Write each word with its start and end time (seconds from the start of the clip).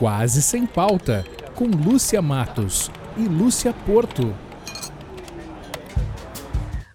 Quase 0.00 0.40
Sem 0.40 0.64
Pauta, 0.64 1.26
com 1.54 1.66
Lúcia 1.66 2.22
Matos 2.22 2.90
e 3.18 3.28
Lúcia 3.28 3.74
Porto. 3.84 4.34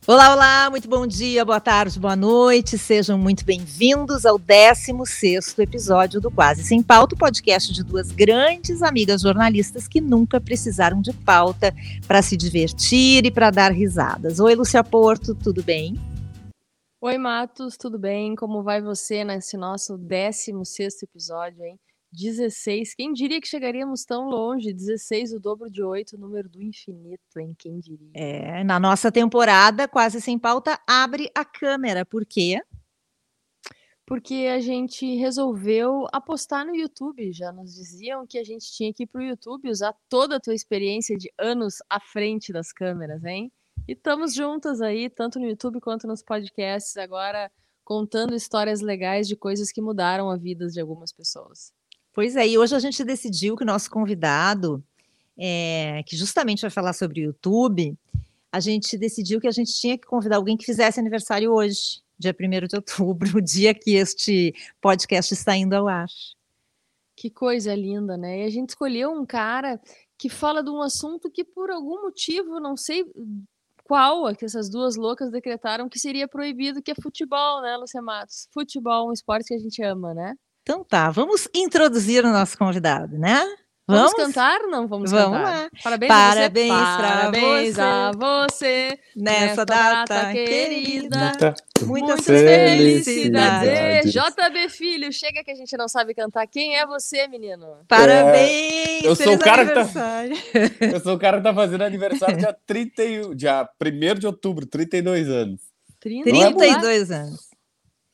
Olá, 0.07 0.33
olá, 0.33 0.69
muito 0.71 0.89
bom 0.89 1.05
dia, 1.05 1.45
boa 1.45 1.59
tarde, 1.59 1.99
boa 1.99 2.15
noite, 2.15 2.79
sejam 2.79 3.15
muito 3.15 3.45
bem-vindos 3.45 4.25
ao 4.25 4.39
16 4.39 5.59
episódio 5.59 6.19
do 6.19 6.31
Quase 6.31 6.63
Sem 6.63 6.81
Pauta, 6.81 7.15
podcast 7.15 7.71
de 7.71 7.83
duas 7.83 8.09
grandes 8.09 8.81
amigas 8.81 9.21
jornalistas 9.21 9.87
que 9.87 10.01
nunca 10.01 10.41
precisaram 10.41 10.99
de 10.99 11.13
pauta 11.13 11.71
para 12.07 12.23
se 12.23 12.35
divertir 12.35 13.23
e 13.23 13.29
para 13.29 13.51
dar 13.51 13.71
risadas. 13.71 14.39
Oi, 14.39 14.55
Lúcia 14.55 14.83
Porto, 14.83 15.35
tudo 15.35 15.61
bem? 15.61 15.93
Oi, 16.99 17.19
Matos, 17.19 17.77
tudo 17.77 17.99
bem? 17.99 18.33
Como 18.33 18.63
vai 18.63 18.81
você 18.81 19.23
nesse 19.23 19.55
nosso 19.57 19.95
16 19.95 21.03
episódio, 21.03 21.63
hein? 21.63 21.79
16. 22.15 22.95
Quem 22.95 23.13
diria 23.13 23.41
que 23.41 23.47
chegaríamos 23.47 24.05
tão 24.05 24.29
longe? 24.29 24.73
16, 24.73 25.33
o 25.33 25.39
dobro 25.39 25.69
de 25.69 25.83
8, 25.83 26.17
número 26.17 26.47
do 26.47 26.61
infinito, 26.61 27.39
hein? 27.39 27.53
Quem 27.57 27.79
diria? 27.79 28.11
É, 28.13 28.63
na 28.63 28.79
nossa 28.79 29.11
temporada, 29.11 29.87
quase 29.87 30.21
sem 30.21 30.39
pauta, 30.39 30.79
abre 30.87 31.29
a 31.35 31.43
câmera. 31.43 32.05
Por 32.05 32.25
quê? 32.25 32.61
Porque 34.05 34.47
a 34.53 34.59
gente 34.59 35.15
resolveu 35.15 36.07
apostar 36.13 36.65
no 36.65 36.75
YouTube. 36.75 37.33
Já 37.33 37.51
nos 37.51 37.73
diziam 37.73 38.25
que 38.25 38.37
a 38.37 38.43
gente 38.43 38.71
tinha 38.71 38.93
que 38.93 39.03
ir 39.03 39.07
para 39.07 39.21
o 39.21 39.23
YouTube 39.23 39.69
usar 39.69 39.95
toda 40.07 40.37
a 40.37 40.39
tua 40.39 40.53
experiência 40.53 41.17
de 41.17 41.31
anos 41.37 41.77
à 41.89 41.99
frente 41.99 42.53
das 42.53 42.71
câmeras, 42.71 43.23
hein? 43.25 43.51
E 43.87 43.93
estamos 43.93 44.33
juntas 44.33 44.81
aí, 44.81 45.09
tanto 45.09 45.39
no 45.39 45.47
YouTube 45.47 45.79
quanto 45.79 46.07
nos 46.07 46.23
podcasts, 46.23 46.97
agora 46.97 47.51
contando 47.83 48.35
histórias 48.35 48.81
legais 48.81 49.27
de 49.27 49.35
coisas 49.35 49.71
que 49.71 49.79
mudaram 49.79 50.29
a 50.29 50.35
vida 50.35 50.67
de 50.67 50.81
algumas 50.81 51.13
pessoas. 51.13 51.71
Pois 52.15 52.37
é, 52.37 52.47
e 52.47 52.57
hoje 52.57 52.73
a 52.73 52.79
gente 52.79 53.03
decidiu 53.03 53.57
que 53.57 53.63
o 53.63 53.65
nosso 53.65 53.91
convidado, 53.91 54.81
é, 55.37 56.01
que 56.07 56.15
justamente 56.15 56.61
vai 56.61 56.69
falar 56.69 56.93
sobre 56.93 57.19
o 57.19 57.25
YouTube, 57.25 57.93
a 58.49 58.61
gente 58.61 58.97
decidiu 58.97 59.41
que 59.41 59.47
a 59.49 59.51
gente 59.51 59.73
tinha 59.73 59.97
que 59.97 60.07
convidar 60.07 60.37
alguém 60.37 60.55
que 60.55 60.65
fizesse 60.65 60.97
aniversário 60.97 61.51
hoje, 61.51 62.01
dia 62.17 62.33
1 62.33 62.67
de 62.67 62.75
outubro, 62.77 63.27
o 63.37 63.41
dia 63.41 63.73
que 63.73 63.95
este 63.95 64.55
podcast 64.79 65.33
está 65.33 65.57
indo 65.57 65.73
ao 65.73 65.89
ar. 65.89 66.07
Que 67.17 67.29
coisa 67.29 67.75
linda, 67.75 68.15
né? 68.15 68.43
E 68.43 68.45
a 68.45 68.49
gente 68.49 68.69
escolheu 68.69 69.11
um 69.11 69.25
cara 69.25 69.77
que 70.17 70.29
fala 70.29 70.63
de 70.63 70.69
um 70.69 70.81
assunto 70.81 71.29
que, 71.29 71.43
por 71.43 71.69
algum 71.69 72.03
motivo, 72.03 72.61
não 72.61 72.77
sei 72.77 73.03
qual, 73.83 74.29
é 74.29 74.35
que 74.35 74.45
essas 74.45 74.69
duas 74.69 74.95
loucas 74.95 75.29
decretaram 75.29 75.89
que 75.89 75.99
seria 75.99 76.29
proibido, 76.29 76.81
que 76.81 76.91
é 76.91 76.95
futebol, 76.95 77.61
né, 77.61 77.75
Lucia 77.75 78.01
Matos? 78.01 78.47
Futebol, 78.53 79.09
um 79.09 79.11
esporte 79.11 79.49
que 79.49 79.53
a 79.53 79.59
gente 79.59 79.83
ama, 79.83 80.13
né? 80.13 80.33
Então 80.65 80.83
tá, 80.83 81.11
vamos 81.11 81.47
introduzir 81.53 82.25
o 82.25 82.31
nosso 82.31 82.57
convidado, 82.57 83.19
né? 83.19 83.45
Vamos, 83.87 84.13
vamos 84.13 84.15
cantar? 84.15 84.61
Não, 84.61 84.87
vamos, 84.87 85.11
vamos 85.11 85.37
cantar. 85.37 85.61
lá. 85.61 85.69
Parabéns, 85.83 86.09
Parabéns 86.09 86.73
você. 86.73 86.97
Parabéns 86.97 87.79
a 87.79 88.11
você 88.11 88.99
nessa 89.15 89.63
data, 89.63 90.11
data 90.11 90.33
querida. 90.33 91.19
Muita, 91.19 91.55
Muitas 91.83 92.25
felicidades. 92.25 93.05
felicidades. 93.05 94.11
JB 94.11 94.69
Filho, 94.69 95.13
chega 95.13 95.43
que 95.43 95.51
a 95.51 95.55
gente 95.55 95.77
não 95.77 95.87
sabe 95.87 96.15
cantar. 96.15 96.47
Quem 96.47 96.75
é 96.75 96.87
você, 96.87 97.27
menino? 97.27 97.81
Parabéns! 97.87 99.03
É, 99.03 99.07
eu 99.07 99.15
sou 99.15 99.35
o 99.35 99.37
cara 99.37 99.67
que 99.67 99.71
tá, 99.71 99.85
Eu 100.81 100.99
sou 100.99 101.13
o 101.13 101.19
cara 101.19 101.37
que 101.37 101.43
tá 101.43 101.53
fazendo 101.53 101.83
aniversário 101.83 102.37
dia 102.37 102.57
31, 102.65 103.35
dia 103.35 103.69
1 103.79 104.15
de 104.19 104.25
outubro, 104.25 104.65
32 104.65 105.29
anos. 105.29 105.61
32 105.99 107.11
é 107.11 107.15
anos. 107.15 107.39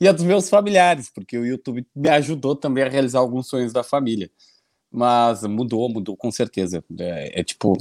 e 0.00 0.06
a 0.06 0.12
dos 0.12 0.24
meus 0.24 0.48
familiares, 0.48 1.10
porque 1.10 1.36
o 1.36 1.44
YouTube 1.44 1.86
me 1.94 2.08
ajudou 2.08 2.54
também 2.54 2.84
a 2.84 2.88
realizar 2.88 3.18
alguns 3.18 3.48
sonhos 3.48 3.72
da 3.72 3.82
família. 3.82 4.30
Mas 4.90 5.42
mudou, 5.42 5.88
mudou 5.88 6.16
com 6.16 6.30
certeza. 6.30 6.84
É, 6.98 7.40
é 7.40 7.44
tipo. 7.44 7.76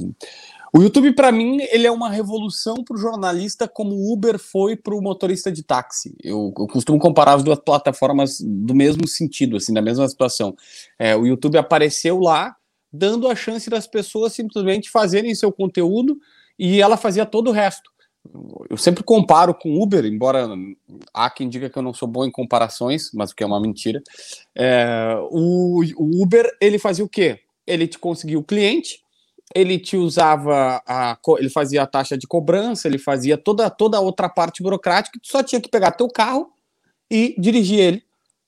O 0.76 0.82
YouTube, 0.82 1.12
para 1.12 1.30
mim, 1.30 1.58
ele 1.70 1.86
é 1.86 1.90
uma 1.90 2.10
revolução 2.10 2.82
para 2.82 2.96
o 2.96 2.98
jornalista, 2.98 3.68
como 3.68 3.94
o 3.94 4.12
Uber 4.12 4.40
foi 4.40 4.74
para 4.74 4.92
o 4.92 5.00
motorista 5.00 5.52
de 5.52 5.62
táxi. 5.62 6.16
Eu, 6.20 6.52
eu, 6.58 6.66
costumo 6.66 6.98
comparar 6.98 7.34
as 7.34 7.44
duas 7.44 7.60
plataformas 7.60 8.40
do 8.40 8.74
mesmo 8.74 9.06
sentido, 9.06 9.56
assim, 9.56 9.72
na 9.72 9.80
mesma 9.80 10.08
situação. 10.08 10.56
É, 10.98 11.14
o 11.14 11.24
YouTube 11.24 11.56
apareceu 11.56 12.18
lá, 12.18 12.56
dando 12.92 13.28
a 13.28 13.36
chance 13.36 13.70
das 13.70 13.86
pessoas 13.86 14.32
simplesmente 14.32 14.90
fazerem 14.90 15.32
seu 15.36 15.52
conteúdo 15.52 16.18
e 16.58 16.80
ela 16.80 16.96
fazia 16.96 17.24
todo 17.24 17.50
o 17.50 17.52
resto 17.52 17.93
eu 18.70 18.76
sempre 18.76 19.02
comparo 19.02 19.54
com 19.54 19.80
Uber, 19.80 20.04
embora 20.04 20.48
há 21.12 21.28
quem 21.30 21.48
diga 21.48 21.68
que 21.68 21.78
eu 21.78 21.82
não 21.82 21.92
sou 21.92 22.08
bom 22.08 22.24
em 22.24 22.30
comparações, 22.30 23.10
mas 23.12 23.30
o 23.30 23.36
que 23.36 23.42
é 23.42 23.46
uma 23.46 23.60
mentira. 23.60 24.02
É, 24.54 25.16
o, 25.30 25.82
o, 25.96 26.22
Uber 26.22 26.50
ele 26.60 26.78
fazia 26.78 27.04
o 27.04 27.08
quê? 27.08 27.40
Ele 27.66 27.86
te 27.86 27.98
conseguia 27.98 28.38
o 28.38 28.44
cliente, 28.44 29.00
ele 29.54 29.78
te 29.78 29.96
usava 29.96 30.82
a, 30.86 31.18
ele 31.38 31.50
fazia 31.50 31.82
a 31.82 31.86
taxa 31.86 32.16
de 32.16 32.26
cobrança, 32.26 32.88
ele 32.88 32.98
fazia 32.98 33.36
toda 33.36 33.68
toda 33.68 33.98
a 33.98 34.00
outra 34.00 34.28
parte 34.28 34.62
burocrática. 34.62 35.18
Tu 35.22 35.28
só 35.28 35.42
tinha 35.42 35.60
que 35.60 35.68
pegar 35.68 35.92
teu 35.92 36.08
carro 36.08 36.50
e 37.10 37.34
dirigir 37.38 37.78
ele 37.78 38.02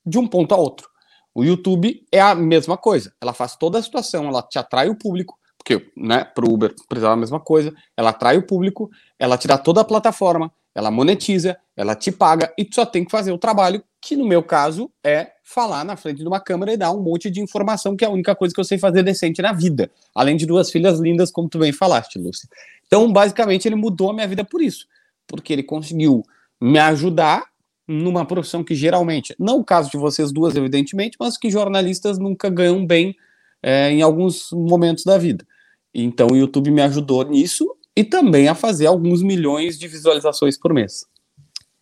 de 0.04 0.18
um 0.18 0.26
ponto 0.26 0.54
a 0.54 0.56
outro. 0.56 0.88
O 1.34 1.44
YouTube 1.44 2.02
é 2.10 2.20
a 2.20 2.34
mesma 2.34 2.78
coisa. 2.78 3.12
Ela 3.20 3.34
faz 3.34 3.56
toda 3.56 3.78
a 3.78 3.82
situação, 3.82 4.26
ela 4.26 4.42
te 4.42 4.58
atrai 4.58 4.88
o 4.88 4.96
público, 4.96 5.38
porque, 5.58 5.90
né, 5.96 6.24
para 6.24 6.46
o 6.46 6.54
Uber 6.54 6.72
precisava 6.88 7.14
a 7.14 7.16
mesma 7.16 7.40
coisa, 7.40 7.74
ela 7.96 8.10
atrai 8.10 8.38
o 8.38 8.46
público, 8.46 8.88
ela 9.18 9.38
te 9.38 9.48
dá 9.48 9.56
toda 9.56 9.80
a 9.80 9.84
plataforma, 9.84 10.52
ela 10.74 10.90
monetiza, 10.90 11.56
ela 11.76 11.94
te 11.94 12.12
paga 12.12 12.52
e 12.56 12.64
tu 12.64 12.74
só 12.74 12.84
tem 12.84 13.04
que 13.04 13.10
fazer 13.10 13.32
o 13.32 13.38
trabalho, 13.38 13.82
que 14.00 14.14
no 14.14 14.26
meu 14.26 14.42
caso 14.42 14.90
é 15.02 15.32
falar 15.42 15.84
na 15.84 15.96
frente 15.96 16.18
de 16.18 16.28
uma 16.28 16.38
câmera 16.38 16.72
e 16.72 16.76
dar 16.76 16.92
um 16.92 17.02
monte 17.02 17.30
de 17.30 17.40
informação, 17.40 17.96
que 17.96 18.04
é 18.04 18.08
a 18.08 18.10
única 18.10 18.34
coisa 18.34 18.54
que 18.54 18.60
eu 18.60 18.64
sei 18.64 18.78
fazer 18.78 19.02
decente 19.02 19.40
na 19.40 19.52
vida, 19.52 19.90
além 20.14 20.36
de 20.36 20.44
duas 20.44 20.70
filhas 20.70 21.00
lindas, 21.00 21.30
como 21.30 21.48
tu 21.48 21.58
bem 21.58 21.72
falaste, 21.72 22.18
Lúcia. 22.18 22.48
Então, 22.86 23.10
basicamente, 23.12 23.66
ele 23.66 23.74
mudou 23.74 24.10
a 24.10 24.12
minha 24.12 24.28
vida 24.28 24.44
por 24.44 24.60
isso, 24.60 24.86
porque 25.26 25.52
ele 25.52 25.62
conseguiu 25.62 26.22
me 26.60 26.78
ajudar 26.78 27.44
numa 27.86 28.24
profissão 28.24 28.64
que 28.64 28.74
geralmente, 28.74 29.34
não 29.38 29.58
o 29.58 29.64
caso 29.64 29.90
de 29.90 29.96
vocês 29.96 30.32
duas, 30.32 30.56
evidentemente, 30.56 31.16
mas 31.18 31.38
que 31.38 31.50
jornalistas 31.50 32.18
nunca 32.18 32.50
ganham 32.50 32.84
bem 32.84 33.14
é, 33.62 33.90
em 33.90 34.02
alguns 34.02 34.50
momentos 34.52 35.04
da 35.04 35.16
vida. 35.16 35.46
Então 35.94 36.28
o 36.32 36.36
YouTube 36.36 36.70
me 36.70 36.82
ajudou 36.82 37.24
nisso 37.24 37.75
e 37.96 38.04
também 38.04 38.46
a 38.46 38.54
fazer 38.54 38.86
alguns 38.86 39.22
milhões 39.22 39.78
de 39.78 39.88
visualizações 39.88 40.58
por 40.58 40.74
mês. 40.74 41.06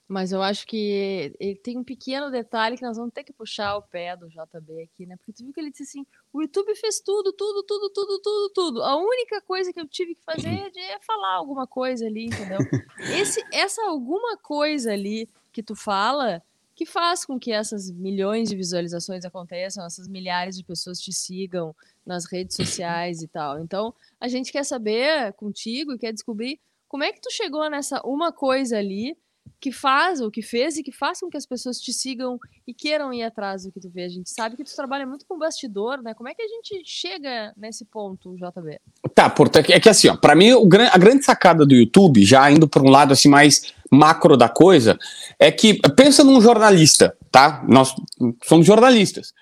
Mas 0.07 0.33
eu 0.33 0.43
acho 0.43 0.67
que 0.67 1.35
ele 1.41 1.57
tem 1.57 1.79
um 1.79 1.83
pequeno 1.83 2.31
detalhe 2.31 2.77
que 2.77 2.85
nós 2.85 2.97
vamos 2.97 3.13
ter 3.13 3.25
que 3.25 3.33
puxar 3.33 3.77
o 3.77 3.83
pé 3.83 4.15
do 4.15 4.29
JB 4.29 4.83
aqui, 4.83 5.07
né? 5.07 5.17
Porque 5.17 5.33
tu 5.33 5.43
viu 5.43 5.53
que 5.53 5.59
ele 5.59 5.71
disse 5.71 5.85
assim: 5.85 6.07
o 6.33 6.43
YouTube 6.43 6.75
fez 6.77 7.01
tudo, 7.01 7.33
tudo, 7.33 7.63
tudo, 7.63 7.91
tudo, 7.91 8.19
tudo, 8.21 8.51
tudo. 8.51 8.83
A 8.83 8.97
única 8.97 9.41
coisa 9.41 9.73
que 9.73 9.81
eu 9.81 9.89
tive 9.89 10.15
que 10.15 10.23
fazer 10.23 10.71
é 10.77 11.01
falar 11.01 11.35
alguma 11.35 11.67
coisa 11.67 12.07
ali, 12.07 12.27
entendeu? 12.27 12.59
Esse, 13.19 13.43
essa 13.51 13.83
alguma 13.87 14.37
coisa 14.37 14.93
ali 14.93 15.27
que 15.51 15.63
tu 15.63 15.75
fala 15.75 16.43
que 16.75 16.85
faz 16.85 17.25
com 17.25 17.39
que 17.39 17.53
essas 17.53 17.91
milhões 17.91 18.49
de 18.49 18.57
visualizações 18.57 19.25
aconteçam, 19.25 19.87
essas 19.87 20.09
milhares 20.09 20.57
de 20.57 20.65
pessoas 20.65 20.99
te 20.99 21.13
sigam 21.13 21.75
nas 22.05 22.25
redes 22.31 22.57
sociais 22.57 23.23
e 23.23 23.29
tal. 23.29 23.61
Então, 23.61 23.95
a 24.21 24.29
gente 24.29 24.51
quer 24.51 24.65
saber 24.65 25.33
contigo 25.35 25.93
e 25.93 25.99
quer 25.99 26.13
descobrir 26.13 26.61
como 26.89 27.05
é 27.05 27.13
que 27.13 27.21
tu 27.21 27.31
chegou 27.31 27.69
nessa 27.71 28.01
uma 28.05 28.33
coisa 28.33 28.79
ali 28.79 29.17
que 29.61 29.73
faz, 29.73 30.21
ou 30.21 30.31
que 30.31 30.43
fez 30.43 30.77
e 30.77 30.83
que 30.83 30.93
faz 30.93 31.21
com 31.21 31.29
que 31.29 31.37
as 31.37 31.47
pessoas 31.47 31.81
te 31.81 31.93
sigam 31.93 32.39
e 32.67 32.75
queiram 32.75 33.13
ir 33.13 33.23
atrás 33.23 33.65
do 33.65 33.73
que 33.73 33.81
tu 33.81 33.91
vê. 33.91 34.05
A 34.05 34.09
gente 34.09 34.31
sabe 34.31 34.57
que 34.57 34.65
tu 34.65 34.75
trabalha 34.75 35.07
muito 35.07 35.25
com 35.27 35.39
bastidor, 35.39 36.03
né? 36.03 36.15
Como 36.15 36.29
é 36.29 36.35
que 36.35 36.43
a 36.43 36.49
gente 36.49 36.83
chega 36.85 37.53
nesse 37.57 37.85
ponto, 37.85 38.37
JB? 38.37 38.79
Tá, 39.15 39.29
portanto, 39.31 39.71
é 39.71 39.81
que 39.81 39.89
assim, 39.89 40.09
ó, 40.09 40.17
pra 40.17 40.35
mim, 40.35 40.51
a 40.51 40.99
grande 40.99 41.25
sacada 41.25 41.65
do 41.65 41.75
YouTube, 41.75 42.25
já 42.25 42.51
indo 42.51 42.69
por 42.69 42.83
um 42.83 42.91
lado 42.91 43.13
assim 43.13 43.29
mais 43.29 43.74
macro 43.91 44.37
da 44.37 44.49
coisa, 44.49 44.99
é 45.39 45.51
que, 45.51 45.81
pensa 45.97 46.25
num 46.25 46.41
jornalista, 46.41 47.17
tá? 47.31 47.65
Nós 47.69 47.95
somos 48.45 48.67
jornalistas. 48.67 49.33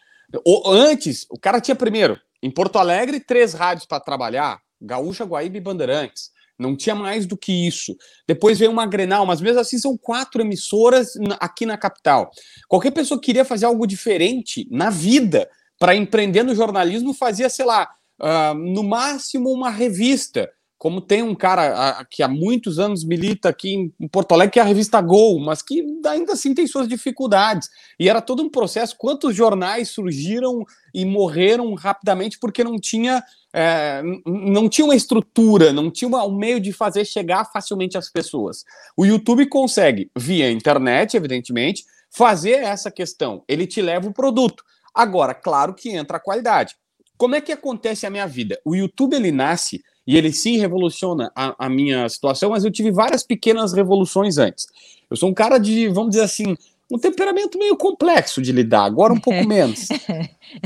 O, 0.45 0.71
antes, 0.71 1.27
o 1.31 1.39
cara 1.39 1.61
tinha 1.61 1.75
primeiro, 1.75 2.19
em 2.43 2.51
Porto 2.51 2.79
Alegre, 2.79 3.21
três 3.21 3.55
rádios 3.55 3.87
para 3.87 4.01
trabalhar, 4.01 4.61
Gaúcha, 4.81 5.25
Guaíba 5.25 5.57
e 5.57 5.61
Bandeirantes. 5.61 6.31
Não 6.59 6.77
tinha 6.77 6.95
mais 6.95 7.27
do 7.27 7.37
que 7.37 7.67
isso. 7.67 7.97
Depois 8.27 8.59
veio 8.59 8.71
uma 8.71 8.87
Grenal, 8.87 9.27
mas 9.27 9.41
mesmo 9.41 9.61
assim 9.61 9.79
são 9.79 9.97
quatro 9.97 10.41
emissoras 10.43 11.15
aqui 11.41 11.67
na 11.67 11.77
capital. 11.77 12.31
Qualquer 12.69 12.93
pessoa 12.93 13.19
que 13.19 13.27
queria 13.27 13.45
fazer 13.45 13.67
algo 13.67 13.87
diferente 13.87 14.67
na 14.71 14.91
vida 14.91 15.49
para 15.79 15.97
empreender 15.97 16.43
no 16.43 16.55
jornalismo 16.55 17.13
fazia, 17.13 17.49
sei 17.49 17.65
lá, 17.65 17.89
uh, 18.21 18.55
no 18.55 18.85
máximo 18.85 19.51
uma 19.51 19.71
revista. 19.71 20.49
Como 20.83 21.01
tem 21.01 21.23
um 21.23 21.33
cara 21.33 22.01
uh, 22.01 22.07
que 22.11 22.25
há 22.25 22.29
muitos 22.29 22.81
anos 22.81 23.05
milita 23.05 23.49
aqui 23.49 23.93
em 24.01 24.09
Porto 24.09 24.33
Alegre, 24.33 24.55
que 24.55 24.59
é 24.59 24.63
a 24.63 24.67
revista 24.67 25.01
Gol, 25.01 25.39
mas 25.39 25.63
que 25.63 25.81
ainda 26.05 26.33
assim 26.33 26.55
tem 26.55 26.67
suas 26.67 26.89
dificuldades. 26.89 27.69
E 28.01 28.09
era 28.09 28.21
todo 28.21 28.43
um 28.43 28.51
processo. 28.51 28.97
Quantos 28.99 29.33
jornais 29.33 29.91
surgiram 29.91 30.65
e 30.93 31.05
morreram 31.05 31.73
rapidamente 31.75 32.37
porque 32.37 32.65
não 32.65 32.81
tinha 32.81 33.23
é, 33.53 34.03
não 34.27 34.69
tinha 34.69 34.85
uma 34.85 34.97
estrutura, 34.97 35.73
não 35.73 35.89
tinha 35.89 36.09
um 36.09 36.37
meio 36.37 36.59
de 36.59 36.73
fazer 36.73 37.05
chegar 37.05 37.45
facilmente 37.45 37.97
às 37.97 38.11
pessoas. 38.11 38.65
O 38.97 39.07
YouTube 39.07 39.47
consegue, 39.47 40.11
via 40.19 40.51
internet, 40.51 41.17
evidentemente, 41.17 41.85
fazer 42.11 42.55
essa 42.55 42.91
questão. 42.91 43.45
Ele 43.47 43.69
te 43.69 43.81
leva 43.81 44.09
o 44.09 44.13
produto. 44.13 44.65
Agora, 44.93 45.33
claro 45.33 45.75
que 45.75 45.91
entra 45.91 46.17
a 46.17 46.21
qualidade. 46.21 46.75
Como 47.17 47.37
é 47.37 47.41
que 47.41 47.53
acontece 47.53 48.05
a 48.05 48.11
minha 48.11 48.27
vida? 48.27 48.61
O 48.65 48.75
YouTube 48.75 49.15
ele 49.15 49.31
nasce 49.31 49.81
e 50.07 50.17
ele 50.17 50.33
sim 50.33 50.59
revoluciona 50.59 51.31
a, 51.35 51.67
a 51.67 51.69
minha 51.69 52.09
situação, 52.09 52.51
mas 52.51 52.65
eu 52.65 52.71
tive 52.71 52.91
várias 52.91 53.23
pequenas 53.23 53.73
revoluções 53.73 54.39
antes. 54.39 54.67
Eu 55.11 55.17
sou 55.17 55.29
um 55.29 55.35
cara 55.35 55.59
de, 55.59 55.89
vamos 55.89 56.11
dizer 56.11 56.25
assim, 56.25 56.57
um 56.91 56.99
temperamento 56.99 57.59
meio 57.59 57.77
complexo 57.77 58.43
de 58.43 58.53
lidar, 58.53 58.85
agora 58.85 59.13
um 59.13 59.21
pouco 59.21 59.45
menos. 59.47 59.89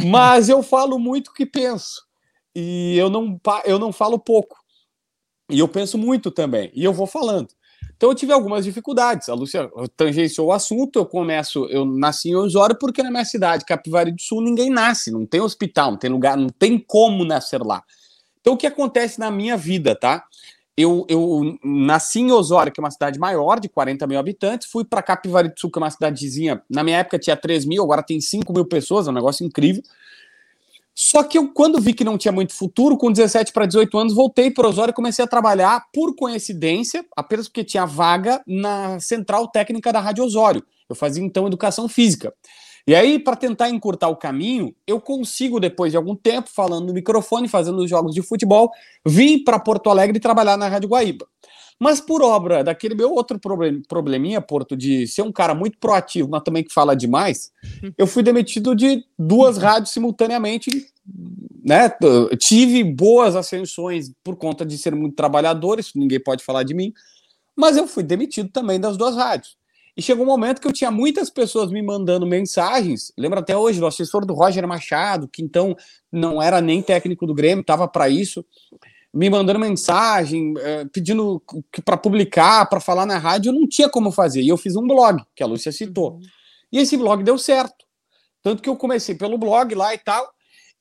Mas 0.06 0.48
eu 0.48 0.62
falo 0.62 0.98
muito 0.98 1.28
o 1.28 1.34
que 1.34 1.46
penso 1.46 2.06
e 2.54 2.96
eu 2.96 3.10
não, 3.10 3.38
eu 3.64 3.78
não 3.78 3.92
falo 3.92 4.18
pouco. 4.18 4.56
E 5.50 5.58
eu 5.58 5.68
penso 5.68 5.96
muito 5.96 6.30
também, 6.30 6.72
e 6.74 6.82
eu 6.82 6.92
vou 6.92 7.06
falando. 7.06 7.48
Então 7.96 8.10
eu 8.10 8.14
tive 8.14 8.32
algumas 8.32 8.64
dificuldades. 8.64 9.28
A 9.28 9.34
Lúcia 9.34 9.70
tangenciou 9.96 10.48
o 10.48 10.52
assunto, 10.52 10.98
eu 10.98 11.06
começo, 11.06 11.66
eu 11.66 11.84
nasci 11.84 12.30
em 12.30 12.34
Osório 12.34 12.76
porque 12.78 13.02
na 13.02 13.10
minha 13.10 13.24
cidade, 13.24 13.64
Capivari 13.64 14.10
do 14.10 14.20
Sul, 14.20 14.42
ninguém 14.42 14.70
nasce, 14.70 15.10
não 15.10 15.24
tem 15.24 15.40
hospital, 15.40 15.92
não 15.92 15.98
tem 15.98 16.10
lugar, 16.10 16.36
não 16.36 16.48
tem 16.48 16.78
como 16.78 17.24
nascer 17.24 17.62
lá. 17.62 17.82
Então 18.46 18.54
o 18.54 18.56
que 18.56 18.68
acontece 18.68 19.18
na 19.18 19.28
minha 19.28 19.56
vida, 19.56 19.92
tá? 19.96 20.24
Eu, 20.76 21.04
eu 21.08 21.58
nasci 21.64 22.20
em 22.20 22.30
Osório, 22.30 22.70
que 22.70 22.78
é 22.78 22.82
uma 22.82 22.92
cidade 22.92 23.18
maior, 23.18 23.58
de 23.58 23.68
40 23.68 24.06
mil 24.06 24.20
habitantes, 24.20 24.68
fui 24.70 24.84
para 24.84 25.02
Capivari 25.02 25.48
do 25.48 25.58
Sul, 25.58 25.68
que 25.68 25.80
é 25.80 25.82
uma 25.82 25.90
cidadezinha, 25.90 26.62
na 26.70 26.84
minha 26.84 26.98
época 26.98 27.18
tinha 27.18 27.36
3 27.36 27.64
mil, 27.64 27.82
agora 27.82 28.04
tem 28.04 28.20
5 28.20 28.52
mil 28.52 28.64
pessoas, 28.64 29.08
é 29.08 29.10
um 29.10 29.14
negócio 29.14 29.44
incrível. 29.44 29.82
Só 30.94 31.24
que 31.24 31.36
eu, 31.36 31.52
quando 31.52 31.80
vi 31.80 31.92
que 31.92 32.04
não 32.04 32.16
tinha 32.16 32.30
muito 32.30 32.54
futuro, 32.54 32.96
com 32.96 33.10
17 33.10 33.52
para 33.52 33.66
18 33.66 33.98
anos, 33.98 34.14
voltei 34.14 34.48
para 34.48 34.68
Osório 34.68 34.92
e 34.92 34.94
comecei 34.94 35.24
a 35.24 35.28
trabalhar, 35.28 35.84
por 35.92 36.14
coincidência, 36.14 37.04
apenas 37.16 37.48
porque 37.48 37.64
tinha 37.64 37.84
vaga 37.84 38.40
na 38.46 39.00
central 39.00 39.48
técnica 39.48 39.92
da 39.92 39.98
Rádio 39.98 40.22
Osório. 40.22 40.64
Eu 40.88 40.94
fazia 40.94 41.24
então 41.24 41.48
educação 41.48 41.88
física. 41.88 42.32
E 42.86 42.94
aí, 42.94 43.18
para 43.18 43.34
tentar 43.34 43.68
encurtar 43.68 44.08
o 44.08 44.16
caminho, 44.16 44.72
eu 44.86 45.00
consigo, 45.00 45.58
depois 45.58 45.90
de 45.90 45.96
algum 45.96 46.14
tempo, 46.14 46.48
falando 46.48 46.86
no 46.86 46.92
microfone, 46.92 47.48
fazendo 47.48 47.78
os 47.78 47.90
jogos 47.90 48.14
de 48.14 48.22
futebol, 48.22 48.70
vir 49.04 49.42
para 49.42 49.58
Porto 49.58 49.90
Alegre 49.90 50.18
e 50.18 50.20
trabalhar 50.20 50.56
na 50.56 50.68
Rádio 50.68 50.88
Guaíba. 50.88 51.26
Mas 51.80 52.00
por 52.00 52.22
obra 52.22 52.62
daquele 52.62 52.94
meu 52.94 53.12
outro 53.12 53.38
probleminha, 53.88 54.40
Porto, 54.40 54.76
de 54.76 55.06
ser 55.08 55.22
um 55.22 55.32
cara 55.32 55.54
muito 55.54 55.78
proativo, 55.78 56.28
mas 56.30 56.42
também 56.42 56.62
que 56.62 56.72
fala 56.72 56.94
demais, 56.94 57.50
eu 57.98 58.06
fui 58.06 58.22
demitido 58.22 58.74
de 58.74 59.04
duas 59.18 59.58
rádios 59.58 59.90
simultaneamente, 59.90 60.70
né? 61.64 61.90
Tive 62.38 62.84
boas 62.84 63.34
ascensões 63.34 64.12
por 64.22 64.36
conta 64.36 64.64
de 64.64 64.78
ser 64.78 64.94
muito 64.94 65.16
trabalhador, 65.16 65.80
isso 65.80 65.98
ninguém 65.98 66.20
pode 66.20 66.44
falar 66.44 66.62
de 66.62 66.72
mim, 66.72 66.92
mas 67.54 67.76
eu 67.76 67.86
fui 67.86 68.04
demitido 68.04 68.48
também 68.48 68.78
das 68.78 68.96
duas 68.96 69.16
rádios. 69.16 69.55
E 69.96 70.02
chegou 70.02 70.24
um 70.24 70.28
momento 70.28 70.60
que 70.60 70.68
eu 70.68 70.72
tinha 70.72 70.90
muitas 70.90 71.30
pessoas 71.30 71.70
me 71.70 71.82
mandando 71.82 72.26
mensagens. 72.26 73.12
Lembra 73.16 73.40
até 73.40 73.56
hoje 73.56 73.80
do 73.80 73.86
assessor 73.86 74.26
do 74.26 74.34
Roger 74.34 74.66
Machado, 74.68 75.26
que 75.26 75.42
então 75.42 75.74
não 76.12 76.42
era 76.42 76.60
nem 76.60 76.82
técnico 76.82 77.26
do 77.26 77.34
Grêmio, 77.34 77.62
estava 77.62 77.88
para 77.88 78.08
isso 78.08 78.44
me 79.16 79.30
mandando 79.30 79.58
mensagem, 79.58 80.52
é, 80.58 80.84
pedindo 80.84 81.42
para 81.86 81.96
publicar, 81.96 82.66
para 82.66 82.80
falar 82.80 83.06
na 83.06 83.16
rádio, 83.16 83.48
eu 83.48 83.54
não 83.54 83.66
tinha 83.66 83.88
como 83.88 84.12
fazer. 84.12 84.42
E 84.42 84.48
eu 84.48 84.58
fiz 84.58 84.76
um 84.76 84.86
blog, 84.86 85.24
que 85.34 85.42
a 85.42 85.46
Lúcia 85.46 85.72
citou. 85.72 86.12
Uhum. 86.12 86.20
E 86.70 86.78
esse 86.78 86.98
blog 86.98 87.24
deu 87.24 87.38
certo. 87.38 87.86
Tanto 88.42 88.62
que 88.62 88.68
eu 88.68 88.76
comecei 88.76 89.14
pelo 89.14 89.38
blog 89.38 89.74
lá 89.74 89.94
e 89.94 89.98
tal. 89.98 90.30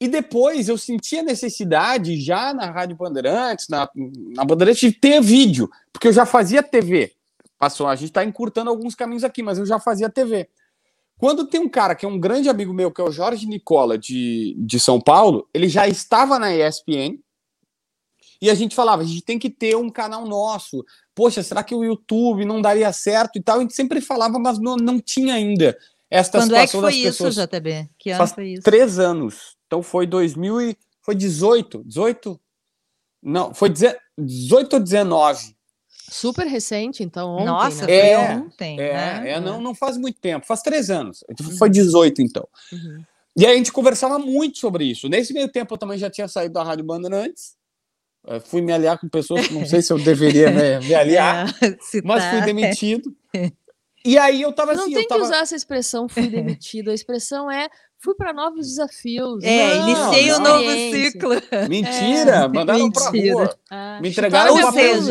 E 0.01 0.09
depois 0.09 0.67
eu 0.67 0.77
senti 0.77 1.17
a 1.17 1.23
necessidade, 1.23 2.19
já 2.19 2.53
na 2.53 2.69
Rádio 2.69 2.97
Bandeirantes, 2.97 3.69
na, 3.69 3.89
na 4.35 4.43
Bandeirantes, 4.43 4.81
de 4.81 4.91
ter 4.91 5.21
vídeo, 5.21 5.69
porque 5.93 6.09
eu 6.09 6.13
já 6.13 6.25
fazia 6.25 6.61
TV. 6.61 7.13
Passou, 7.65 7.87
a 7.87 7.95
gente 7.95 8.09
está 8.09 8.23
encurtando 8.23 8.69
alguns 8.69 8.93
caminhos 8.93 9.23
aqui, 9.23 9.41
mas 9.41 9.57
eu 9.57 9.65
já 9.65 9.79
fazia 9.79 10.07
TV. 10.07 10.47
Quando 11.17 11.47
tem 11.47 11.59
um 11.59 11.67
cara 11.67 11.95
que 11.95 12.05
é 12.05 12.07
um 12.07 12.19
grande 12.19 12.47
amigo 12.47 12.71
meu, 12.71 12.91
que 12.91 13.01
é 13.01 13.03
o 13.03 13.11
Jorge 13.11 13.47
Nicola, 13.47 13.97
de, 13.97 14.55
de 14.59 14.79
São 14.79 15.01
Paulo, 15.01 15.49
ele 15.51 15.67
já 15.67 15.87
estava 15.87 16.37
na 16.37 16.55
ESPN, 16.55 17.17
e 18.39 18.51
a 18.51 18.53
gente 18.53 18.75
falava, 18.75 19.01
a 19.01 19.05
gente 19.05 19.23
tem 19.23 19.39
que 19.39 19.49
ter 19.49 19.75
um 19.75 19.89
canal 19.89 20.27
nosso. 20.27 20.85
Poxa, 21.15 21.41
será 21.41 21.63
que 21.63 21.73
o 21.73 21.83
YouTube 21.83 22.45
não 22.45 22.61
daria 22.61 22.93
certo 22.93 23.37
e 23.37 23.41
tal? 23.41 23.57
A 23.57 23.61
gente 23.61 23.73
sempre 23.73 23.99
falava, 23.99 24.37
mas 24.37 24.59
não, 24.59 24.75
não 24.75 24.99
tinha 24.99 25.33
ainda 25.33 25.75
esta 26.07 26.37
Quando 26.37 26.49
situação 26.49 26.61
é 26.61 26.91
que 26.91 26.93
foi 26.93 27.09
isso, 27.09 27.23
pessoas. 27.23 27.49
JB? 27.49 27.89
Que 27.97 28.11
ano 28.11 28.17
Faz 28.19 28.33
foi 28.33 28.47
isso? 28.49 28.61
Três 28.61 28.99
anos. 28.99 29.57
Então 29.65 29.81
foi 29.81 30.05
2000 30.05 30.61
e... 30.61 30.77
Foi 31.01 31.15
18? 31.15 31.83
18? 31.83 32.39
Não, 33.23 33.55
foi 33.55 33.69
18 33.69 34.73
ou 34.73 34.79
19. 34.79 35.55
Super 36.09 36.45
recente, 36.47 37.03
então, 37.03 37.35
ontem, 37.35 37.45
Nossa, 37.45 37.87
né? 37.87 37.93
é, 37.95 38.15
foi 38.27 38.35
ontem. 38.35 38.79
É, 38.79 38.93
né? 38.93 39.31
é, 39.31 39.39
não, 39.39 39.59
não 39.61 39.73
faz 39.73 39.97
muito 39.97 40.19
tempo, 40.19 40.45
faz 40.45 40.61
três 40.61 40.89
anos. 40.89 41.23
Foi 41.57 41.69
18, 41.69 42.21
então. 42.21 42.47
Uhum. 42.71 43.03
E 43.37 43.45
aí 43.45 43.53
a 43.53 43.57
gente 43.57 43.71
conversava 43.71 44.17
muito 44.17 44.57
sobre 44.59 44.85
isso. 44.85 45.09
Nesse 45.09 45.33
meio 45.33 45.49
tempo 45.49 45.73
eu 45.73 45.77
também 45.77 45.97
já 45.97 46.09
tinha 46.09 46.27
saído 46.27 46.53
da 46.53 46.63
Rádio 46.63 46.85
Bandeirantes. 46.85 47.55
Uh, 48.23 48.39
fui 48.39 48.61
me 48.61 48.71
aliar 48.71 48.97
com 48.97 49.07
pessoas 49.09 49.47
que 49.47 49.53
não 49.53 49.65
sei 49.65 49.81
se 49.81 49.91
eu 49.91 49.99
deveria 49.99 50.49
me, 50.49 50.87
me 50.87 50.93
aliar, 50.95 51.47
É, 51.61 52.01
mas 52.03 52.23
fui 52.25 52.41
demitido. 52.41 53.15
E 54.07 54.19
aí 54.19 54.43
eu 54.43 54.53
tava 54.53 54.75
Não 54.75 54.83
assim, 54.83 54.93
tem 54.93 55.01
eu 55.01 55.07
tava... 55.07 55.21
que 55.21 55.25
usar 55.25 55.39
essa 55.39 55.55
expressão 55.55 56.07
fui 56.07 56.27
demitido. 56.29 56.91
A 56.91 56.93
expressão 56.93 57.49
é 57.49 57.67
fui 57.97 58.13
para 58.13 58.31
novos 58.33 58.67
desafios. 58.67 59.43
É, 59.43 59.79
Não, 59.79 59.89
iniciei 59.89 60.31
um 60.31 60.39
não. 60.39 60.57
novo 60.59 60.71
ciclo. 60.71 61.31
Mentira, 61.67 62.47
mandaram 62.47 62.91
pra 62.91 63.11
mentira. 63.11 63.33
rua. 63.33 63.57
Ah, 63.71 63.99
Me 63.99 64.09
entregaram 64.09 64.53
o 64.53 64.57
a 64.59 64.61
papel. 64.61 65.01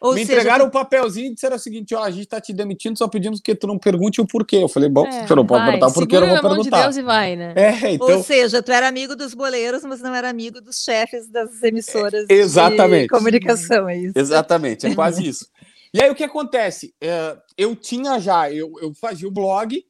Ou 0.00 0.12
me 0.12 0.20
seja, 0.20 0.40
entregaram 0.40 0.66
o 0.66 0.70
papelzinho 0.70 1.30
e 1.30 1.34
disseram 1.34 1.56
o 1.56 1.58
seguinte: 1.58 1.94
ó, 1.94 2.02
a 2.02 2.10
gente 2.10 2.26
tá 2.26 2.40
te 2.40 2.52
demitindo, 2.52 2.98
só 2.98 3.08
pedimos 3.08 3.40
que 3.40 3.54
tu 3.54 3.66
não 3.66 3.78
pergunte 3.78 4.20
o 4.20 4.26
porquê. 4.26 4.56
Eu 4.56 4.68
falei, 4.68 4.88
bom, 4.88 5.06
É, 5.06 5.26
se 5.26 5.32
eu 5.32 5.36
não 5.36 5.46
pode 5.46 5.62
vai, 5.62 5.72
perguntar 5.72 5.86
o 5.86 5.94
porquê, 5.94 6.16
eu 6.16 6.20
não 6.20 6.28
vou 6.28 6.42
mão 6.42 6.52
de 6.52 6.56
perguntar. 6.56 6.82
Deus 6.82 6.96
e 6.96 7.02
vai, 7.02 7.36
né? 7.36 7.54
É, 7.56 7.92
então. 7.92 8.16
Ou 8.16 8.22
seja, 8.22 8.62
tu 8.62 8.70
era 8.70 8.86
amigo 8.86 9.16
dos 9.16 9.32
boleiros, 9.32 9.82
mas 9.84 10.00
não 10.00 10.14
era 10.14 10.28
amigo 10.28 10.60
dos 10.60 10.82
chefes 10.82 11.28
das 11.28 11.62
emissoras 11.62 12.26
exatamente. 12.28 13.04
de 13.04 13.08
comunicação, 13.08 13.88
é 13.88 13.96
isso? 13.96 14.12
Exatamente, 14.14 14.86
é 14.86 14.94
quase 14.94 15.24
isso. 15.26 15.48
E 15.94 16.02
aí 16.02 16.10
o 16.10 16.14
que 16.14 16.24
acontece? 16.24 16.94
É, 17.00 17.36
eu 17.56 17.74
tinha 17.74 18.18
já, 18.20 18.52
eu, 18.52 18.72
eu 18.82 18.92
fazia 18.94 19.26
o 19.26 19.30
blog, 19.30 19.82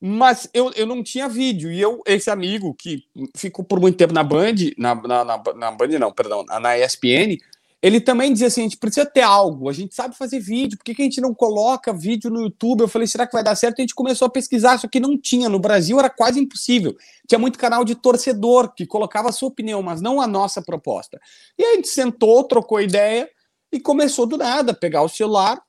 mas 0.00 0.48
eu, 0.54 0.70
eu 0.76 0.86
não 0.86 1.02
tinha 1.02 1.28
vídeo. 1.28 1.72
E 1.72 1.80
eu, 1.80 2.00
esse 2.06 2.30
amigo 2.30 2.72
que 2.72 3.02
ficou 3.36 3.64
por 3.64 3.80
muito 3.80 3.96
tempo 3.96 4.14
na 4.14 4.22
Band, 4.22 4.54
na, 4.76 4.94
na, 4.94 5.24
na, 5.24 5.42
na 5.56 5.70
Band 5.72 5.88
não, 5.98 6.12
perdão, 6.12 6.44
na 6.44 6.78
ESPN, 6.78 7.36
ele 7.80 8.00
também 8.00 8.32
dizia 8.32 8.48
assim: 8.48 8.62
a 8.62 8.64
gente 8.64 8.76
precisa 8.76 9.06
ter 9.06 9.22
algo, 9.22 9.68
a 9.68 9.72
gente 9.72 9.94
sabe 9.94 10.16
fazer 10.16 10.40
vídeo, 10.40 10.76
por 10.76 10.84
que, 10.84 10.94
que 10.94 11.02
a 11.02 11.04
gente 11.04 11.20
não 11.20 11.32
coloca 11.32 11.92
vídeo 11.92 12.30
no 12.30 12.42
YouTube? 12.42 12.80
Eu 12.80 12.88
falei, 12.88 13.06
será 13.06 13.26
que 13.26 13.32
vai 13.32 13.42
dar 13.42 13.54
certo? 13.54 13.78
A 13.78 13.82
gente 13.82 13.94
começou 13.94 14.26
a 14.26 14.30
pesquisar, 14.30 14.78
só 14.78 14.88
que 14.88 14.98
não 14.98 15.16
tinha. 15.16 15.48
No 15.48 15.60
Brasil 15.60 15.98
era 15.98 16.10
quase 16.10 16.40
impossível. 16.40 16.96
Tinha 17.26 17.38
muito 17.38 17.58
canal 17.58 17.84
de 17.84 17.94
torcedor 17.94 18.74
que 18.74 18.86
colocava 18.86 19.28
a 19.28 19.32
sua 19.32 19.48
opinião, 19.48 19.80
mas 19.82 20.00
não 20.00 20.20
a 20.20 20.26
nossa 20.26 20.60
proposta. 20.60 21.20
E 21.56 21.64
a 21.64 21.74
gente 21.74 21.88
sentou, 21.88 22.42
trocou 22.44 22.80
ideia 22.80 23.30
e 23.70 23.78
começou 23.78 24.26
do 24.26 24.36
nada, 24.36 24.74
pegar 24.74 25.02
o 25.02 25.08
celular, 25.08 25.62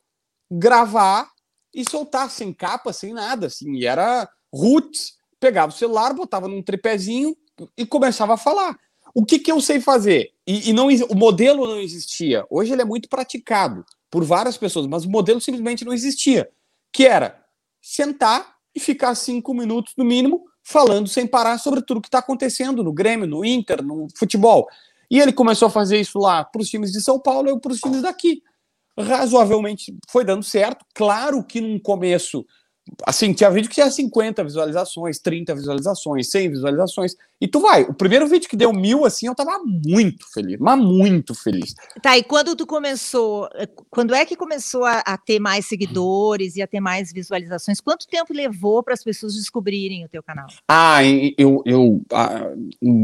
gravar 0.50 1.30
e 1.74 1.88
soltar 1.88 2.32
sem 2.32 2.52
capa, 2.52 2.92
sem 2.92 3.14
nada, 3.14 3.48
assim. 3.48 3.76
E 3.76 3.86
era 3.86 4.28
roots, 4.52 5.14
pegava 5.40 5.72
o 5.72 5.76
celular, 5.76 6.14
botava 6.14 6.48
num 6.48 6.64
tripézinho 6.64 7.36
e 7.78 7.86
começava 7.86 8.34
a 8.34 8.38
falar. 8.38 8.76
O 9.20 9.26
que, 9.26 9.38
que 9.38 9.52
eu 9.52 9.60
sei 9.60 9.82
fazer? 9.82 10.32
E, 10.48 10.70
e, 10.70 10.74
não, 10.74 10.88
o 10.88 11.16
modelo 11.16 11.68
não 11.68 11.78
existia. 11.78 12.46
Hoje 12.50 12.72
ele 12.72 12.82
é 12.82 12.86
muito 12.86 13.10
praticado 13.10 13.86
por 14.10 14.24
várias 14.24 14.58
pessoas, 14.58 14.88
mas 14.88 15.04
o 15.04 15.10
modelo 15.10 15.42
simplesmente 15.42 15.84
não 15.84 15.92
existia. 15.92 16.50
Que 16.90 17.06
era 17.06 17.44
sentar 17.82 18.56
e 18.74 18.80
ficar 18.80 19.14
cinco 19.16 19.54
minutos 19.54 19.92
no 19.98 20.06
mínimo 20.06 20.46
falando 20.64 21.10
sem 21.10 21.28
parar 21.28 21.58
sobre 21.58 21.82
tudo 21.82 22.00
que 22.00 22.08
está 22.08 22.20
acontecendo 22.20 22.82
no 22.82 22.94
Grêmio, 22.94 23.28
no 23.28 23.44
Inter, 23.44 23.84
no 23.84 24.08
futebol. 24.16 24.70
E 25.12 25.20
ele 25.20 25.34
começou 25.34 25.68
a 25.68 25.72
fazer 25.72 26.00
isso 26.00 26.18
lá 26.18 26.46
para 26.46 26.62
os 26.62 26.70
times 26.70 26.90
de 26.90 27.02
São 27.02 27.20
Paulo 27.20 27.50
e 27.50 27.60
para 27.60 27.74
os 27.74 27.80
times 27.82 28.02
daqui. 28.02 28.42
Razoavelmente 28.98 29.94
foi 30.10 30.24
dando 30.24 30.44
certo. 30.44 30.86
Claro 30.96 31.44
que 31.44 31.60
num 31.60 31.78
começo 31.78 32.46
Assim, 33.06 33.34
tinha 33.34 33.50
vídeo 33.50 33.70
que 33.70 33.76
tinha 33.76 33.90
50 33.90 34.44
visualizações, 34.44 35.20
30 35.20 35.56
visualizações, 35.56 36.30
100 36.30 36.50
visualizações. 36.50 37.16
E 37.42 37.48
tu 37.48 37.60
vai. 37.60 37.84
O 37.84 37.94
primeiro 37.94 38.28
vídeo 38.28 38.50
que 38.50 38.58
deu 38.58 38.74
mil, 38.74 39.06
assim, 39.06 39.28
eu 39.28 39.36
tava 39.36 39.60
muito 39.64 40.26
feliz, 40.34 40.58
mas 40.60 40.78
muito 40.78 41.34
feliz. 41.34 41.74
Tá, 42.02 42.18
e 42.18 42.24
quando 42.24 42.56
tu 42.56 42.68
começou, 42.68 43.48
eh, 43.56 43.68
quando 43.90 44.14
é 44.14 44.26
que 44.26 44.36
começou 44.36 44.84
a, 44.84 45.00
a 45.00 45.18
ter 45.18 45.40
mais 45.40 45.66
seguidores 45.66 46.56
e 46.56 46.62
a 46.62 46.68
ter 46.68 46.80
mais 46.80 47.14
visualizações? 47.14 47.80
Quanto 47.80 48.08
tempo 48.08 48.34
levou 48.34 48.84
para 48.84 48.94
as 48.94 49.04
pessoas 49.04 49.36
descobrirem 49.36 50.04
o 50.04 50.10
teu 50.10 50.22
canal? 50.22 50.48
Ah, 50.68 51.04
eu, 51.38 51.64
eu 51.66 52.02
ah, 52.12 52.52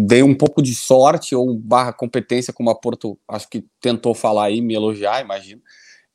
dei 0.05 0.21
um 0.21 0.35
pouco 0.35 0.61
de 0.61 0.75
sorte 0.75 1.33
ou 1.33 1.57
barra 1.57 1.93
competência, 1.93 2.51
como 2.51 2.69
a 2.69 2.75
Porto, 2.75 3.17
acho 3.27 3.49
que 3.49 3.65
tentou 3.79 4.13
falar 4.13 4.45
aí, 4.45 4.61
me 4.61 4.73
elogiar, 4.73 5.21
imagino. 5.21 5.61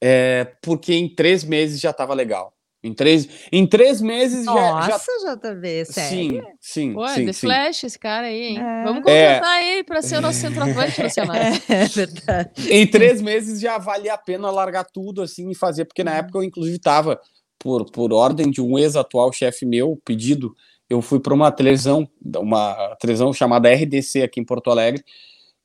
É, 0.03 0.45
porque 0.63 0.95
em 0.95 1.15
três 1.15 1.45
meses 1.45 1.81
já 1.81 1.93
tava 1.93 2.15
legal. 2.15 2.55
Em 2.83 2.95
três, 2.95 3.29
em 3.53 3.67
três 3.67 4.01
meses 4.01 4.47
Nossa, 4.47 4.87
já. 4.87 4.93
Nossa, 4.93 5.37
JB, 5.37 5.85
sério? 5.85 6.19
Sim, 6.19 6.43
sim. 6.59 6.93
Pô, 6.95 7.07
sim, 7.09 7.27
The 7.27 7.33
sim. 7.35 7.47
Flash, 7.47 7.85
esse 7.85 7.99
cara 7.99 8.27
aí, 8.27 8.43
hein? 8.43 8.59
É. 8.59 8.85
Vamos 8.85 9.03
contratar 9.03 9.63
ele 9.63 9.85
para 9.85 10.01
ser 10.01 10.17
o 10.17 10.21
nosso 10.23 10.39
centroavante, 10.39 11.01
Luciano. 11.03 11.33
É 11.35 11.85
verdade. 11.85 12.73
Em 12.73 12.87
três 12.87 13.21
meses 13.21 13.61
já 13.61 13.77
valia 13.77 14.15
a 14.15 14.19
pena 14.19 14.51
largar 14.51 14.85
tudo 14.85 15.21
assim 15.21 15.51
e 15.51 15.55
fazer, 15.55 15.85
porque 15.85 16.03
na 16.03 16.15
época 16.17 16.39
eu, 16.39 16.43
inclusive, 16.43 16.77
estava, 16.77 17.21
por, 17.59 17.85
por 17.91 18.15
ordem 18.15 18.51
de 18.51 18.63
um 18.63 18.79
ex-atual 18.79 19.31
chefe 19.31 19.67
meu, 19.67 20.01
pedido, 20.03 20.57
eu 20.89 21.03
fui 21.03 21.21
para 21.21 21.35
uma 21.35 21.53
televisão, 21.53 22.09
uma 22.39 22.97
televisão 22.99 23.31
chamada 23.33 23.71
RDC 23.71 24.23
aqui 24.23 24.41
em 24.41 24.45
Porto 24.45 24.71
Alegre, 24.71 25.05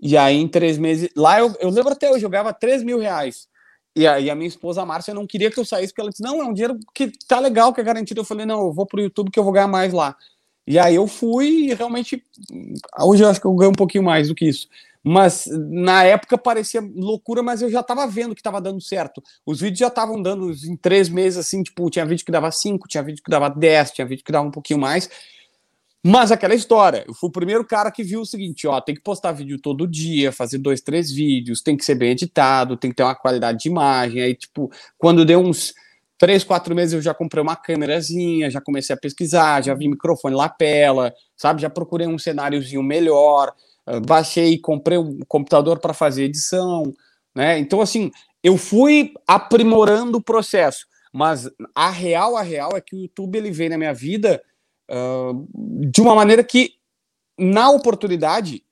e 0.01 0.17
aí 0.17 0.35
em 0.35 0.47
três 0.49 0.77
meses. 0.77 1.09
Lá 1.15 1.39
eu, 1.39 1.55
eu 1.61 1.69
lembro 1.69 1.93
até 1.93 2.11
hoje, 2.11 2.25
eu 2.25 2.29
ganhava 2.29 2.53
3 2.53 2.83
mil 2.83 2.99
reais. 2.99 3.47
E 3.95 4.05
a, 4.05 4.19
e 4.19 4.29
a 4.29 4.35
minha 4.35 4.47
esposa, 4.47 4.81
a 4.81 4.85
Márcia, 4.85 5.13
não 5.13 5.25
queria 5.25 5.49
que 5.49 5.59
eu 5.59 5.65
saísse, 5.65 5.93
porque 5.93 6.01
ela 6.01 6.09
disse: 6.09 6.21
Não, 6.23 6.41
é 6.41 6.45
um 6.45 6.53
dinheiro 6.53 6.77
que 6.93 7.11
tá 7.27 7.39
legal, 7.39 7.73
que 7.73 7.79
é 7.79 7.83
garantido. 7.83 8.21
Eu 8.21 8.25
falei: 8.25 8.45
Não, 8.45 8.65
eu 8.65 8.73
vou 8.73 8.85
pro 8.85 9.01
YouTube 9.01 9.31
que 9.31 9.39
eu 9.39 9.43
vou 9.43 9.53
ganhar 9.53 9.67
mais 9.67 9.93
lá. 9.93 10.15
E 10.67 10.77
aí 10.77 10.95
eu 10.95 11.07
fui 11.07 11.69
e 11.69 11.73
realmente. 11.73 12.21
Hoje 12.99 13.23
eu 13.23 13.29
acho 13.29 13.39
que 13.39 13.47
eu 13.47 13.55
ganho 13.55 13.71
um 13.71 13.75
pouquinho 13.75 14.03
mais 14.03 14.27
do 14.27 14.35
que 14.35 14.45
isso. 14.45 14.67
Mas 15.07 15.45
na 15.47 16.03
época 16.03 16.35
parecia 16.35 16.81
loucura, 16.81 17.43
mas 17.43 17.61
eu 17.61 17.69
já 17.69 17.83
tava 17.83 18.07
vendo 18.07 18.33
que 18.33 18.41
tava 18.41 18.59
dando 18.59 18.81
certo. 18.81 19.21
Os 19.45 19.61
vídeos 19.61 19.79
já 19.79 19.87
estavam 19.87 20.19
dando 20.19 20.51
em 20.51 20.75
três 20.75 21.07
meses, 21.09 21.37
assim, 21.37 21.61
tipo, 21.61 21.87
tinha 21.91 22.05
vídeo 22.07 22.25
que 22.25 22.31
dava 22.31 22.49
cinco, 22.49 22.87
tinha 22.87 23.03
vídeo 23.03 23.23
que 23.23 23.29
dava 23.29 23.47
dez, 23.47 23.91
tinha 23.91 24.07
vídeo 24.07 24.25
que 24.25 24.31
dava 24.31 24.47
um 24.47 24.51
pouquinho 24.51 24.79
mais. 24.79 25.07
Mas 26.07 26.31
aquela 26.31 26.53
história, 26.53 27.03
eu 27.07 27.15
fui 27.15 27.29
o 27.29 27.31
primeiro 27.31 27.65
cara 27.65 27.89
que 27.89 28.03
viu 28.03 28.21
o 28.21 28.25
seguinte, 28.27 28.67
ó, 28.67 28.79
tem 28.79 28.93
que 28.93 29.01
postar 29.01 29.31
vídeo 29.31 29.59
todo 29.59 29.87
dia, 29.87 30.31
fazer 30.31 30.59
dois, 30.59 30.79
três 30.79 31.11
vídeos, 31.11 31.63
tem 31.63 31.75
que 31.75 31.83
ser 31.83 31.95
bem 31.95 32.11
editado, 32.11 32.77
tem 32.77 32.91
que 32.91 32.97
ter 32.97 33.01
uma 33.01 33.15
qualidade 33.15 33.57
de 33.57 33.69
imagem. 33.69 34.21
Aí, 34.21 34.35
tipo, 34.35 34.69
quando 34.99 35.25
deu 35.25 35.39
uns 35.39 35.73
três, 36.15 36.43
quatro 36.43 36.75
meses, 36.75 36.93
eu 36.93 37.01
já 37.01 37.11
comprei 37.11 37.41
uma 37.41 37.55
câmerazinha, 37.55 38.51
já 38.51 38.61
comecei 38.61 38.93
a 38.93 38.99
pesquisar, 38.99 39.63
já 39.63 39.73
vi 39.73 39.87
microfone 39.87 40.35
lapela, 40.35 41.11
sabe? 41.35 41.63
Já 41.63 41.71
procurei 41.71 42.05
um 42.05 42.19
cenáriozinho 42.19 42.83
melhor, 42.83 43.51
uh, 43.87 43.99
baixei, 43.99 44.59
comprei 44.59 44.99
um 44.99 45.17
computador 45.27 45.79
para 45.79 45.91
fazer 45.91 46.25
edição, 46.25 46.93
né? 47.33 47.57
Então, 47.57 47.81
assim, 47.81 48.11
eu 48.43 48.57
fui 48.57 49.11
aprimorando 49.25 50.19
o 50.19 50.23
processo, 50.23 50.85
mas 51.11 51.49
a 51.73 51.89
real, 51.89 52.37
a 52.37 52.43
real 52.43 52.73
é 52.75 52.81
que 52.81 52.95
o 52.95 52.99
YouTube 52.99 53.39
ele 53.39 53.49
veio 53.49 53.71
na 53.71 53.77
minha 53.79 53.93
vida 53.93 54.39
uh, 54.89 55.47
de 55.89 56.01
uma 56.01 56.15
maneira 56.15 56.43
que, 56.43 56.73
na 57.37 57.69
oportunidade, 57.69 58.63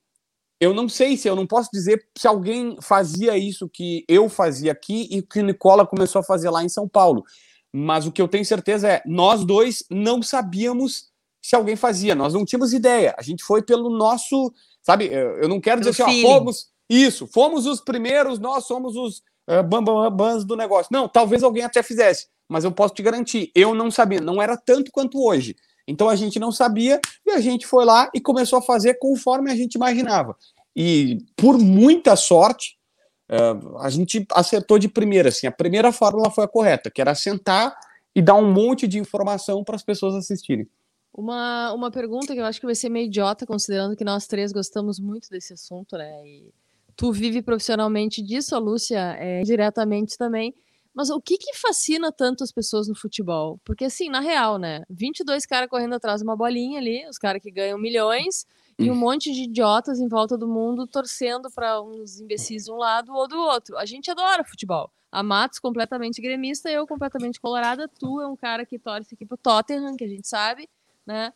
eu 0.60 0.74
não 0.74 0.88
sei 0.88 1.18
se 1.18 1.28
eu 1.28 1.36
não 1.36 1.46
posso 1.46 1.70
dizer 1.74 2.08
se 2.18 2.28
alguém 2.28 2.78
fazia 2.82 3.38
isso 3.38 3.68
que 3.68 4.06
eu 4.08 4.30
fazia 4.30 4.72
aqui 4.72 5.08
e 5.12 5.22
que 5.22 5.40
o 5.40 5.44
Nicola 5.44 5.86
começou 5.86 6.20
a 6.20 6.24
fazer 6.24 6.50
lá 6.50 6.64
em 6.64 6.70
São 6.70 6.88
Paulo. 6.88 7.24
Mas 7.74 8.06
o 8.06 8.12
que 8.12 8.22
eu 8.22 8.28
tenho 8.28 8.46
certeza 8.46 8.88
é, 8.88 9.02
nós 9.06 9.44
dois 9.44 9.84
não 9.90 10.22
sabíamos 10.22 11.12
se 11.42 11.56
alguém 11.56 11.76
fazia, 11.76 12.16
nós 12.16 12.34
não 12.34 12.46
tínhamos 12.46 12.72
ideia. 12.72 13.14
A 13.18 13.22
gente 13.22 13.44
foi 13.44 13.62
pelo 13.62 13.90
nosso, 13.90 14.54
sabe? 14.82 15.10
Eu 15.12 15.50
não 15.50 15.60
quero 15.60 15.82
dizer 15.82 15.90
assim, 16.02 16.24
ó, 16.24 16.38
fomos 16.38 16.70
isso, 16.90 17.28
fomos 17.28 17.66
os 17.66 17.82
primeiros, 17.82 18.40
nós 18.40 18.66
somos 18.66 18.96
os 18.96 19.18
uh, 19.50 19.62
bambambans 19.68 20.46
do 20.46 20.56
negócio. 20.56 20.88
Não, 20.90 21.10
talvez 21.10 21.44
alguém 21.44 21.64
até 21.64 21.84
fizesse, 21.84 22.28
mas 22.48 22.64
eu 22.64 22.72
posso 22.72 22.94
te 22.94 23.04
garantir, 23.04 23.52
eu 23.54 23.76
não 23.76 23.92
sabia, 23.92 24.22
não 24.22 24.42
era 24.42 24.56
tanto 24.56 24.92
quanto 24.92 25.22
hoje. 25.22 25.56
Então 25.88 26.10
a 26.10 26.16
gente 26.16 26.40
não 26.40 26.52
sabia 26.52 27.00
e 27.26 27.32
a 27.32 27.42
gente 27.42 27.68
foi 27.68 27.86
lá 27.86 28.10
e 28.14 28.22
começou 28.22 28.60
a 28.60 28.62
fazer 28.62 28.96
conforme 28.96 29.52
a 29.52 29.56
gente 29.56 29.76
imaginava. 29.76 30.36
E 30.76 31.20
por 31.36 31.58
muita 31.58 32.16
sorte, 32.16 32.78
uh, 33.30 33.78
a 33.80 33.90
gente 33.90 34.26
acertou 34.32 34.80
de 34.80 34.88
primeira. 34.88 35.30
Assim, 35.30 35.46
a 35.46 35.52
primeira 35.52 35.92
fórmula 35.92 36.32
foi 36.32 36.46
a 36.46 36.48
correta, 36.48 36.90
que 36.90 37.02
era 37.02 37.14
sentar 37.14 37.76
e 38.16 38.22
dar 38.22 38.36
um 38.36 38.52
monte 38.52 38.88
de 38.88 38.98
informação 38.98 39.64
para 39.64 39.76
as 39.76 39.84
pessoas 39.84 40.16
assistirem. 40.16 40.68
Uma, 41.14 41.72
uma 41.74 41.92
pergunta 41.92 42.34
que 42.34 42.40
eu 42.40 42.46
acho 42.46 42.60
que 42.60 42.66
vai 42.66 42.74
ser 42.74 42.90
meio 42.90 43.06
idiota, 43.06 43.46
considerando 43.46 43.96
que 43.96 44.04
nós 44.04 44.26
três 44.26 44.52
gostamos 44.52 45.00
muito 45.00 45.30
desse 45.30 45.54
assunto, 45.54 45.96
né? 45.96 46.28
E 46.28 46.52
tu 46.96 47.12
vive 47.12 47.42
profissionalmente 47.42 48.22
disso, 48.22 48.56
a 48.56 48.60
Lúcia 48.60 49.16
é, 49.20 49.44
diretamente 49.44 50.18
também. 50.18 50.56
Mas 50.94 51.10
o 51.10 51.20
que 51.20 51.38
que 51.38 51.56
fascina 51.56 52.12
tanto 52.12 52.44
as 52.44 52.52
pessoas 52.52 52.88
no 52.88 52.96
futebol? 52.96 53.60
Porque, 53.64 53.86
assim, 53.86 54.10
na 54.10 54.20
real, 54.20 54.58
né? 54.58 54.84
22 54.90 55.46
caras 55.46 55.70
correndo 55.70 55.96
atrás 55.96 56.20
de 56.20 56.24
uma 56.24 56.36
bolinha 56.36 56.80
ali, 56.80 57.08
os 57.10 57.18
caras 57.18 57.42
que 57.42 57.50
ganham 57.50 57.80
milhões, 57.80 58.46
e 58.78 58.90
um 58.90 58.96
monte 58.96 59.32
de 59.32 59.44
idiotas 59.44 60.00
em 60.00 60.08
volta 60.08 60.38
do 60.38 60.48
mundo 60.48 60.88
torcendo 60.88 61.50
para 61.52 61.82
uns 61.82 62.20
imbecis 62.20 62.66
de 62.66 62.72
um 62.72 62.76
lado 62.76 63.14
ou 63.14 63.28
do 63.28 63.38
outro. 63.38 63.78
A 63.78 63.86
gente 63.86 64.10
adora 64.10 64.44
futebol. 64.44 64.92
A 65.12 65.22
Matos 65.22 65.60
completamente 65.60 66.22
gremista, 66.22 66.70
eu 66.70 66.88
completamente 66.88 67.40
colorada. 67.40 67.88
Tu 67.88 68.22
é 68.22 68.28
um 68.28 68.36
cara 68.36 68.66
que 68.66 68.80
torce 68.80 69.14
aqui 69.14 69.26
pro 69.26 69.38
Tottenham, 69.38 69.96
que 69.96 70.04
a 70.04 70.08
gente 70.08 70.28
sabe, 70.28 70.68
né? 71.06 71.32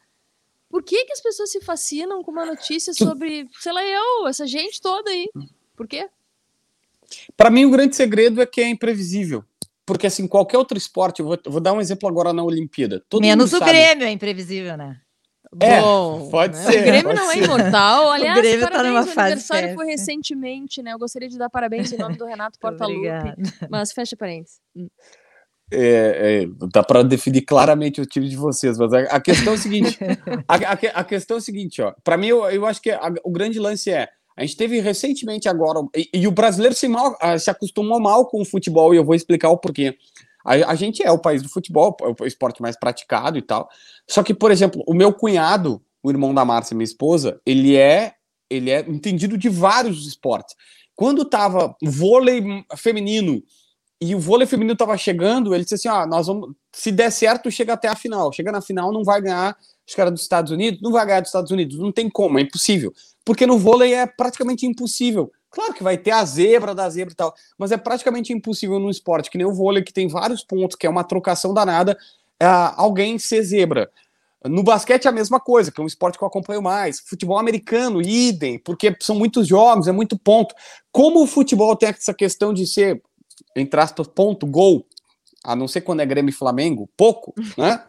Por 0.70 0.84
que 0.84 1.06
que 1.06 1.14
as 1.14 1.22
pessoas 1.22 1.52
se 1.52 1.62
fascinam 1.62 2.24
com 2.24 2.32
uma 2.32 2.46
notícia 2.46 2.94
sobre, 2.94 3.48
sei 3.60 3.72
lá, 3.72 3.84
eu, 3.84 4.28
essa 4.28 4.46
gente 4.46 4.82
toda 4.82 5.10
aí? 5.10 5.30
Por 5.76 5.88
quê? 5.88 6.10
Para 7.36 7.50
mim, 7.50 7.66
o 7.66 7.72
grande 7.72 7.96
segredo 7.96 8.42
é 8.42 8.46
que 8.46 8.62
é 8.62 8.68
imprevisível. 8.70 9.44
Porque, 9.86 10.08
assim, 10.08 10.28
qualquer 10.28 10.58
outro 10.58 10.78
esporte, 10.78 11.22
eu 11.22 11.26
vou, 11.28 11.40
vou 11.48 11.62
dar 11.62 11.72
um 11.74 11.80
exemplo 11.80 12.10
agora 12.10 12.34
na 12.34 12.44
Olimpíada. 12.44 13.02
Todo 13.08 13.22
Menos 13.22 13.54
o 13.54 13.60
sabe. 13.60 13.72
Grêmio 13.72 14.06
é 14.06 14.12
imprevisível, 14.12 14.76
né? 14.76 15.00
É, 15.62 15.80
Bom, 15.80 16.30
pode 16.30 16.58
né? 16.58 16.64
ser, 16.66 16.82
O 16.82 16.84
Grêmio 16.84 17.14
não 17.14 17.32
é 17.32 17.36
ser. 17.36 17.44
imortal. 17.46 18.12
Aliás, 18.12 18.38
Grêmio 18.42 18.66
tá 18.66 18.70
parabéns, 18.72 18.94
numa 18.94 19.02
o 19.02 19.06
fase 19.06 19.20
aniversário 19.22 19.74
foi 19.76 19.86
recentemente, 19.86 20.84
né? 20.84 20.92
Eu 20.92 21.00
gostaria 21.00 21.30
de 21.30 21.38
dar 21.38 21.50
parabéns 21.50 21.90
em 21.94 21.98
nome 21.98 22.18
do 22.18 22.26
Renato 22.26 22.60
Portaluppi, 22.60 23.34
mas 23.70 23.94
fecha 23.94 24.18
parênteses. 24.18 24.60
É, 25.72 26.44
é, 26.44 26.48
dá 26.72 26.82
para 26.82 27.04
definir 27.04 27.42
claramente 27.42 28.00
o 28.00 28.06
time 28.06 28.30
de 28.30 28.38
vocês, 28.38 28.78
mas 28.78 28.92
a, 28.94 29.00
a 29.00 29.20
questão 29.22 29.54
é 29.54 29.56
o 29.56 29.60
seguinte: 29.60 29.98
a, 30.48 30.56
a 30.56 31.00
a 31.02 31.04
questão 31.04 31.36
é 31.36 31.40
o 31.40 31.44
seguinte, 31.44 31.82
ó. 31.82 31.94
Para 32.04 32.18
mim, 32.18 32.28
eu, 32.28 32.46
eu 32.50 32.66
acho 32.66 32.82
que 32.82 32.90
a- 32.90 33.14
o 33.24 33.32
grande 33.32 33.60
lance 33.60 33.90
é 33.92 34.08
a 34.38 34.42
gente 34.46 34.56
teve 34.56 34.80
recentemente 34.80 35.50
agora 35.50 35.82
e, 35.96 36.10
e 36.14 36.28
o 36.28 36.32
brasileiro 36.32 36.76
se, 36.76 36.88
mal, 36.88 37.18
ah, 37.20 37.38
se 37.40 37.50
acostumou 37.50 38.00
mal 38.00 38.28
com 38.28 38.40
o 38.40 38.46
futebol 38.46 38.94
e 38.94 38.98
eu 38.98 39.04
vou 39.04 39.16
explicar 39.16 39.50
o 39.50 39.58
porquê. 39.58 39.98
A, 40.46 40.54
a 40.72 40.76
gente 40.76 41.02
é 41.04 41.12
o 41.12 41.18
país 41.18 41.42
do 41.42 41.50
futebol, 41.50 41.98
é 42.02 42.24
o 42.24 42.28
esporte 42.28 42.62
mais 42.62 42.78
praticado 42.78 43.38
e 43.38 43.42
tal. 43.42 43.68
Só 44.08 44.22
que, 44.22 44.36
por 44.36 44.52
exemplo, 44.52 44.84
o 44.88 44.94
meu 44.94 45.12
cunhado, 45.12 45.82
o 46.04 46.12
irmão 46.12 46.36
da 46.36 46.46
Márcia, 46.46 46.76
minha 46.76 46.86
esposa, 46.86 47.42
ele 47.46 47.76
é 47.76 48.14
ele 48.50 48.70
é 48.70 48.80
entendido 48.80 49.38
de 49.38 49.50
vários 49.50 50.08
esportes. 50.08 50.56
Quando 50.96 51.26
tava 51.26 51.76
vôlei 51.84 52.42
feminino 52.78 53.44
e 54.00 54.16
o 54.16 54.20
vôlei 54.20 54.48
feminino 54.48 54.74
estava 54.74 54.96
chegando, 54.98 55.54
ele 55.54 55.64
disse 55.64 55.76
assim: 55.76 55.90
ó, 55.90 56.06
nós 56.06 56.28
vamos, 56.28 56.52
se 56.72 56.92
der 56.92 57.12
certo, 57.12 57.52
chega 57.52 57.74
até 57.74 57.88
a 57.88 57.96
final. 57.96 58.32
Chega 58.32 58.52
na 58.52 58.62
final, 58.62 58.94
não 58.94 59.04
vai 59.04 59.20
ganhar 59.20 59.58
os 59.86 59.96
caras 59.96 60.14
dos 60.14 60.22
Estados 60.22 60.52
Unidos, 60.52 60.80
não 60.82 60.92
vai 60.92 61.06
ganhar 61.06 61.22
dos 61.22 61.30
Estados 61.30 61.52
Unidos, 61.52 61.78
não 61.80 61.92
tem 61.92 62.10
como, 62.10 62.38
é 62.38 62.42
impossível. 62.44 62.94
Porque 63.28 63.46
no 63.46 63.60
vôlei 63.60 63.94
é 63.94 64.08
praticamente 64.08 64.66
impossível 64.66 65.32
Claro 65.50 65.74
que 65.74 65.84
vai 65.84 65.98
ter 65.98 66.12
a 66.12 66.24
zebra 66.26 66.76
da 66.76 66.90
zebra 66.90 67.14
e 67.14 67.16
tal, 67.16 67.34
mas 67.58 67.72
é 67.72 67.78
praticamente 67.78 68.34
impossível 68.34 68.80
num 68.80 68.90
esporte 68.90 69.32
que 69.32 69.38
nem 69.38 69.48
o 69.48 69.54
vôlei, 69.54 69.82
que 69.82 69.94
tem 69.94 70.08
vários 70.08 70.44
pontos, 70.44 70.76
que 70.76 70.86
é 70.86 70.90
uma 70.90 71.04
trocação 71.04 71.54
danada, 71.54 71.98
é, 72.40 72.46
alguém 72.76 73.18
ser 73.18 73.42
zebra. 73.44 73.90
No 74.46 74.62
basquete 74.62 75.06
é 75.06 75.10
a 75.10 75.12
mesma 75.12 75.40
coisa, 75.40 75.72
que 75.72 75.82
é 75.82 75.84
um 75.84 75.88
esporte 75.88 76.18
que 76.18 76.24
eu 76.24 76.28
acompanho 76.28 76.62
mais. 76.62 77.00
Futebol 77.00 77.40
americano, 77.40 78.02
idem, 78.02 78.60
porque 78.60 78.96
são 79.00 79.16
muitos 79.16 79.48
jogos, 79.48 79.88
é 79.88 79.92
muito 79.92 80.18
ponto. 80.18 80.54
Como 80.92 81.24
o 81.24 81.28
futebol 81.28 81.76
tem 81.76 81.90
essa 81.90 82.14
questão 82.14 82.54
de 82.54 82.68
ser, 82.68 83.02
entre 83.56 83.80
aspas, 83.80 84.08
ponto, 84.08 84.46
gol, 84.46 84.86
a 85.44 85.56
não 85.56 85.68
ser 85.68 85.82
quando 85.82 86.02
é 86.02 86.06
Grêmio 86.06 86.30
e 86.30 86.34
Flamengo, 86.34 86.90
pouco, 86.96 87.34
né? 87.58 87.84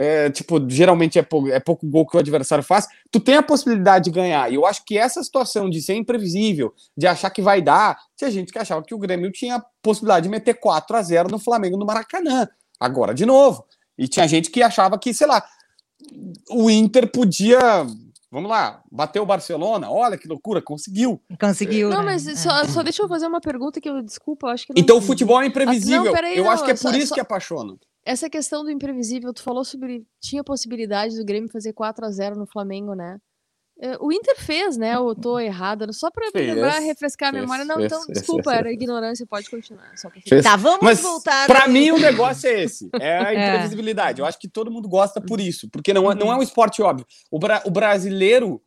É, 0.00 0.30
tipo, 0.30 0.64
geralmente 0.70 1.18
é 1.18 1.22
pouco, 1.22 1.48
é 1.48 1.58
pouco 1.58 1.84
gol 1.84 2.06
que 2.06 2.16
o 2.16 2.20
adversário 2.20 2.62
faz, 2.62 2.86
tu 3.10 3.18
tem 3.18 3.34
a 3.34 3.42
possibilidade 3.42 4.04
de 4.04 4.10
ganhar. 4.12 4.48
E 4.48 4.54
eu 4.54 4.64
acho 4.64 4.84
que 4.84 4.96
essa 4.96 5.20
situação 5.24 5.68
de 5.68 5.82
ser 5.82 5.94
imprevisível, 5.94 6.72
de 6.96 7.04
achar 7.08 7.30
que 7.30 7.42
vai 7.42 7.60
dar, 7.60 7.98
tinha 8.16 8.30
gente 8.30 8.52
que 8.52 8.58
achava 8.60 8.84
que 8.84 8.94
o 8.94 8.98
Grêmio 8.98 9.32
tinha 9.32 9.56
a 9.56 9.64
possibilidade 9.82 10.22
de 10.22 10.30
meter 10.30 10.54
4 10.54 10.96
a 10.96 11.02
0 11.02 11.28
no 11.28 11.38
Flamengo 11.40 11.76
no 11.76 11.84
Maracanã. 11.84 12.48
Agora, 12.78 13.12
de 13.12 13.26
novo. 13.26 13.64
E 13.98 14.06
tinha 14.06 14.28
gente 14.28 14.52
que 14.52 14.62
achava 14.62 14.96
que, 14.96 15.12
sei 15.12 15.26
lá, 15.26 15.44
o 16.48 16.70
Inter 16.70 17.10
podia 17.10 17.58
Vamos 18.30 18.50
lá, 18.50 18.82
bateu 18.92 19.22
o 19.22 19.26
Barcelona, 19.26 19.90
olha 19.90 20.18
que 20.18 20.28
loucura, 20.28 20.60
conseguiu. 20.60 21.18
Conseguiu. 21.40 21.88
Não, 21.88 22.00
né? 22.00 22.04
mas 22.04 22.38
só, 22.38 22.62
só, 22.66 22.82
deixa 22.82 23.02
eu 23.02 23.08
fazer 23.08 23.26
uma 23.26 23.40
pergunta 23.40 23.80
que 23.80 23.88
eu, 23.88 24.02
desculpa, 24.02 24.48
eu 24.48 24.50
acho 24.50 24.66
que. 24.66 24.74
então 24.76 24.98
o 24.98 25.00
futebol 25.00 25.40
é 25.40 25.46
imprevisível. 25.46 26.02
Ah, 26.02 26.04
não, 26.04 26.12
peraí, 26.12 26.36
eu 26.36 26.44
não, 26.44 26.50
acho 26.50 26.62
que 26.62 26.70
é 26.70 26.74
por 26.74 26.80
só, 26.80 26.90
isso 26.90 27.06
só... 27.08 27.14
que 27.14 27.20
apaixona. 27.20 27.74
Essa 28.08 28.30
questão 28.30 28.64
do 28.64 28.70
imprevisível, 28.70 29.34
tu 29.34 29.42
falou 29.42 29.62
sobre. 29.62 30.06
Tinha 30.18 30.42
possibilidade 30.42 31.14
do 31.14 31.24
Grêmio 31.26 31.50
fazer 31.50 31.74
4 31.74 32.06
a 32.06 32.10
0 32.10 32.36
no 32.36 32.46
Flamengo, 32.46 32.94
né? 32.94 33.18
É, 33.78 33.98
o 34.00 34.10
Inter 34.10 34.34
fez, 34.34 34.78
né? 34.78 34.94
Eu 34.94 35.14
tô 35.14 35.38
errada, 35.38 35.92
só 35.92 36.10
para 36.10 36.30
lembrar, 36.34 36.78
refrescar 36.78 37.28
a 37.28 37.32
fez, 37.32 37.42
memória. 37.42 37.66
Não, 37.66 37.76
fez, 37.76 37.92
então, 37.92 38.02
fez, 38.04 38.18
desculpa, 38.18 38.54
era 38.54 38.72
ignorância, 38.72 39.26
pode 39.26 39.50
continuar. 39.50 39.92
Só 39.94 40.08
pra... 40.08 40.42
Tá, 40.42 40.56
vamos 40.56 40.80
Mas, 40.80 41.02
voltar. 41.02 41.46
Para 41.46 41.68
mim, 41.68 41.90
o 41.90 41.98
negócio 41.98 42.48
é 42.48 42.62
esse: 42.62 42.88
é 42.98 43.18
a 43.18 43.28
imprevisibilidade. 43.34 44.22
É. 44.22 44.22
Eu 44.22 44.26
acho 44.26 44.38
que 44.38 44.48
todo 44.48 44.70
mundo 44.70 44.88
gosta 44.88 45.20
por 45.20 45.38
isso, 45.38 45.68
porque 45.68 45.92
não, 45.92 46.10
é, 46.10 46.14
não 46.14 46.32
é 46.32 46.36
um 46.36 46.42
esporte 46.42 46.80
óbvio. 46.80 47.06
O, 47.30 47.38
bra 47.38 47.62
o 47.66 47.70
brasileiro 47.70 48.62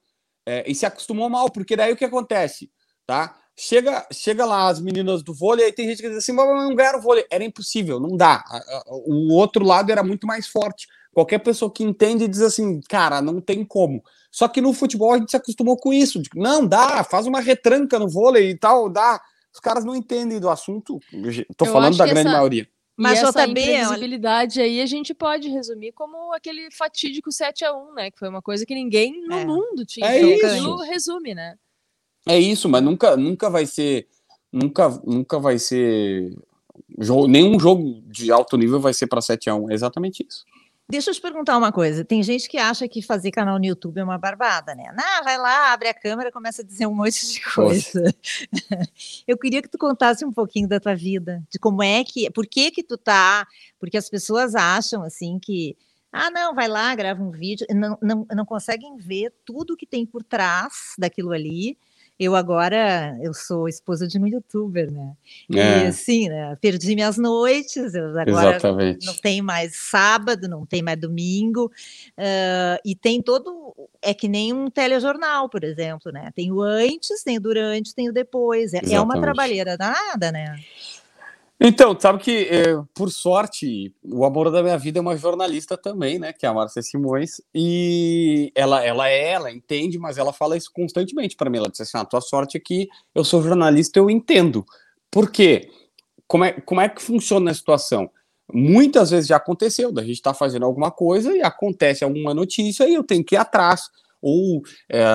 é, 0.47 0.69
e 0.69 0.75
se 0.75 0.85
acostumou 0.85 1.27
mal, 1.31 1.49
porque 1.49 1.75
daí 1.75 1.91
o 1.91 1.97
que 1.97 2.05
acontece, 2.05 2.69
tá? 3.07 3.40
Chega, 3.63 4.07
chega 4.11 4.43
lá 4.43 4.69
as 4.69 4.81
meninas 4.81 5.21
do 5.21 5.35
vôlei, 5.35 5.65
aí 5.65 5.71
tem 5.71 5.87
gente 5.87 6.01
que 6.01 6.07
diz 6.07 6.17
assim, 6.17 6.31
mas 6.31 6.47
não 6.47 6.73
ganharam 6.73 6.99
vôlei. 6.99 7.27
Era 7.29 7.43
impossível, 7.43 7.99
não 7.99 8.17
dá. 8.17 8.43
O 8.87 9.35
outro 9.35 9.63
lado 9.63 9.91
era 9.91 10.01
muito 10.01 10.25
mais 10.25 10.47
forte. 10.47 10.87
Qualquer 11.13 11.37
pessoa 11.37 11.71
que 11.71 11.83
entende 11.83 12.27
diz 12.27 12.41
assim, 12.41 12.81
cara, 12.89 13.21
não 13.21 13.39
tem 13.39 13.63
como. 13.63 14.03
Só 14.31 14.47
que 14.47 14.61
no 14.61 14.73
futebol 14.73 15.13
a 15.13 15.19
gente 15.19 15.29
se 15.29 15.37
acostumou 15.37 15.77
com 15.77 15.93
isso. 15.93 16.19
De, 16.19 16.27
não, 16.33 16.65
dá, 16.65 17.03
faz 17.03 17.27
uma 17.27 17.39
retranca 17.39 17.99
no 17.99 18.09
vôlei 18.09 18.49
e 18.49 18.57
tal, 18.57 18.89
dá. 18.89 19.21
Os 19.53 19.59
caras 19.59 19.85
não 19.85 19.95
entendem 19.95 20.39
do 20.39 20.49
assunto. 20.49 20.99
Tô 21.55 21.65
Eu 21.65 21.71
falando 21.71 21.95
da 21.97 22.05
grande 22.05 22.29
essa... 22.29 22.31
maioria. 22.31 22.67
Mas 22.97 23.19
e 23.19 23.23
essa 23.23 23.45
JB, 23.45 23.61
imprevisibilidade 23.61 24.59
olha... 24.59 24.69
aí 24.69 24.81
a 24.81 24.85
gente 24.87 25.13
pode 25.13 25.47
resumir 25.49 25.91
como 25.91 26.33
aquele 26.33 26.71
fatídico 26.71 27.31
7 27.31 27.63
a 27.63 27.75
1 27.75 27.93
né? 27.93 28.09
Que 28.09 28.17
foi 28.17 28.27
uma 28.27 28.41
coisa 28.41 28.65
que 28.65 28.73
ninguém 28.73 29.21
no 29.27 29.37
é. 29.37 29.45
mundo 29.45 29.85
tinha. 29.85 30.07
É 30.07 30.19
isso. 30.19 30.77
resume, 30.77 31.35
né? 31.35 31.57
É 32.27 32.39
isso, 32.39 32.69
mas 32.69 32.81
nunca, 32.81 33.17
nunca 33.17 33.49
vai 33.49 33.65
ser. 33.65 34.07
Nunca, 34.51 34.89
nunca 35.05 35.39
vai 35.39 35.57
ser. 35.57 36.35
Jogo, 36.99 37.27
nenhum 37.27 37.59
jogo 37.59 38.01
de 38.05 38.31
alto 38.31 38.57
nível 38.57 38.79
vai 38.79 38.93
ser 38.93 39.07
para 39.07 39.21
7 39.21 39.49
a 39.49 39.55
1 39.55 39.71
É 39.71 39.73
exatamente 39.73 40.25
isso. 40.27 40.45
Deixa 40.91 41.09
eu 41.09 41.13
te 41.13 41.21
perguntar 41.21 41.57
uma 41.57 41.71
coisa. 41.71 42.03
Tem 42.03 42.21
gente 42.21 42.49
que 42.49 42.57
acha 42.57 42.85
que 42.85 43.01
fazer 43.01 43.31
canal 43.31 43.57
no 43.57 43.65
YouTube 43.65 43.99
é 43.99 44.03
uma 44.03 44.17
barbada, 44.17 44.75
né? 44.75 44.93
Ah, 44.97 45.21
vai 45.23 45.37
lá, 45.37 45.71
abre 45.71 45.87
a 45.87 45.93
câmera, 45.93 46.33
começa 46.33 46.61
a 46.61 46.65
dizer 46.65 46.85
um 46.85 46.93
monte 46.93 47.25
de 47.31 47.41
coisa. 47.41 48.03
eu 49.25 49.37
queria 49.37 49.61
que 49.61 49.69
tu 49.69 49.77
contasse 49.77 50.25
um 50.25 50.33
pouquinho 50.33 50.67
da 50.67 50.81
tua 50.81 50.93
vida, 50.93 51.41
de 51.49 51.57
como 51.57 51.81
é 51.81 52.03
que, 52.03 52.29
por 52.31 52.45
que 52.45 52.71
que 52.71 52.83
tu 52.83 52.97
tá, 52.97 53.47
porque 53.79 53.95
as 53.95 54.09
pessoas 54.09 54.53
acham 54.53 55.01
assim 55.01 55.39
que 55.39 55.77
ah, 56.11 56.29
não, 56.29 56.53
vai 56.53 56.67
lá, 56.67 56.93
grava 56.93 57.23
um 57.23 57.31
vídeo, 57.31 57.65
não, 57.69 57.97
não, 58.01 58.27
não 58.35 58.45
conseguem 58.45 58.97
ver 58.97 59.33
tudo 59.45 59.77
que 59.77 59.85
tem 59.85 60.05
por 60.05 60.21
trás 60.21 60.93
daquilo 60.97 61.31
ali 61.31 61.77
eu 62.21 62.35
agora, 62.35 63.17
eu 63.19 63.33
sou 63.33 63.67
esposa 63.67 64.07
de 64.07 64.19
um 64.19 64.27
youtuber, 64.27 64.91
né? 64.91 65.13
É. 65.55 65.87
E 65.87 65.91
sim, 65.91 66.29
né? 66.29 66.55
Perdi 66.61 66.93
minhas 66.93 67.17
noites, 67.17 67.95
eu 67.95 68.09
agora 68.09 68.57
Exatamente. 68.57 69.07
não 69.07 69.15
tem 69.15 69.41
mais 69.41 69.75
sábado, 69.75 70.47
não 70.47 70.63
tem 70.63 70.83
mais 70.83 70.99
domingo, 70.99 71.65
uh, 71.65 72.79
e 72.85 72.95
tem 72.95 73.23
todo, 73.23 73.73
é 74.03 74.13
que 74.13 74.27
nem 74.27 74.53
um 74.53 74.69
telejornal, 74.69 75.49
por 75.49 75.63
exemplo, 75.63 76.11
né? 76.11 76.31
Tem 76.35 76.51
o 76.51 76.61
antes, 76.61 77.23
tem 77.23 77.37
o 77.37 77.41
durante, 77.41 77.95
tem 77.95 78.07
o 78.07 78.13
depois, 78.13 78.71
é, 78.75 78.81
é 78.91 79.01
uma 79.01 79.19
trabalheira 79.19 79.75
danada, 79.75 80.31
né? 80.31 80.59
Então, 81.63 81.95
sabe 81.99 82.17
que, 82.17 82.47
é, 82.49 82.75
por 82.91 83.11
sorte, 83.11 83.93
o 84.03 84.25
amor 84.25 84.49
da 84.49 84.63
minha 84.63 84.79
vida 84.79 84.97
é 84.97 85.01
uma 85.01 85.15
jornalista 85.15 85.77
também, 85.77 86.17
né? 86.17 86.33
Que 86.33 86.47
é 86.47 86.49
a 86.49 86.53
Márcia 86.55 86.81
Simões. 86.81 87.39
E 87.53 88.51
ela, 88.55 88.83
ela 88.83 89.07
é, 89.07 89.33
ela 89.33 89.51
entende, 89.51 89.99
mas 89.99 90.17
ela 90.17 90.33
fala 90.33 90.57
isso 90.57 90.71
constantemente 90.73 91.35
para 91.35 91.51
mim. 91.51 91.59
Ela 91.59 91.69
diz 91.69 91.81
assim: 91.81 91.99
a 91.99 92.01
ah, 92.01 92.05
tua 92.05 92.19
sorte 92.19 92.57
é 92.57 92.59
que 92.59 92.89
eu 93.13 93.23
sou 93.23 93.43
jornalista, 93.43 93.99
eu 93.99 94.09
entendo. 94.09 94.65
Por 95.11 95.29
quê? 95.29 95.69
Como 96.25 96.43
é, 96.45 96.53
como 96.53 96.81
é 96.81 96.89
que 96.89 96.99
funciona 96.99 97.51
a 97.51 97.53
situação? 97.53 98.09
Muitas 98.51 99.11
vezes 99.11 99.27
já 99.27 99.35
aconteceu, 99.35 99.91
da 99.91 100.01
gente 100.01 100.13
estar 100.13 100.33
tá 100.33 100.39
fazendo 100.39 100.65
alguma 100.65 100.89
coisa 100.89 101.31
e 101.31 101.43
acontece 101.43 102.03
alguma 102.03 102.33
notícia 102.33 102.89
e 102.89 102.95
eu 102.95 103.03
tenho 103.03 103.23
que 103.23 103.35
ir 103.35 103.37
atrás. 103.37 103.83
Ou. 104.19 104.63
É, 104.91 105.05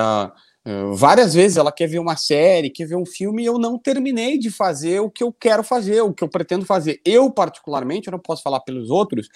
várias 0.93 1.33
vezes 1.33 1.57
ela 1.57 1.71
quer 1.71 1.87
ver 1.87 1.99
uma 1.99 2.15
série, 2.15 2.69
quer 2.69 2.85
ver 2.85 2.95
um 2.95 3.05
filme, 3.05 3.43
e 3.43 3.45
eu 3.45 3.57
não 3.57 3.77
terminei 3.77 4.37
de 4.37 4.49
fazer 4.49 4.99
o 4.99 5.09
que 5.09 5.23
eu 5.23 5.31
quero 5.31 5.63
fazer, 5.63 6.01
o 6.01 6.13
que 6.13 6.23
eu 6.23 6.29
pretendo 6.29 6.65
fazer. 6.65 7.01
Eu, 7.05 7.31
particularmente, 7.31 8.07
eu 8.07 8.11
não 8.11 8.19
posso 8.19 8.43
falar 8.43 8.59
pelos 8.61 8.89
outros, 8.89 9.29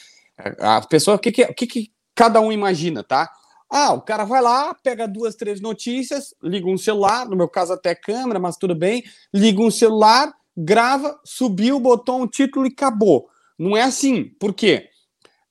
a 0.60 0.82
pessoa, 0.88 1.16
o 1.16 1.20
que, 1.20 1.32
que, 1.32 1.46
que, 1.54 1.68
que 1.68 1.92
cada 2.16 2.42
um 2.42 2.52
imagina, 2.52 3.04
tá? 3.04 3.32
Ah, 3.70 3.94
o 3.94 4.02
cara 4.02 4.26
vai 4.26 4.42
lá, 4.42 4.74
pega 4.74 5.08
duas, 5.08 5.36
três 5.36 5.62
notícias, 5.62 6.36
liga 6.44 6.68
um 6.68 6.78
celular, 6.78 7.26
no 7.26 7.38
meu 7.38 7.48
caso 7.48 7.72
até 7.72 7.96
câmera, 7.96 8.38
mas 8.38 8.58
tudo 8.58 8.76
bem, 8.76 9.04
liga 9.34 9.62
um 9.62 9.72
celular, 9.72 10.34
grava, 10.58 11.18
subiu, 11.24 11.80
botou 11.80 12.22
um 12.22 12.28
título 12.28 12.66
e 12.66 12.70
acabou. 12.70 13.30
Não 13.58 13.78
é 13.78 13.84
assim. 13.84 14.26
Por 14.40 14.54
quê? 14.54 14.90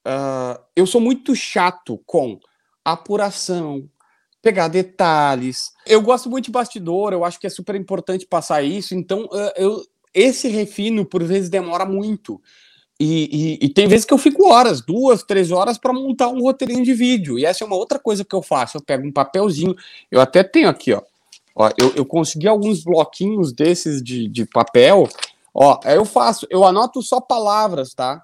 Uh, 0.07 0.61
eu 0.77 0.87
sou 0.87 1.01
muito 1.01 1.35
chato 1.35 2.03
com 2.05 2.39
apuração, 2.85 3.89
pegar 4.43 4.69
detalhes. 4.69 5.73
Eu 5.87 6.01
gosto 6.01 6.31
muito 6.31 6.47
de 6.47 6.51
bastidor, 6.51 7.13
eu 7.13 7.25
acho 7.25 7.39
que 7.39 7.47
é 7.47 7.51
super 7.51 7.75
importante 7.75 8.27
passar 8.27 8.63
isso, 8.63 8.95
então 8.95 9.29
eu, 9.57 9.83
esse 10.15 10.49
refino, 10.49 11.05
por 11.05 11.23
vezes, 11.23 11.49
demora 11.49 11.85
muito. 11.85 12.41
E, 12.99 13.59
e, 13.63 13.67
e, 13.67 13.69
tem 13.71 13.89
vezes 13.89 14.05
que 14.05 14.13
eu 14.13 14.19
fico 14.19 14.53
horas, 14.53 14.83
duas, 14.83 15.23
três 15.23 15.51
horas, 15.51 15.79
para 15.79 15.91
montar 15.91 16.29
um 16.29 16.43
roteirinho 16.43 16.85
de 16.85 16.93
vídeo. 16.93 17.39
E 17.39 17.47
essa 17.47 17.65
é 17.65 17.67
uma 17.67 17.77
outra 17.77 17.99
coisa 17.99 18.27
que 18.27 18.35
eu 18.35 18.43
faço. 18.43 18.77
Eu 18.77 18.83
pego 18.83 19.07
um 19.07 19.13
papelzinho, 19.13 19.75
eu 20.11 20.21
até 20.21 20.43
tenho 20.43 20.69
aqui, 20.69 20.93
ó. 20.93 21.01
ó 21.55 21.71
eu, 21.79 21.95
eu 21.97 22.05
consegui 22.05 22.47
alguns 22.47 22.85
bloquinhos 22.85 23.55
desses 23.55 24.03
de, 24.03 24.29
de 24.29 24.45
papel. 24.45 25.09
Ó, 25.55 25.81
aí 25.83 25.97
eu 25.97 26.05
faço, 26.05 26.47
eu 26.51 26.63
anoto 26.63 27.01
só 27.01 27.23
palavras, 27.23 27.95
tá? 27.95 28.23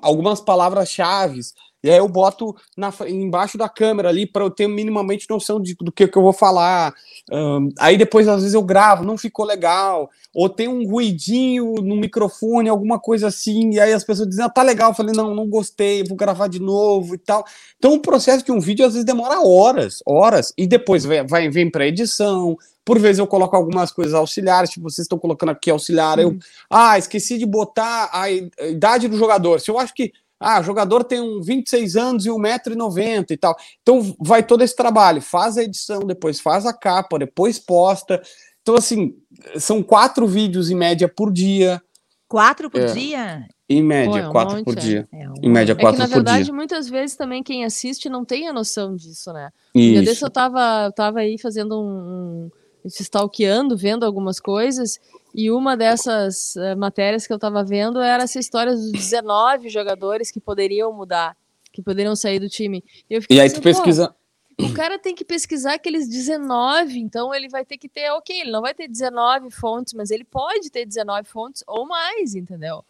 Algumas 0.00 0.40
palavras-chave 0.40 1.40
e 1.86 1.90
aí 1.90 1.98
eu 1.98 2.08
boto 2.08 2.56
na, 2.76 2.92
embaixo 3.06 3.56
da 3.56 3.68
câmera 3.68 4.08
ali 4.08 4.26
para 4.26 4.44
eu 4.44 4.50
ter 4.50 4.66
minimamente 4.66 5.30
noção 5.30 5.60
de, 5.62 5.76
do 5.80 5.92
que, 5.92 6.08
que 6.08 6.18
eu 6.18 6.22
vou 6.22 6.32
falar. 6.32 6.92
Um, 7.30 7.68
aí 7.78 7.96
depois, 7.96 8.26
às 8.26 8.40
vezes, 8.40 8.54
eu 8.54 8.62
gravo, 8.62 9.04
não 9.04 9.16
ficou 9.16 9.44
legal. 9.44 10.10
Ou 10.34 10.48
tem 10.48 10.66
um 10.66 10.84
ruidinho 10.84 11.76
no 11.76 11.94
microfone, 11.94 12.68
alguma 12.68 12.98
coisa 12.98 13.28
assim. 13.28 13.70
E 13.70 13.80
aí 13.80 13.92
as 13.92 14.02
pessoas 14.02 14.28
dizem, 14.28 14.44
ah, 14.44 14.48
tá 14.48 14.62
legal. 14.62 14.90
Eu 14.90 14.94
falei, 14.94 15.14
não, 15.14 15.32
não 15.32 15.48
gostei, 15.48 16.02
vou 16.02 16.16
gravar 16.16 16.48
de 16.48 16.58
novo 16.58 17.14
e 17.14 17.18
tal. 17.18 17.44
Então 17.78 17.94
o 17.94 18.00
processo 18.00 18.44
de 18.44 18.50
um 18.50 18.58
vídeo 18.58 18.84
às 18.84 18.94
vezes 18.94 19.06
demora 19.06 19.40
horas, 19.40 20.02
horas. 20.04 20.52
E 20.58 20.66
depois 20.66 21.04
vem, 21.04 21.24
vai, 21.24 21.48
vem 21.48 21.70
para 21.70 21.86
edição. 21.86 22.56
Por 22.84 22.98
vezes 22.98 23.20
eu 23.20 23.28
coloco 23.28 23.54
algumas 23.54 23.92
coisas 23.92 24.12
auxiliares, 24.12 24.70
tipo, 24.70 24.90
vocês 24.90 25.04
estão 25.04 25.18
colocando 25.18 25.50
aqui 25.50 25.70
auxiliar. 25.70 26.18
Eu, 26.18 26.36
ah, 26.68 26.98
esqueci 26.98 27.38
de 27.38 27.46
botar 27.46 28.10
a 28.12 28.28
idade 28.28 29.06
do 29.06 29.16
jogador. 29.16 29.60
Se 29.60 29.70
eu 29.70 29.78
acho 29.78 29.94
que 29.94 30.12
ah, 30.38 30.60
o 30.60 30.64
jogador 30.64 31.02
tem 31.02 31.20
um 31.20 31.40
26 31.40 31.96
anos 31.96 32.26
e 32.26 32.28
1,90m 32.28 33.30
e 33.30 33.36
tal. 33.36 33.56
Então 33.82 34.14
vai 34.20 34.42
todo 34.42 34.62
esse 34.62 34.76
trabalho, 34.76 35.22
faz 35.22 35.56
a 35.56 35.62
edição, 35.62 36.00
depois 36.00 36.40
faz 36.40 36.66
a 36.66 36.72
capa, 36.72 37.18
depois 37.18 37.58
posta. 37.58 38.20
Então, 38.60 38.74
assim, 38.74 39.14
são 39.58 39.82
quatro 39.82 40.26
vídeos 40.26 40.70
em 40.70 40.74
média 40.74 41.08
por 41.08 41.32
dia. 41.32 41.80
Quatro 42.28 42.68
por 42.68 42.80
é. 42.80 42.86
dia? 42.86 43.46
Em 43.68 43.82
média, 43.82 44.10
Pô, 44.10 44.18
é 44.18 44.28
um 44.28 44.32
quatro 44.32 44.56
monte, 44.56 44.64
por 44.64 44.76
é. 44.76 44.80
dia. 44.80 45.08
É 45.12 45.28
um... 45.28 45.34
Em 45.42 45.50
média, 45.50 45.74
quatro 45.74 46.02
é 46.02 46.04
que, 46.04 46.10
na 46.10 46.14
verdade, 46.14 46.52
muitas 46.52 46.88
vezes 46.88 47.16
também 47.16 47.42
quem 47.42 47.64
assiste 47.64 48.08
não 48.08 48.24
tem 48.24 48.48
a 48.48 48.52
noção 48.52 48.94
disso, 48.94 49.32
né? 49.32 49.50
Isso. 49.74 50.00
Um 50.00 50.02
dia 50.02 50.16
eu 50.20 50.30
tava, 50.30 50.84
eu 50.86 50.92
tava 50.92 51.20
aí 51.20 51.38
fazendo 51.38 51.80
um, 51.80 52.50
um 52.84 52.88
stalkeando, 52.88 53.76
vendo 53.76 54.04
algumas 54.04 54.38
coisas, 54.38 55.00
e 55.36 55.50
uma 55.50 55.76
dessas 55.76 56.56
uh, 56.56 56.74
matérias 56.78 57.26
que 57.26 57.32
eu 57.32 57.36
estava 57.36 57.62
vendo 57.62 58.00
era 58.00 58.22
essa 58.22 58.38
história 58.38 58.72
dos 58.72 58.90
19 58.90 59.68
jogadores 59.68 60.30
que 60.30 60.40
poderiam 60.40 60.90
mudar, 60.94 61.36
que 61.70 61.82
poderiam 61.82 62.16
sair 62.16 62.40
do 62.40 62.48
time. 62.48 62.82
E, 63.10 63.20
e 63.28 63.38
aí 63.38 63.52
tu 63.52 63.60
pesquisa. 63.60 64.16
o 64.58 64.72
cara 64.72 64.98
tem 64.98 65.14
que 65.14 65.26
pesquisar 65.26 65.74
aqueles 65.74 66.08
19, 66.08 66.98
então 66.98 67.34
ele 67.34 67.50
vai 67.50 67.66
ter 67.66 67.76
que 67.76 67.86
ter, 67.86 68.10
ok, 68.12 68.40
ele 68.40 68.50
não 68.50 68.62
vai 68.62 68.72
ter 68.72 68.88
19 68.88 69.50
fontes, 69.50 69.92
mas 69.92 70.10
ele 70.10 70.24
pode 70.24 70.70
ter 70.70 70.86
19 70.86 71.28
fontes 71.28 71.62
ou 71.66 71.86
mais, 71.86 72.34
entendeu? 72.34 72.82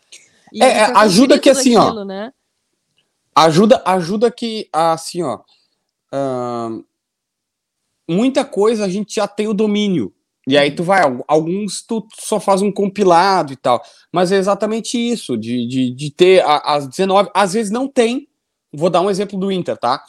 E 0.52 0.62
é, 0.62 0.84
ajuda 0.98 1.40
que 1.40 1.50
assim, 1.50 1.74
daquilo, 1.74 2.02
ó. 2.02 2.04
Né? 2.04 2.32
Ajuda, 3.34 3.82
ajuda 3.84 4.30
que, 4.30 4.68
assim, 4.72 5.20
ó. 5.24 5.40
Uh, 6.14 6.84
muita 8.08 8.44
coisa 8.44 8.84
a 8.84 8.88
gente 8.88 9.16
já 9.16 9.26
tem 9.26 9.48
o 9.48 9.52
domínio. 9.52 10.14
E 10.48 10.56
aí 10.56 10.70
tu 10.70 10.84
vai, 10.84 11.02
alguns 11.26 11.82
tu 11.82 12.06
só 12.14 12.38
faz 12.38 12.62
um 12.62 12.70
compilado 12.70 13.52
e 13.52 13.56
tal. 13.56 13.82
Mas 14.12 14.30
é 14.30 14.36
exatamente 14.36 14.96
isso, 14.96 15.36
de, 15.36 15.66
de, 15.66 15.90
de 15.90 16.10
ter 16.10 16.44
as 16.46 16.86
19, 16.86 17.30
às 17.34 17.54
vezes 17.54 17.72
não 17.72 17.88
tem. 17.88 18.28
Vou 18.72 18.88
dar 18.88 19.00
um 19.00 19.10
exemplo 19.10 19.38
do 19.38 19.50
Inter, 19.50 19.76
tá? 19.76 20.02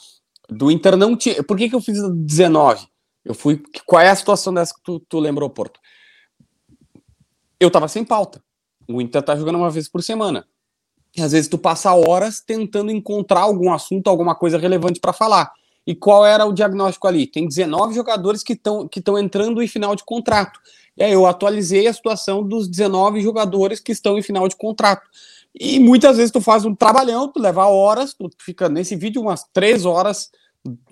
Do 0.48 0.70
Inter 0.70 0.96
não 0.96 1.16
tinha. 1.16 1.42
Por 1.42 1.56
que, 1.56 1.68
que 1.68 1.74
eu 1.74 1.80
fiz 1.80 2.00
19? 2.00 2.86
Eu 3.24 3.34
fui. 3.34 3.60
Qual 3.84 4.00
é 4.00 4.10
a 4.10 4.16
situação 4.16 4.54
dessa 4.54 4.72
que 4.72 4.82
tu, 4.82 5.00
tu 5.00 5.18
lembrou, 5.18 5.50
Porto? 5.50 5.80
Eu 7.58 7.70
tava 7.70 7.88
sem 7.88 8.04
pauta. 8.04 8.42
O 8.88 9.02
Inter 9.02 9.22
tá 9.22 9.34
jogando 9.34 9.56
uma 9.56 9.70
vez 9.70 9.88
por 9.88 10.02
semana. 10.02 10.46
E 11.16 11.20
às 11.20 11.32
vezes 11.32 11.48
tu 11.48 11.58
passa 11.58 11.92
horas 11.92 12.40
tentando 12.40 12.92
encontrar 12.92 13.40
algum 13.40 13.72
assunto, 13.72 14.08
alguma 14.08 14.36
coisa 14.36 14.56
relevante 14.56 15.00
para 15.00 15.12
falar. 15.12 15.52
E 15.88 15.94
qual 15.94 16.26
era 16.26 16.44
o 16.44 16.52
diagnóstico 16.52 17.08
ali? 17.08 17.26
Tem 17.26 17.48
19 17.48 17.94
jogadores 17.94 18.42
que 18.42 18.52
estão 18.52 18.86
que 18.86 19.02
entrando 19.18 19.62
em 19.62 19.66
final 19.66 19.96
de 19.96 20.04
contrato. 20.04 20.60
E 20.94 21.02
aí 21.02 21.14
eu 21.14 21.24
atualizei 21.24 21.86
a 21.86 21.92
situação 21.94 22.46
dos 22.46 22.68
19 22.68 23.22
jogadores 23.22 23.80
que 23.80 23.90
estão 23.90 24.18
em 24.18 24.22
final 24.22 24.46
de 24.46 24.54
contrato. 24.54 25.08
E 25.58 25.80
muitas 25.80 26.18
vezes 26.18 26.30
tu 26.30 26.42
faz 26.42 26.66
um 26.66 26.74
trabalhão, 26.74 27.32
tu 27.32 27.40
leva 27.40 27.64
horas, 27.68 28.12
tu 28.12 28.28
fica 28.38 28.68
nesse 28.68 28.96
vídeo 28.96 29.22
umas 29.22 29.44
três 29.50 29.86
horas, 29.86 30.30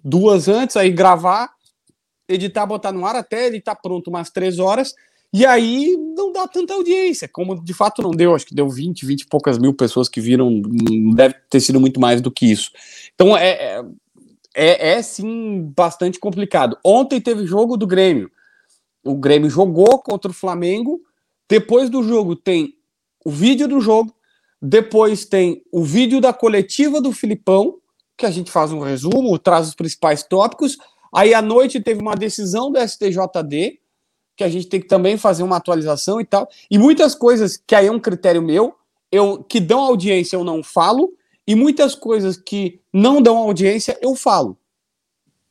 duas 0.03 0.49
antes, 0.49 0.79
aí 0.79 0.91
gravar, 0.91 1.51
editar, 2.27 2.65
botar 2.65 2.91
no 2.91 3.05
ar 3.05 3.17
até 3.17 3.49
ele 3.49 3.61
tá 3.61 3.75
pronto 3.75 4.09
umas 4.09 4.31
três 4.31 4.59
horas, 4.59 4.95
e 5.31 5.45
aí 5.45 5.95
não 6.17 6.33
dá 6.33 6.49
tanta 6.49 6.73
audiência, 6.73 7.29
como 7.29 7.63
de 7.63 7.75
fato 7.75 8.01
não 8.01 8.13
deu, 8.13 8.35
acho 8.35 8.47
que 8.47 8.55
deu 8.55 8.67
20, 8.67 9.05
20 9.05 9.21
e 9.21 9.27
poucas 9.27 9.59
mil 9.59 9.75
pessoas 9.75 10.09
que 10.09 10.23
viram, 10.23 10.63
deve 11.15 11.35
ter 11.51 11.61
sido 11.61 11.79
muito 11.79 12.01
mais 12.01 12.23
do 12.23 12.31
que 12.31 12.51
isso. 12.51 12.71
Então 13.15 13.37
é, 13.37 13.85
é 14.57 14.93
é, 14.93 15.03
sim 15.03 15.71
bastante 15.77 16.19
complicado. 16.19 16.79
Ontem 16.83 17.21
teve 17.21 17.47
jogo 17.47 17.77
do 17.77 17.87
Grêmio. 17.87 18.31
O 19.05 19.15
Grêmio 19.15 19.51
jogou 19.51 19.99
contra 19.99 20.31
o 20.31 20.35
Flamengo. 20.35 21.01
Depois 21.49 21.91
do 21.91 22.03
jogo 22.03 22.35
tem 22.35 22.75
o 23.23 23.31
vídeo 23.31 23.69
do 23.69 23.81
jogo. 23.81 24.15
Depois 24.61 25.27
tem 25.27 25.63
o 25.71 25.85
vídeo 25.85 26.23
da 26.23 26.33
coletiva 26.33 27.03
do 27.03 27.13
Filipão, 27.13 27.77
que 28.17 28.25
a 28.25 28.31
gente 28.31 28.51
faz 28.51 28.73
um 28.73 28.81
resumo, 28.81 29.39
traz 29.39 29.69
os 29.69 29.75
principais 29.75 30.23
tópicos. 30.23 30.79
Aí 31.15 31.35
à 31.35 31.43
noite 31.43 31.79
teve 31.81 32.01
uma 32.01 32.15
decisão 32.15 32.73
do 32.73 32.81
STJD, 32.81 33.79
que 34.35 34.43
a 34.43 34.49
gente 34.49 34.69
tem 34.69 34.81
que 34.81 34.89
também 34.89 35.19
fazer 35.19 35.43
uma 35.43 35.59
atualização 35.59 36.19
e 36.19 36.25
tal. 36.25 36.49
E 36.71 36.79
muitas 36.79 37.15
coisas 37.15 37.63
que 37.67 37.75
aí 37.75 37.87
é 37.87 37.93
um 37.93 38.01
critério 38.01 38.41
meu, 38.41 38.75
eu 39.13 39.45
que 39.45 39.61
dão 39.61 39.81
audiência 39.81 40.37
eu 40.37 40.45
não 40.45 40.63
falo, 40.63 41.13
e 41.47 41.55
muitas 41.55 41.95
coisas 41.95 42.37
que 42.37 42.81
não 42.93 43.23
dão 43.23 43.37
audiência, 43.37 43.99
eu 44.03 44.15
falo. 44.15 44.59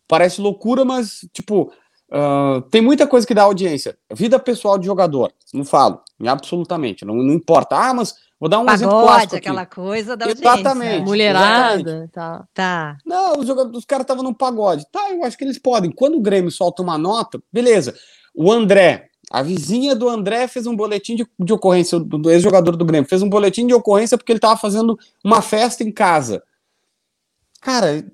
Parece 0.08 0.42
loucura, 0.42 0.84
mas, 0.84 1.28
tipo, 1.34 1.72
uh, 2.12 2.62
tem 2.70 2.82
muita 2.82 3.08
coisa 3.08 3.26
que 3.26 3.34
dá 3.34 3.44
audiência. 3.44 3.98
Vida 4.14 4.38
pessoal 4.38 4.78
de 4.78 4.86
jogador, 4.86 5.32
não 5.54 5.64
falo, 5.66 6.02
absolutamente, 6.28 7.06
não, 7.06 7.16
não 7.16 7.34
importa. 7.34 7.76
Ah, 7.76 7.94
mas 7.94 8.14
vou 8.40 8.50
dar 8.50 8.60
um 8.60 8.66
Pagode, 8.66 8.84
exemplo 8.84 9.02
clássico 9.02 9.36
aquela 9.38 9.62
aqui. 9.62 9.76
coisa 9.76 10.18
da 10.18 10.26
audiência. 10.26 10.60
Exatamente. 10.60 11.06
Mulherada, 11.06 11.82
exatamente. 11.82 12.12
tá. 12.12 12.48
tá. 12.54 12.98
Não, 13.06 13.40
os, 13.40 13.50
os 13.50 13.86
caras 13.86 14.04
estavam 14.04 14.24
no 14.24 14.36
pagode. 14.36 14.86
Tá, 14.92 15.10
eu 15.12 15.24
acho 15.24 15.38
que 15.38 15.44
eles 15.44 15.58
podem. 15.58 15.92
Quando 15.92 16.18
o 16.18 16.22
Grêmio 16.22 16.52
solta 16.52 16.84
uma 16.84 16.98
nota, 16.98 17.42
beleza. 17.52 17.96
O 18.36 18.52
André, 18.52 19.10
a 19.32 19.42
vizinha 19.42 19.96
do 19.96 20.08
André 20.08 20.48
fez 20.48 20.68
um 20.68 20.76
boletim 20.76 21.16
de, 21.16 21.28
de 21.40 21.54
ocorrência, 21.54 22.00
do, 22.00 22.18
do 22.18 22.32
ex-jogador 22.32 22.76
do 22.76 22.86
Grêmio, 22.86 23.10
fez 23.10 23.22
um 23.22 23.30
boletim 23.30 23.66
de 23.66 23.74
ocorrência 23.74 24.18
porque 24.18 24.32
ele 24.32 24.38
estava 24.38 24.58
fazendo 24.58 24.98
uma 25.24 25.42
festa 25.42 25.84
em 25.84 25.92
casa. 25.92 26.44
Cara, 27.62 28.06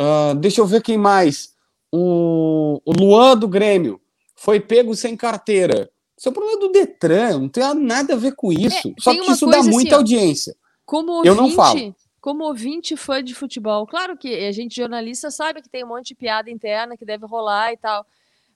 uh, 0.00 0.34
deixa 0.36 0.60
eu 0.60 0.66
ver 0.66 0.82
quem 0.82 0.96
mais. 0.96 1.54
O, 1.90 2.80
o 2.84 2.92
Luan 2.92 3.36
do 3.36 3.48
Grêmio 3.48 4.00
foi 4.34 4.60
pego 4.60 4.94
sem 4.94 5.16
carteira. 5.16 5.90
Isso 6.16 6.28
é 6.28 6.30
um 6.30 6.34
problema 6.34 6.60
do 6.60 6.70
Detran, 6.70 7.38
não 7.40 7.48
tem 7.48 7.74
nada 7.74 8.14
a 8.14 8.16
ver 8.16 8.34
com 8.34 8.52
isso. 8.52 8.88
É, 8.88 8.94
Só 9.00 9.12
que 9.12 9.30
isso 9.30 9.46
dá 9.46 9.62
muita 9.62 9.80
assim, 9.80 9.94
audiência. 9.94 10.56
Como 10.86 11.10
ouvinte, 11.12 11.28
eu 11.28 11.34
não 11.34 11.50
falo. 11.50 11.94
Como 12.20 12.44
ouvinte 12.44 12.96
fã 12.96 13.22
de 13.22 13.34
futebol, 13.34 13.86
claro 13.86 14.16
que 14.16 14.46
a 14.46 14.52
gente 14.52 14.76
jornalista 14.76 15.30
sabe 15.30 15.60
que 15.60 15.68
tem 15.68 15.84
um 15.84 15.88
monte 15.88 16.08
de 16.08 16.14
piada 16.14 16.50
interna 16.50 16.96
que 16.96 17.04
deve 17.04 17.26
rolar 17.26 17.72
e 17.72 17.76
tal. 17.76 18.06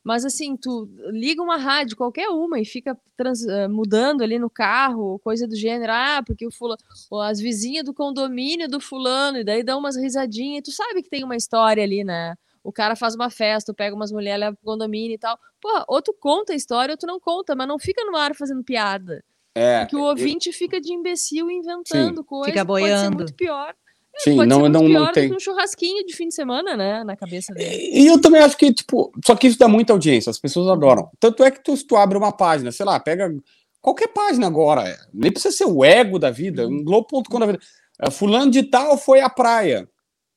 Mas 0.02 0.24
assim, 0.24 0.56
tu 0.56 0.88
liga 1.10 1.42
uma 1.42 1.56
rádio, 1.56 1.96
qualquer 1.96 2.28
uma, 2.28 2.60
e 2.60 2.64
fica 2.64 2.96
trans, 3.16 3.42
uh, 3.42 3.68
mudando 3.68 4.22
ali 4.22 4.38
no 4.38 4.48
carro, 4.48 5.18
coisa 5.18 5.46
do 5.46 5.56
gênero, 5.56 5.92
ah, 5.92 6.22
porque 6.24 6.46
o 6.46 6.50
fulano, 6.50 6.78
as 7.22 7.40
vizinhas 7.40 7.84
do 7.84 7.92
condomínio 7.92 8.68
do 8.68 8.80
fulano, 8.80 9.38
e 9.38 9.44
daí 9.44 9.62
dá 9.62 9.76
umas 9.76 9.96
risadinhas, 9.96 10.60
e 10.60 10.62
tu 10.62 10.72
sabe 10.72 11.02
que 11.02 11.10
tem 11.10 11.24
uma 11.24 11.36
história 11.36 11.82
ali, 11.82 12.04
né? 12.04 12.34
O 12.62 12.72
cara 12.72 12.94
faz 12.94 13.14
uma 13.14 13.30
festa, 13.30 13.72
pega 13.72 13.94
umas 13.94 14.12
mulheres, 14.12 14.40
leva 14.40 14.56
pro 14.56 14.72
condomínio 14.72 15.14
e 15.14 15.18
tal. 15.18 15.38
Pô, 15.60 15.84
ou 15.88 16.02
tu 16.02 16.12
conta 16.12 16.52
a 16.52 16.56
história, 16.56 16.92
ou 16.92 16.98
tu 16.98 17.06
não 17.06 17.18
conta, 17.18 17.54
mas 17.54 17.66
não 17.66 17.78
fica 17.78 18.04
no 18.04 18.16
ar 18.16 18.34
fazendo 18.34 18.62
piada. 18.62 19.24
É, 19.54 19.80
porque 19.80 19.96
o 19.96 20.02
ouvinte 20.02 20.50
eu... 20.50 20.52
fica 20.52 20.80
de 20.80 20.92
imbecil 20.92 21.50
inventando 21.50 22.22
coisas. 22.22 22.52
Fica 22.52 22.64
boiando. 22.64 22.92
Pode 22.92 23.00
ser 23.00 23.16
muito 23.16 23.34
pior. 23.34 23.74
Sim, 24.18 24.36
Pode 24.36 24.48
não, 24.48 24.68
não, 24.68 24.88
não 24.88 25.12
tem. 25.12 25.32
um 25.32 25.38
churrasquinho 25.38 26.04
de 26.04 26.14
fim 26.14 26.26
de 26.26 26.34
semana, 26.34 26.76
né, 26.76 27.04
na 27.04 27.16
cabeça 27.16 27.54
dele. 27.54 27.70
E, 27.70 28.02
e, 28.02 28.06
eu 28.08 28.20
também 28.20 28.40
acho 28.40 28.56
que, 28.56 28.72
tipo, 28.72 29.12
só 29.24 29.36
que 29.36 29.46
isso 29.46 29.58
dá 29.58 29.68
muita 29.68 29.92
audiência, 29.92 30.28
as 30.28 30.40
pessoas 30.40 30.68
adoram. 30.68 31.08
Tanto 31.20 31.44
é 31.44 31.50
que 31.50 31.62
tu, 31.62 31.76
se 31.76 31.86
tu 31.86 31.96
abre 31.96 32.18
uma 32.18 32.32
página, 32.32 32.72
sei 32.72 32.84
lá, 32.84 32.98
pega 32.98 33.32
qualquer 33.80 34.08
página 34.08 34.46
agora, 34.48 34.88
é, 34.88 34.98
nem 35.14 35.30
precisa 35.30 35.56
ser 35.56 35.66
o 35.66 35.84
ego 35.84 36.18
da 36.18 36.30
vida, 36.30 36.66
um 36.66 36.82
globo.com 36.82 37.38
da 37.38 37.46
vida. 37.46 37.60
É, 38.00 38.10
fulano 38.10 38.50
de 38.50 38.64
tal 38.64 38.98
foi 38.98 39.20
à 39.20 39.30
praia. 39.30 39.88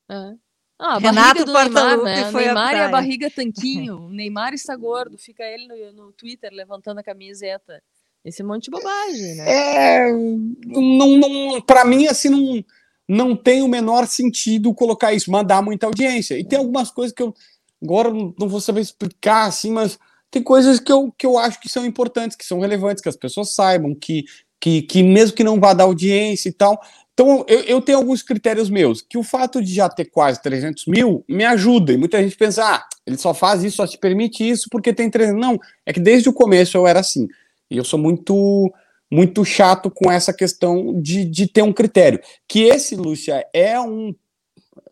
É. 0.09 0.33
Ah, 0.77 0.95
a 0.95 0.97
Renato 0.97 1.45
do 1.45 1.53
Neymar, 1.53 2.03
né? 2.03 2.31
Foi 2.31 2.45
Neymar 2.45 2.73
a 2.73 2.77
e 2.77 2.81
a 2.81 2.89
barriga 2.89 3.29
tanquinho. 3.29 3.97
o 4.05 4.09
Neymar 4.09 4.53
está 4.53 4.75
gordo, 4.75 5.17
fica 5.17 5.43
ele 5.43 5.67
no, 5.67 6.05
no 6.05 6.11
Twitter 6.11 6.51
levantando 6.51 6.99
a 6.99 7.03
camiseta. 7.03 7.81
Esse 8.25 8.43
monte 8.43 8.65
de 8.65 8.71
bobagem, 8.71 9.35
né? 9.35 9.45
É, 9.47 10.11
não, 10.11 11.17
não, 11.17 11.61
pra 11.61 11.83
mim, 11.83 12.05
assim, 12.05 12.29
não 12.29 12.63
não 13.11 13.35
tem 13.35 13.61
o 13.61 13.67
menor 13.67 14.07
sentido 14.07 14.73
colocar 14.73 15.11
isso, 15.11 15.29
mas 15.29 15.45
dá 15.45 15.61
muita 15.61 15.85
audiência. 15.85 16.39
E 16.39 16.45
tem 16.45 16.57
algumas 16.57 16.89
coisas 16.89 17.13
que 17.13 17.21
eu 17.21 17.35
agora 17.83 18.09
não 18.09 18.47
vou 18.47 18.61
saber 18.61 18.79
explicar 18.79 19.47
assim, 19.47 19.69
mas 19.69 19.99
tem 20.29 20.41
coisas 20.41 20.79
que 20.79 20.89
eu, 20.89 21.13
que 21.17 21.25
eu 21.25 21.37
acho 21.37 21.59
que 21.59 21.67
são 21.67 21.85
importantes, 21.85 22.37
que 22.37 22.45
são 22.45 22.61
relevantes, 22.61 23.03
que 23.03 23.09
as 23.09 23.17
pessoas 23.17 23.53
saibam, 23.53 23.93
que, 23.93 24.23
que, 24.61 24.83
que 24.83 25.03
mesmo 25.03 25.35
que 25.35 25.43
não 25.43 25.59
vá 25.59 25.73
dar 25.73 25.83
audiência 25.83 26.47
e 26.47 26.53
tal. 26.53 26.81
Então, 27.13 27.43
eu, 27.49 27.59
eu 27.63 27.81
tenho 27.81 27.97
alguns 27.97 28.23
critérios 28.23 28.69
meus, 28.69 29.01
que 29.01 29.17
o 29.17 29.23
fato 29.23 29.61
de 29.61 29.73
já 29.73 29.89
ter 29.89 30.05
quase 30.05 30.41
300 30.41 30.85
mil 30.87 31.25
me 31.27 31.43
ajuda. 31.43 31.91
E 31.91 31.97
muita 31.97 32.23
gente 32.23 32.37
pensa, 32.37 32.63
ah, 32.63 32.87
ele 33.05 33.17
só 33.17 33.33
faz 33.33 33.61
isso, 33.61 33.75
só 33.75 33.85
te 33.85 33.97
permite 33.97 34.49
isso 34.49 34.69
porque 34.71 34.93
tem 34.93 35.09
300. 35.09 35.37
Não, 35.37 35.59
é 35.85 35.91
que 35.91 35.99
desde 35.99 36.29
o 36.29 36.33
começo 36.33 36.77
eu 36.77 36.87
era 36.87 37.01
assim. 37.01 37.27
E 37.69 37.75
eu 37.75 37.83
sou 37.83 37.99
muito 37.99 38.71
muito 39.11 39.43
chato 39.43 39.91
com 39.91 40.09
essa 40.09 40.31
questão 40.31 40.99
de, 41.01 41.25
de 41.25 41.47
ter 41.47 41.61
um 41.61 41.73
critério. 41.73 42.19
Que 42.47 42.63
esse, 42.63 42.95
Lúcia, 42.95 43.45
é 43.53 43.79
um. 43.79 44.15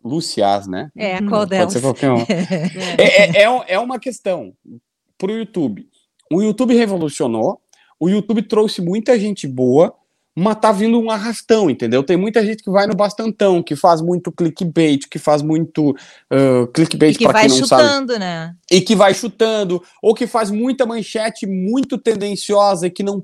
Lucias, 0.04 0.66
né? 0.66 0.90
É, 0.96 1.20
qual 1.22 1.44
delas? 1.46 1.66
Pode 1.66 1.72
ser 1.72 1.80
qualquer 1.80 2.10
um. 2.10 2.20
é, 2.98 3.38
é, 3.38 3.42
é, 3.42 3.64
é 3.74 3.78
uma 3.78 3.98
questão 3.98 4.54
para 5.18 5.32
o 5.32 5.36
YouTube. 5.36 5.86
O 6.32 6.40
YouTube 6.40 6.74
revolucionou, 6.74 7.60
o 7.98 8.08
YouTube 8.08 8.42
trouxe 8.42 8.80
muita 8.80 9.18
gente 9.18 9.46
boa, 9.46 9.94
mas 10.40 10.58
tá 10.58 10.72
vindo 10.72 10.98
um 10.98 11.10
arrastão, 11.10 11.68
entendeu? 11.68 12.02
Tem 12.02 12.16
muita 12.16 12.44
gente 12.44 12.62
que 12.62 12.70
vai 12.70 12.86
no 12.86 12.94
bastantão, 12.94 13.62
que 13.62 13.76
faz 13.76 14.00
muito 14.00 14.32
clickbait, 14.32 15.06
que 15.06 15.18
faz 15.18 15.42
muito 15.42 15.90
uh, 15.90 16.66
clickbait 16.72 17.18
para 17.18 17.40
quem 17.40 17.50
não 17.50 17.56
chutando, 17.56 18.12
sabe. 18.14 18.24
né? 18.24 18.54
E 18.70 18.80
que 18.80 18.96
vai 18.96 19.12
chutando, 19.12 19.82
ou 20.02 20.14
que 20.14 20.26
faz 20.26 20.50
muita 20.50 20.86
manchete 20.86 21.46
muito 21.46 21.98
tendenciosa 21.98 22.86
e 22.86 22.90
que 22.90 23.02
não 23.02 23.22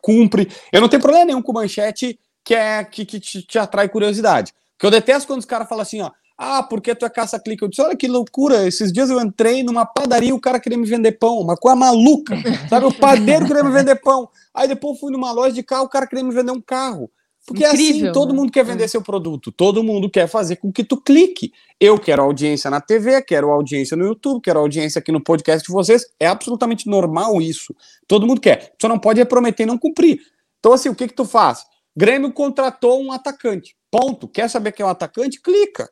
cumpre. 0.00 0.48
Eu 0.72 0.80
não 0.80 0.88
tenho 0.88 1.02
problema 1.02 1.24
nenhum 1.24 1.42
com 1.42 1.52
manchete 1.52 2.18
que 2.44 2.54
é 2.54 2.84
que, 2.84 3.04
que 3.04 3.18
te, 3.18 3.42
te 3.42 3.58
atrai 3.58 3.88
curiosidade. 3.88 4.52
Porque 4.76 4.86
eu 4.86 4.90
detesto 4.92 5.26
quando 5.26 5.40
os 5.40 5.46
caras 5.46 5.68
falam 5.68 5.82
assim, 5.82 6.02
ó, 6.02 6.10
ah, 6.36 6.62
porque 6.62 6.94
tu 6.94 7.06
é 7.06 7.10
caça-clique? 7.10 7.62
Eu 7.62 7.68
disse, 7.68 7.80
olha 7.82 7.96
que 7.96 8.08
loucura, 8.08 8.66
esses 8.66 8.92
dias 8.92 9.08
eu 9.08 9.20
entrei 9.20 9.62
numa 9.62 9.86
padaria 9.86 10.30
e 10.30 10.32
o 10.32 10.40
cara 10.40 10.58
queria 10.58 10.76
me 10.76 10.86
vender 10.86 11.12
pão, 11.12 11.38
uma 11.38 11.56
coisa 11.56 11.76
maluca, 11.76 12.34
sabe? 12.68 12.86
O 12.86 12.92
padeiro 12.92 13.46
queria 13.46 13.62
me 13.62 13.70
vender 13.70 13.96
pão. 13.96 14.28
Aí 14.52 14.66
depois 14.66 14.98
fui 14.98 15.12
numa 15.12 15.30
loja 15.30 15.54
de 15.54 15.62
carro, 15.62 15.84
o 15.84 15.88
cara 15.88 16.06
queria 16.06 16.24
me 16.24 16.34
vender 16.34 16.50
um 16.50 16.60
carro. 16.60 17.10
Porque 17.46 17.62
é 17.62 17.68
assim, 17.68 17.88
Incrível, 17.88 18.10
assim, 18.10 18.12
todo 18.12 18.32
né? 18.32 18.40
mundo 18.40 18.50
quer 18.50 18.64
vender 18.64 18.88
seu 18.88 19.02
produto, 19.02 19.52
todo 19.52 19.84
mundo 19.84 20.08
quer 20.08 20.26
fazer 20.26 20.56
com 20.56 20.72
que 20.72 20.82
tu 20.82 20.96
clique. 20.96 21.52
Eu 21.78 21.98
quero 21.98 22.22
audiência 22.22 22.70
na 22.70 22.80
TV, 22.80 23.20
quero 23.22 23.50
audiência 23.50 23.96
no 23.96 24.06
YouTube, 24.06 24.40
quero 24.40 24.58
audiência 24.58 24.98
aqui 24.98 25.12
no 25.12 25.22
podcast 25.22 25.66
de 25.66 25.72
vocês. 25.72 26.06
É 26.18 26.26
absolutamente 26.26 26.88
normal 26.88 27.42
isso. 27.42 27.74
Todo 28.08 28.26
mundo 28.26 28.40
quer. 28.40 28.72
Só 28.80 28.88
não 28.88 28.98
pode 28.98 29.22
prometer 29.26 29.64
e 29.64 29.66
não 29.66 29.76
cumprir. 29.76 30.20
Então, 30.58 30.72
assim, 30.72 30.88
o 30.88 30.94
que 30.94 31.06
que 31.06 31.14
tu 31.14 31.26
faz? 31.26 31.66
Grêmio 31.94 32.32
contratou 32.32 33.02
um 33.02 33.12
atacante. 33.12 33.76
Ponto. 33.90 34.26
Quer 34.26 34.48
saber 34.48 34.72
quem 34.72 34.82
é 34.82 34.86
o 34.86 34.90
atacante? 34.90 35.40
Clica. 35.40 35.90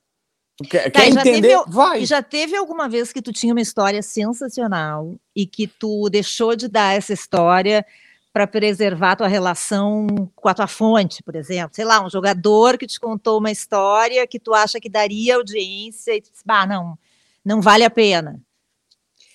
Tu 0.57 0.65
quer, 0.65 0.91
Tá, 0.91 1.01
quer 1.01 1.12
já 1.12 1.21
entender? 1.21 1.59
teve- 1.59 1.71
Vai. 1.71 2.05
Já 2.05 2.23
teve 2.23 2.57
alguma 2.57 2.88
vez 2.88 3.12
que 3.12 3.23
tu 3.23 3.33
tinha 3.33 3.53
uma 3.55 3.61
história 3.61 4.03
sensacional 4.03 5.15
e 5.35 5.47
que 5.47 5.67
tu 5.67 6.09
deixou 6.11 6.55
de 6.55 6.69
dar 6.69 6.95
essa 6.97 7.12
história 7.12 7.85
para 8.33 8.47
preservar 8.47 9.17
tua 9.17 9.29
relação 9.29 10.07
com 10.35 10.49
a 10.49 10.55
tua 10.55 10.67
fonte, 10.67 11.23
por 11.23 11.37
exemplo? 11.37 11.75
Sei 11.75 11.85
lá, 11.85 12.05
um 12.05 12.09
jogador 12.09 12.79
que 12.79 12.87
te 12.87 12.99
contou 12.99 13.38
uma 13.38 13.51
história 13.51 14.27
que 14.27 14.38
tu 14.38 14.55
acha 14.55 14.81
que 14.81 14.88
daria 14.88 15.37
audiência 15.37 16.15
e 16.17 16.21
tu 16.23 16.31
disse, 16.31 16.43
bah, 16.45 16.67
não, 16.67 16.99
não 17.45 17.61
vale 17.61 17.85
a 17.85 17.91
pena. 17.91 18.41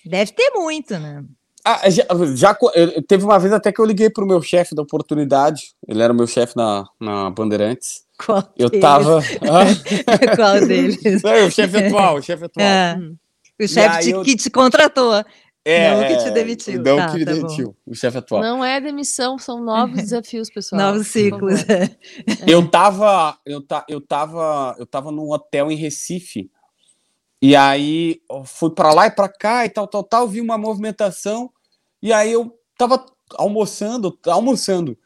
Deve 0.04 0.32
ter 0.32 0.50
muito, 0.54 0.98
né? 0.98 1.24
Ah, 1.64 1.88
já, 1.90 2.04
já 2.34 2.56
eu- 2.74 3.02
teve 3.02 3.24
uma 3.24 3.38
vez 3.38 3.52
até 3.52 3.70
que 3.70 3.80
eu 3.80 3.84
liguei 3.84 4.08
pro 4.08 4.26
meu 4.26 4.40
chefe 4.40 4.74
da 4.74 4.82
oportunidade. 4.82 5.74
Ele 5.86 6.02
era 6.02 6.12
o 6.12 6.16
meu 6.16 6.26
chefe 6.26 6.56
na, 6.56 6.88
na 7.00 7.28
Bandeirantes. 7.30 8.04
Qual 8.24 8.52
Eu 8.56 8.68
deles? 8.68 8.82
tava. 8.82 9.20
Ah, 9.42 10.36
Qual 10.36 10.66
deles? 10.66 11.22
não, 11.22 11.46
o 11.46 11.50
chefe 11.50 11.76
atual, 11.78 12.16
o 12.16 12.22
chefe 12.22 12.44
atual. 12.44 12.66
Ah, 12.66 12.96
Hum. 12.98 13.16
o 13.60 13.68
chefe 13.68 14.00
te- 14.00 14.10
eu- 14.10 14.22
que 14.22 14.36
te 14.36 14.50
contratou. 14.50 15.24
É, 15.64 15.90
não 15.94 16.06
que 16.08 16.16
te 16.16 16.28
é, 16.28 16.30
demitiu. 16.30 16.82
Não 16.82 16.96
Tá, 16.96 17.12
que 17.12 17.24
tá 17.24 17.30
bom. 17.32 17.36
demitiu, 17.42 17.76
o 17.86 17.94
chefe 17.94 18.16
atual. 18.18 18.40
Não 18.42 18.64
é 18.64 18.80
demissão, 18.80 19.38
são 19.38 19.62
novos 19.62 19.96
desafios, 20.02 20.48
pessoal. 20.50 20.80
Novos 20.80 21.08
ciclos. 21.08 21.60
favor. 21.62 21.90
Eu 22.46 22.70
tava, 22.70 23.38
eu, 23.44 23.60
ta, 23.60 23.84
eu 23.88 24.00
tava, 24.00 24.74
eu 24.78 24.86
tava 24.86 25.10
num 25.12 25.30
hotel 25.30 25.70
em 25.70 25.76
Recife. 25.76 26.50
E 27.42 27.54
aí 27.54 28.20
eu 28.30 28.44
fui 28.44 28.70
pra 28.70 28.92
lá 28.94 29.06
e 29.06 29.10
pra 29.10 29.28
cá 29.28 29.64
e 29.66 29.68
tal, 29.68 29.86
tal, 29.86 30.02
tal, 30.02 30.26
vi 30.26 30.40
uma 30.40 30.56
movimentação 30.58 31.50
e 32.02 32.12
aí 32.12 32.32
eu 32.32 32.52
tava 32.78 33.04
almoçando, 33.36 34.18
almoçando. 34.26 34.96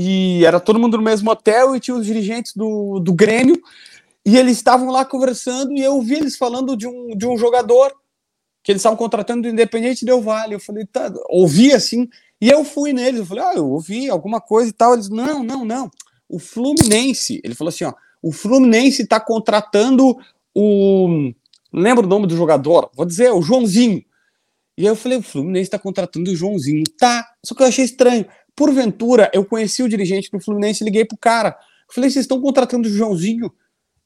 E 0.00 0.44
era 0.44 0.60
todo 0.60 0.78
mundo 0.78 0.96
no 0.96 1.02
mesmo 1.02 1.28
hotel 1.28 1.74
e 1.74 1.80
tinha 1.80 1.96
os 1.96 2.06
dirigentes 2.06 2.54
do, 2.54 3.00
do 3.00 3.12
Grêmio 3.12 3.60
e 4.24 4.36
eles 4.36 4.56
estavam 4.56 4.90
lá 4.90 5.04
conversando 5.04 5.72
e 5.72 5.80
eu 5.80 5.94
ouvi 5.94 6.14
eles 6.14 6.36
falando 6.36 6.76
de 6.76 6.86
um, 6.86 7.16
de 7.16 7.26
um 7.26 7.36
jogador 7.36 7.92
que 8.62 8.70
eles 8.70 8.78
estavam 8.78 8.96
contratando 8.96 9.42
do 9.42 9.48
Independente 9.48 10.04
Del 10.04 10.22
Vale. 10.22 10.54
Eu 10.54 10.60
falei, 10.60 10.86
tá, 10.86 11.12
ouvi 11.28 11.72
assim, 11.72 12.08
e 12.40 12.48
eu 12.48 12.64
fui 12.64 12.92
neles, 12.92 13.18
eu 13.18 13.26
falei, 13.26 13.42
ah, 13.42 13.54
eu 13.56 13.68
ouvi 13.68 14.08
alguma 14.08 14.40
coisa 14.40 14.70
e 14.70 14.72
tal. 14.72 14.94
Eles, 14.94 15.08
não, 15.08 15.42
não, 15.42 15.64
não. 15.64 15.90
O 16.28 16.38
Fluminense, 16.38 17.40
ele 17.42 17.56
falou 17.56 17.70
assim, 17.70 17.82
ó, 17.82 17.92
o 18.22 18.30
Fluminense 18.30 19.04
tá 19.04 19.18
contratando 19.18 20.16
o. 20.54 21.32
Não 21.72 21.82
lembro 21.82 22.06
o 22.06 22.08
nome 22.08 22.28
do 22.28 22.36
jogador, 22.36 22.88
vou 22.94 23.04
dizer, 23.04 23.32
o 23.32 23.42
Joãozinho. 23.42 24.04
E 24.76 24.82
aí 24.82 24.86
eu 24.86 24.94
falei, 24.94 25.18
o 25.18 25.22
Fluminense 25.22 25.70
tá 25.70 25.78
contratando 25.78 26.30
o 26.30 26.36
Joãozinho. 26.36 26.84
Tá, 26.96 27.28
só 27.44 27.52
que 27.52 27.64
eu 27.64 27.66
achei 27.66 27.84
estranho. 27.84 28.24
Porventura, 28.58 29.30
eu 29.32 29.44
conheci 29.44 29.84
o 29.84 29.88
dirigente 29.88 30.28
do 30.32 30.40
Fluminense, 30.40 30.82
liguei 30.82 31.04
pro 31.04 31.16
cara. 31.16 31.50
Eu 31.88 31.94
falei, 31.94 32.10
vocês 32.10 32.24
estão 32.24 32.40
contratando 32.40 32.88
o 32.88 32.90
Joãozinho? 32.90 33.52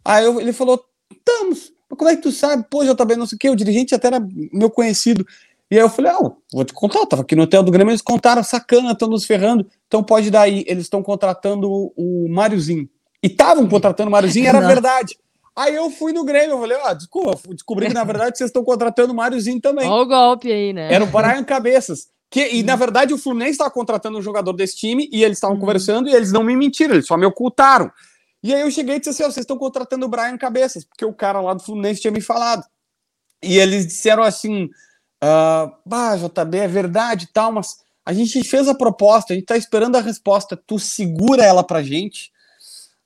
Aí 0.05 0.27
eu- 0.27 0.39
ele 0.39 0.53
falou, 0.53 0.85
estamos. 1.11 1.73
Mas 1.89 1.99
como 1.99 2.11
é 2.11 2.17
que 2.17 2.23
tu 2.23 2.31
sabe? 2.31 2.63
Pô, 2.71 2.85
JB, 2.85 3.17
não 3.17 3.27
sei 3.27 3.37
o 3.37 3.39
quê, 3.39 3.49
o 3.49 3.57
dirigente 3.57 3.95
até 3.95 4.09
era 4.09 4.21
meu 4.53 4.69
conhecido. 4.69 5.27
E 5.71 5.77
aí 5.77 5.81
eu 5.81 5.89
falei, 5.89 6.13
ah, 6.13 6.19
vou 6.53 6.65
te 6.67 6.75
contar, 6.75 6.99
eu 6.99 7.07
tava 7.07 7.23
aqui 7.23 7.35
no 7.35 7.45
hotel 7.45 7.63
do 7.63 7.73
Grêmio, 7.73 7.93
eles 7.93 8.03
contaram, 8.03 8.45
sacana, 8.45 8.93
estão 8.93 9.09
nos 9.09 9.25
ferrando, 9.25 9.67
então 9.87 10.03
pode 10.05 10.31
dar 10.31 10.43
aí, 10.43 10.65
eles 10.69 10.85
estão 10.85 11.03
contratando 11.03 11.67
o, 11.71 11.93
o 11.97 12.29
Máriozinho. 12.29 12.87
E 13.23 13.29
estavam 13.29 13.67
contratando 13.67 14.09
o 14.11 14.13
Máriozinho, 14.13 14.47
era 14.47 14.61
Nossa. 14.61 14.71
verdade. 14.75 15.17
Aí 15.57 15.75
eu 15.75 15.89
fui 15.91 16.13
no 16.13 16.25
Grêmio, 16.25 16.51
eu 16.57 16.61
falei, 16.61 16.77
ó, 16.77 16.93
desculpa, 16.93 17.39
descobri 17.55 17.87
que 17.89 17.95
na 17.95 18.05
verdade 18.05 18.37
vocês 18.37 18.49
estão 18.49 18.63
contratando 18.63 19.15
o 19.15 19.17
Máriozinho 19.17 19.61
também. 19.63 19.89
Olha 19.89 20.03
o 20.03 20.07
golpe 20.07 20.53
aí, 20.53 20.75
né? 20.75 20.93
Era 20.93 21.05
o 21.05 21.07
Brian 21.07 21.43
Cabeças. 21.43 22.09
Que, 22.33 22.49
e 22.49 22.63
na 22.63 22.77
verdade 22.77 23.13
o 23.13 23.19
Fluminense 23.19 23.53
estava 23.53 23.71
contratando 23.71 24.17
um 24.19 24.23
jogador 24.23 24.55
desse 24.55 24.75
time 24.75 25.07
e 25.13 25.23
eles 25.23 25.37
estavam 25.37 25.55
Uhum. 25.55 25.61
conversando 25.61 26.09
e 26.09 26.15
eles 26.15 26.33
não 26.33 26.43
me 26.43 26.57
mentiram, 26.57 26.95
eles 26.95 27.07
só 27.07 27.15
me 27.15 27.27
ocultaram. 27.27 27.93
E 28.43 28.55
aí 28.55 28.63
eu 28.63 28.71
cheguei 28.71 28.97
e 28.97 28.99
disse 28.99 29.11
assim: 29.11 29.23
ó, 29.23 29.27
vocês 29.27 29.45
estão 29.45 29.59
contratando 29.59 30.07
o 30.07 30.09
Brian 30.09 30.39
Cabeças, 30.39 30.83
porque 30.83 31.05
o 31.05 31.13
cara 31.13 31.43
lá 31.43 31.53
do 31.53 31.63
Fluminense 31.63 32.01
tinha 32.01 32.11
me 32.11 32.23
falado. 32.23 32.65
E 33.43 33.59
eles 33.59 33.87
disseram 33.87 34.23
assim: 34.23 34.71
ah, 35.21 35.71
bah, 35.85 36.17
JB, 36.17 36.57
é 36.59 36.67
verdade 36.69 37.27
e 37.27 37.33
tal, 37.35 37.53
mas 37.53 37.77
a 38.05 38.15
gente 38.15 38.43
fez 38.45 38.67
a 38.67 38.75
proposta, 38.75 39.35
a 39.35 39.37
gente 39.37 39.47
tá 39.47 39.57
esperando 39.57 39.97
a 39.97 40.01
resposta, 40.01 40.57
tu 40.57 40.79
segura 40.79 41.45
ela 41.45 41.63
pra 41.63 41.83
gente. 41.83 42.33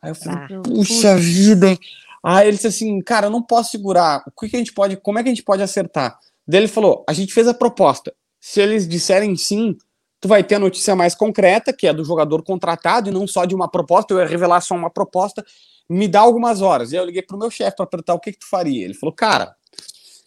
Aí 0.01 0.12
eu 0.12 0.15
falei, 0.15 0.39
Ah, 0.39 0.62
puxa 0.62 1.17
vida, 1.17 1.71
hein? 1.71 1.79
Aí 2.23 2.47
ele 2.49 2.57
disse 2.57 2.69
assim, 2.69 3.01
cara, 3.03 3.27
eu 3.27 3.31
não 3.31 3.43
posso 3.43 3.73
segurar. 3.73 4.23
O 4.27 4.41
que, 4.41 4.49
que 4.49 4.57
a 4.57 4.59
gente 4.59 4.73
pode, 4.73 4.97
como 4.97 5.19
é 5.19 5.23
que 5.23 5.29
a 5.29 5.33
gente 5.35 5.43
pode 5.43 5.62
acertar? 5.62 6.19
Daí 6.47 6.61
ele 6.61 6.69
falou, 6.69 7.05
a 7.09 7.12
gente 7.12 7.33
fez 7.35 7.47
a 7.49 7.55
proposta. 7.55 8.15
Se 8.49 8.61
eles 8.61 8.87
disserem 8.87 9.35
sim, 9.35 9.77
tu 10.21 10.29
vai 10.29 10.45
ter 10.45 10.55
a 10.55 10.61
notícia 10.61 10.95
mais 10.95 11.17
concreta, 11.17 11.73
que 11.73 11.85
é 11.85 11.93
do 11.93 12.05
jogador 12.05 12.45
contratado, 12.45 13.11
e 13.11 13.13
não 13.13 13.27
só 13.27 13.45
de 13.45 13.57
uma 13.57 13.69
proposta, 13.69 14.15
eu 14.15 14.21
ia 14.21 14.25
revelar 14.25 14.61
só 14.61 14.77
uma 14.77 14.89
proposta, 14.89 15.45
me 15.89 16.07
dá 16.07 16.21
algumas 16.21 16.63
horas. 16.63 16.93
E 16.93 16.97
aí 16.97 17.03
eu 17.03 17.07
liguei 17.07 17.23
pro 17.23 17.37
meu 17.37 17.51
chefe 17.51 17.75
para 17.75 17.89
perguntar 17.89 18.15
o 18.15 18.21
que, 18.21 18.31
que 18.31 18.39
tu 18.39 18.49
faria. 18.49 18.85
Ele 18.85 18.95
falou, 18.95 19.13
cara, 19.13 19.57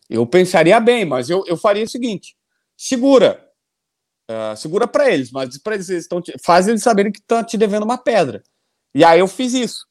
eu 0.09 0.27
pensaria 0.27 0.77
bem, 0.81 1.05
mas 1.05 1.29
eu, 1.29 1.45
eu 1.47 1.55
faria 1.55 1.85
o 1.85 1.89
seguinte: 1.89 2.35
segura. 2.75 3.41
Ah, 4.27 4.53
segura 4.53 4.85
para 4.85 5.09
eles, 5.09 5.31
mas 5.31 5.57
pra 5.57 5.75
eles, 5.75 5.87
eles 5.87 6.05
te- 6.21 6.35
faz 6.43 6.67
eles 6.67 6.83
saberem 6.83 7.13
que 7.13 7.19
estão 7.19 7.41
te 7.41 7.57
devendo 7.57 7.83
uma 7.83 7.97
pedra. 7.97 8.43
E 8.93 9.01
aí 9.01 9.21
eu 9.21 9.29
fiz 9.29 9.53
isso. 9.53 9.85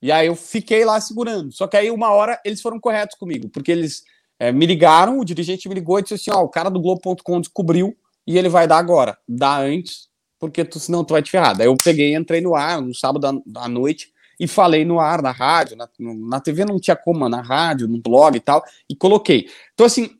E 0.00 0.10
aí 0.10 0.26
eu 0.26 0.34
fiquei 0.34 0.86
lá 0.86 0.98
segurando. 1.02 1.52
Só 1.52 1.66
que 1.66 1.76
aí 1.76 1.90
uma 1.90 2.12
hora 2.12 2.40
eles 2.46 2.62
foram 2.62 2.80
corretos 2.80 3.18
comigo, 3.18 3.50
porque 3.50 3.70
eles 3.70 4.04
eh, 4.38 4.52
me 4.52 4.66
ligaram, 4.66 5.18
o 5.18 5.24
dirigente 5.24 5.68
me 5.68 5.74
ligou 5.74 5.98
e 5.98 6.02
disse 6.02 6.14
assim: 6.14 6.30
ó, 6.30 6.42
o 6.42 6.48
cara 6.48 6.70
do 6.70 6.80
Globo.com 6.80 7.40
descobriu 7.40 7.96
e 8.26 8.36
ele 8.36 8.48
vai 8.48 8.66
dar 8.66 8.78
agora. 8.78 9.18
Dá 9.26 9.58
antes, 9.58 10.08
porque 10.38 10.64
tu, 10.64 10.78
senão 10.78 11.04
tu 11.04 11.12
vai 11.12 11.22
te 11.22 11.30
ferrar. 11.30 11.56
Daí 11.56 11.66
eu 11.66 11.76
peguei 11.76 12.14
entrei 12.14 12.40
no 12.40 12.54
ar 12.54 12.80
no 12.80 12.94
sábado 12.94 13.42
à, 13.56 13.68
noite 13.68 14.12
e 14.38 14.46
falei 14.46 14.84
no 14.84 15.00
ar, 15.00 15.20
na 15.22 15.32
rádio, 15.32 15.76
na, 15.76 15.88
na 15.98 16.40
TV 16.40 16.64
não 16.64 16.78
tinha 16.78 16.94
como, 16.94 17.28
na 17.28 17.40
rádio, 17.40 17.88
no 17.88 18.00
blog 18.00 18.36
e 18.36 18.40
tal, 18.40 18.62
e 18.88 18.94
coloquei. 18.94 19.48
Então, 19.74 19.86
assim, 19.86 20.10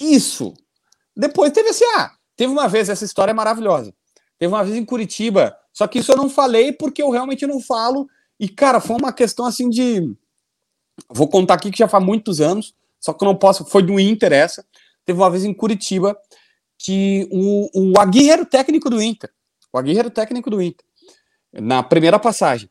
isso. 0.00 0.54
Depois 1.16 1.52
teve 1.52 1.68
assim, 1.68 1.84
ah, 1.96 2.12
teve 2.36 2.52
uma 2.52 2.68
vez, 2.68 2.88
essa 2.88 3.04
história 3.04 3.32
é 3.32 3.34
maravilhosa. 3.34 3.92
Teve 4.38 4.52
uma 4.52 4.64
vez 4.64 4.76
em 4.76 4.84
Curitiba, 4.84 5.56
só 5.72 5.86
que 5.86 5.98
isso 5.98 6.12
eu 6.12 6.16
não 6.16 6.30
falei 6.30 6.72
porque 6.72 7.02
eu 7.02 7.10
realmente 7.10 7.46
não 7.46 7.60
falo. 7.60 8.08
E, 8.38 8.48
cara, 8.48 8.80
foi 8.80 8.96
uma 8.96 9.12
questão 9.12 9.44
assim 9.44 9.68
de. 9.68 10.16
Vou 11.10 11.28
contar 11.28 11.54
aqui 11.54 11.70
que 11.70 11.78
já 11.78 11.88
faz 11.88 12.04
muitos 12.04 12.40
anos, 12.40 12.74
só 13.00 13.12
que 13.12 13.24
eu 13.24 13.26
não 13.26 13.36
posso. 13.36 13.64
Foi 13.64 13.82
do 13.82 13.98
Inter 13.98 14.32
essa. 14.32 14.64
Teve 15.04 15.18
uma 15.18 15.30
vez 15.30 15.44
em 15.44 15.54
Curitiba 15.54 16.18
que 16.78 17.28
o, 17.30 17.92
o 17.92 17.98
Aguirre 17.98 18.30
era 18.30 18.42
o 18.42 18.46
técnico 18.46 18.88
do 18.88 19.02
Inter. 19.02 19.30
O 19.72 19.78
Aguirre 19.78 19.98
era 19.98 20.08
o 20.08 20.12
técnico 20.12 20.50
do 20.50 20.62
Inter. 20.62 20.86
Na 21.52 21.82
primeira 21.82 22.18
passagem. 22.18 22.70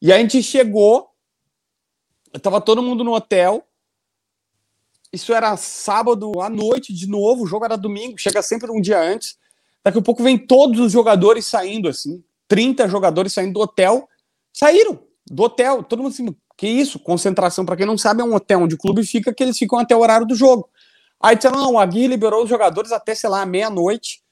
E 0.00 0.12
a 0.12 0.18
gente 0.18 0.42
chegou, 0.42 1.08
tava 2.42 2.60
todo 2.60 2.82
mundo 2.82 3.02
no 3.02 3.14
hotel. 3.14 3.66
Isso 5.12 5.32
era 5.32 5.56
sábado 5.56 6.40
à 6.40 6.50
noite 6.50 6.92
de 6.92 7.08
novo, 7.08 7.44
o 7.44 7.46
jogo 7.46 7.64
era 7.64 7.76
domingo, 7.76 8.18
chega 8.18 8.42
sempre 8.42 8.70
um 8.70 8.80
dia 8.80 9.00
antes. 9.00 9.38
Daqui 9.82 9.98
a 9.98 10.02
pouco 10.02 10.22
vem 10.22 10.36
todos 10.36 10.78
os 10.80 10.92
jogadores 10.92 11.46
saindo 11.46 11.88
assim, 11.88 12.22
30 12.46 12.86
jogadores 12.88 13.32
saindo 13.32 13.54
do 13.54 13.60
hotel, 13.60 14.06
saíram 14.52 15.07
do 15.30 15.42
hotel, 15.42 15.82
todo 15.82 16.02
mundo 16.02 16.12
assim, 16.12 16.34
que 16.56 16.66
isso? 16.66 16.98
Concentração, 16.98 17.64
para 17.64 17.76
quem 17.76 17.86
não 17.86 17.96
sabe, 17.96 18.20
é 18.20 18.24
um 18.24 18.34
hotel 18.34 18.60
onde 18.60 18.74
o 18.74 18.78
clube 18.78 19.04
fica, 19.04 19.32
que 19.32 19.42
eles 19.42 19.56
ficam 19.56 19.78
até 19.78 19.94
o 19.96 20.00
horário 20.00 20.26
do 20.26 20.34
jogo. 20.34 20.68
Aí 21.20 21.36
disseram, 21.36 21.58
não, 21.58 21.72
o 21.74 21.78
Aguirre 21.78 22.08
liberou 22.08 22.42
os 22.42 22.48
jogadores 22.50 22.92
até, 22.92 23.14
sei 23.14 23.30
lá, 23.30 23.44
meia-noite, 23.46 24.22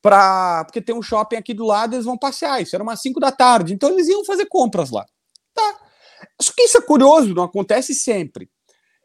pra... 0.00 0.64
porque 0.64 0.80
tem 0.80 0.94
um 0.94 1.02
shopping 1.02 1.36
aqui 1.36 1.52
do 1.52 1.64
lado, 1.64 1.94
eles 1.94 2.04
vão 2.04 2.16
passear, 2.16 2.62
isso 2.62 2.74
era 2.74 2.82
umas 2.82 3.00
5 3.00 3.20
da 3.20 3.32
tarde, 3.32 3.74
então 3.74 3.90
eles 3.90 4.08
iam 4.08 4.24
fazer 4.24 4.46
compras 4.46 4.90
lá. 4.90 5.04
Tá. 5.54 5.78
Só 6.40 6.52
que 6.54 6.62
isso 6.62 6.78
é 6.78 6.80
curioso, 6.80 7.34
não 7.34 7.44
acontece 7.44 7.94
sempre. 7.94 8.48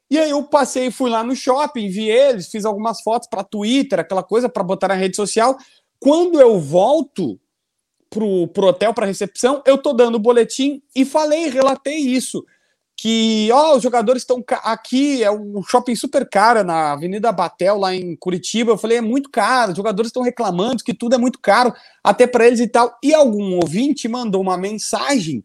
E 0.10 0.20
aí 0.20 0.30
eu 0.30 0.44
passei, 0.44 0.92
fui 0.92 1.10
lá 1.10 1.24
no 1.24 1.34
shopping, 1.34 1.90
vi 1.90 2.10
eles, 2.10 2.50
fiz 2.50 2.66
algumas 2.66 3.02
fotos 3.02 3.30
para 3.30 3.46
Twitter, 3.46 4.00
aquela 4.00 4.22
coisa 4.22 4.50
para 4.50 4.62
botar 4.62 4.90
na 4.90 4.94
rede 4.94 5.16
social. 5.16 5.58
Quando 6.00 6.42
eu 6.42 6.60
volto 6.60 7.40
pro, 8.12 8.48
pro 8.50 8.68
hotel, 8.68 8.94
para 8.94 9.08
recepção, 9.08 9.64
eu 9.66 9.78
tô 9.78 9.94
dando 9.94 10.16
o 10.16 10.20
boletim 10.20 10.84
e 10.94 11.06
falei, 11.06 11.48
relatei 11.50 11.98
isso. 11.98 12.46
Que, 12.96 13.50
ó, 13.52 13.78
os 13.78 13.82
jogadores 13.82 14.22
estão 14.22 14.44
aqui, 14.64 15.24
é 15.24 15.32
um 15.32 15.64
shopping 15.64 15.96
super 15.96 16.30
caro 16.30 16.64
na 16.64 16.92
Avenida 16.92 17.32
Batel, 17.32 17.78
lá 17.78 17.96
em 17.96 18.16
Curitiba. 18.18 18.74
Eu 18.74 18.78
falei, 18.78 18.98
é 18.98 19.02
muito 19.02 19.30
caro, 19.32 19.72
os 19.72 19.78
jogadores 19.78 20.10
estão 20.10 20.22
reclamando 20.22 20.84
que 20.84 20.94
tudo 20.94 21.16
é 21.16 21.18
muito 21.18 21.40
caro, 21.40 21.74
até 22.04 22.28
para 22.28 22.46
eles 22.46 22.60
e 22.60 22.68
tal. 22.68 22.96
E 23.02 23.12
algum 23.14 23.56
ouvinte 23.56 24.08
mandou 24.08 24.42
uma 24.42 24.58
mensagem 24.58 25.42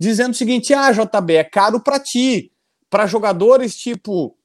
dizendo 0.00 0.30
o 0.30 0.36
seguinte: 0.36 0.72
ah, 0.72 0.92
JB, 0.92 1.34
é 1.34 1.44
caro 1.44 1.80
para 1.80 1.98
ti 1.98 2.50
para 2.88 3.08
jogadores 3.08 3.76
tipo 3.76 4.36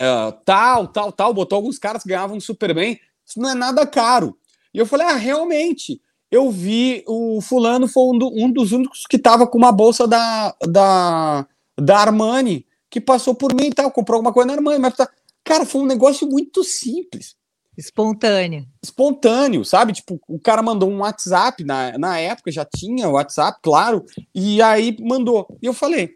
uh, 0.00 0.32
tal, 0.44 0.86
tal, 0.86 1.10
tal, 1.10 1.34
botou 1.34 1.56
alguns 1.56 1.78
caras 1.78 2.02
que 2.04 2.08
ganhavam 2.08 2.38
super 2.38 2.72
bem, 2.72 3.00
isso 3.26 3.40
não 3.40 3.50
é 3.50 3.54
nada 3.54 3.84
caro. 3.84 4.38
E 4.72 4.78
eu 4.78 4.86
falei, 4.86 5.06
ah, 5.06 5.16
realmente, 5.16 6.00
eu 6.30 6.50
vi 6.50 7.04
o 7.06 7.40
fulano 7.40 7.86
foi 7.86 8.14
um, 8.14 8.18
do, 8.18 8.28
um 8.34 8.50
dos 8.50 8.72
únicos 8.72 9.06
que 9.08 9.18
tava 9.18 9.46
com 9.46 9.58
uma 9.58 9.72
bolsa 9.72 10.06
da, 10.06 10.54
da, 10.66 11.46
da 11.76 11.98
Armani, 11.98 12.66
que 12.90 13.00
passou 13.00 13.34
por 13.34 13.54
mim 13.54 13.66
e 13.66 13.74
tal, 13.74 13.90
comprou 13.90 14.16
alguma 14.16 14.32
coisa 14.32 14.48
na 14.48 14.54
Armani, 14.54 14.78
mas 14.78 14.94
tá... 14.94 15.08
cara, 15.44 15.64
foi 15.64 15.82
um 15.82 15.86
negócio 15.86 16.28
muito 16.28 16.64
simples. 16.64 17.36
Espontâneo. 17.76 18.66
Espontâneo, 18.82 19.64
sabe? 19.64 19.92
Tipo, 19.92 20.18
o 20.26 20.38
cara 20.38 20.62
mandou 20.62 20.90
um 20.90 21.00
WhatsApp, 21.00 21.62
na, 21.62 21.98
na 21.98 22.18
época 22.18 22.50
já 22.50 22.64
tinha 22.64 23.08
o 23.08 23.12
WhatsApp, 23.12 23.58
claro, 23.62 24.04
e 24.34 24.62
aí 24.62 24.96
mandou. 25.00 25.46
E 25.60 25.66
eu 25.66 25.74
falei, 25.74 26.14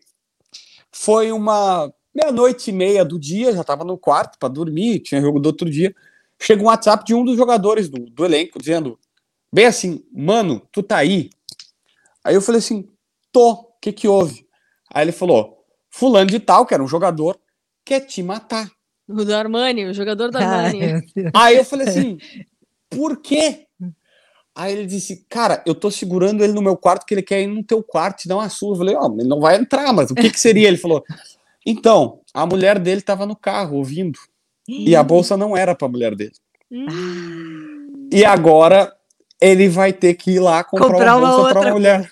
Foi 0.90 1.30
uma 1.32 1.92
meia-noite 2.14 2.70
e 2.70 2.72
meia 2.72 3.04
do 3.04 3.18
dia, 3.18 3.52
já 3.52 3.62
tava 3.62 3.84
no 3.84 3.96
quarto 3.96 4.38
para 4.38 4.48
dormir, 4.48 5.00
tinha 5.00 5.20
jogo 5.20 5.38
do 5.38 5.46
outro 5.46 5.70
dia. 5.70 5.94
Chega 6.40 6.62
um 6.62 6.66
WhatsApp 6.66 7.04
de 7.04 7.14
um 7.14 7.24
dos 7.24 7.36
jogadores 7.36 7.88
do, 7.88 7.98
do 7.98 8.24
elenco 8.24 8.58
dizendo, 8.58 8.98
bem 9.52 9.66
assim, 9.66 10.04
mano, 10.12 10.62
tu 10.72 10.82
tá 10.82 10.98
aí? 10.98 11.30
Aí 12.24 12.34
eu 12.34 12.42
falei 12.42 12.58
assim, 12.58 12.88
tô, 13.32 13.52
o 13.52 13.72
que 13.80 13.92
que 13.92 14.08
houve? 14.08 14.46
Aí 14.92 15.04
ele 15.04 15.12
falou, 15.12 15.64
fulano 15.88 16.30
de 16.30 16.40
tal, 16.40 16.66
que 16.66 16.74
era 16.74 16.82
um 16.82 16.88
jogador, 16.88 17.38
quer 17.84 18.00
te 18.00 18.22
matar. 18.22 18.70
O 19.08 19.24
do 19.24 19.34
Armani, 19.34 19.86
o 19.86 19.94
jogador 19.94 20.30
do 20.30 20.38
Armani. 20.38 20.82
Ai. 20.82 21.02
Aí 21.34 21.56
eu 21.56 21.64
falei 21.64 21.88
assim, 21.88 22.18
por 22.88 23.20
quê? 23.20 23.66
Aí 24.54 24.72
ele 24.72 24.84
disse, 24.84 25.24
cara, 25.28 25.62
eu 25.64 25.74
tô 25.74 25.90
segurando 25.90 26.42
ele 26.42 26.52
no 26.52 26.60
meu 26.60 26.76
quarto 26.76 27.06
que 27.06 27.14
ele 27.14 27.22
quer 27.22 27.40
ir 27.40 27.46
no 27.46 27.62
teu 27.62 27.82
quarto 27.82 28.22
te 28.22 28.28
dar 28.28 28.36
uma 28.36 28.48
surra. 28.48 28.74
Eu 28.74 28.78
falei, 28.78 28.96
ó, 28.96 29.06
ele 29.18 29.28
não 29.28 29.40
vai 29.40 29.56
entrar, 29.56 29.92
mas 29.92 30.10
o 30.10 30.14
que 30.14 30.28
que 30.28 30.40
seria? 30.40 30.68
Ele 30.68 30.76
falou, 30.76 31.04
então, 31.64 32.20
a 32.34 32.44
mulher 32.44 32.78
dele 32.78 33.00
tava 33.00 33.24
no 33.24 33.36
carro 33.36 33.76
ouvindo 33.76 34.18
e 34.68 34.94
a 34.94 35.02
bolsa 35.02 35.36
não 35.36 35.56
era 35.56 35.74
pra 35.74 35.88
mulher 35.88 36.14
dele. 36.14 36.34
Hum. 36.70 38.08
E 38.12 38.24
agora 38.24 38.92
ele 39.40 39.68
vai 39.68 39.92
ter 39.92 40.14
que 40.14 40.32
ir 40.32 40.40
lá 40.40 40.62
comprar, 40.64 40.88
Comprar 40.88 41.16
uma 41.16 41.28
pra 41.34 41.36
outra 41.58 41.72
mulher. 41.72 42.10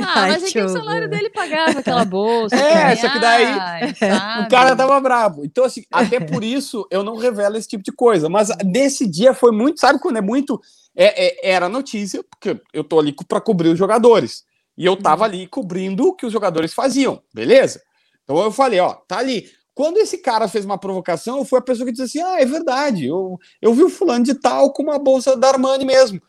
Ah, 0.00 0.12
Ai, 0.22 0.30
mas 0.30 0.44
é 0.44 0.46
que 0.52 0.60
o 0.60 0.68
salário 0.68 1.06
horror. 1.06 1.08
dele 1.10 1.30
pagava 1.30 1.80
aquela 1.80 2.04
bolsa. 2.04 2.54
É, 2.54 2.94
só 2.94 3.08
que 3.10 3.18
daí- 3.18 3.44
Ai, 3.46 3.90
O 3.90 3.96
sabe? 3.96 4.48
cara 4.50 4.76
tava 4.76 5.00
bravo. 5.00 5.44
Então, 5.44 5.64
assim, 5.64 5.82
até 5.90 6.20
por 6.20 6.44
isso 6.44 6.86
eu 6.88 7.02
não 7.02 7.16
revelo 7.16 7.56
esse 7.56 7.66
tipo 7.66 7.82
de 7.82 7.90
coisa. 7.90 8.28
Mas 8.28 8.48
nesse 8.64 9.08
dia 9.08 9.34
foi 9.34 9.50
muito, 9.50 9.80
sabe 9.80 9.98
quando 9.98 10.18
é 10.18 10.20
muito. 10.20 10.60
É, 10.96 11.48
é- 11.48 11.50
era 11.54 11.68
notícia, 11.68 12.22
porque 12.30 12.60
eu 12.72 12.84
tô 12.84 13.00
ali 13.00 13.12
para 13.26 13.40
cobrir 13.40 13.70
os 13.70 13.78
jogadores. 13.78 14.44
E 14.76 14.86
eu 14.86 14.94
tava 14.94 15.24
ali 15.24 15.48
cobrindo 15.48 16.06
o 16.06 16.14
que 16.14 16.24
os 16.26 16.32
jogadores 16.32 16.72
faziam, 16.72 17.20
beleza? 17.34 17.82
Então 18.22 18.38
eu 18.40 18.52
falei, 18.52 18.78
ó, 18.78 18.92
tá 19.08 19.18
ali. 19.18 19.50
Quando 19.74 19.96
esse 19.98 20.18
cara 20.18 20.46
fez 20.46 20.64
uma 20.64 20.78
provocação, 20.78 21.38
eu 21.38 21.44
fui 21.44 21.58
a 21.58 21.62
pessoa 21.62 21.84
que 21.86 21.92
disse 21.92 22.04
assim: 22.18 22.22
ah, 22.22 22.40
é 22.40 22.44
verdade, 22.46 23.06
eu, 23.06 23.36
eu 23.60 23.74
vi 23.74 23.82
o 23.82 23.88
fulano 23.90 24.24
de 24.24 24.34
tal 24.34 24.72
com 24.72 24.84
uma 24.84 24.98
bolsa 24.98 25.36
da 25.36 25.48
Armani 25.48 25.84
mesmo. 25.84 26.20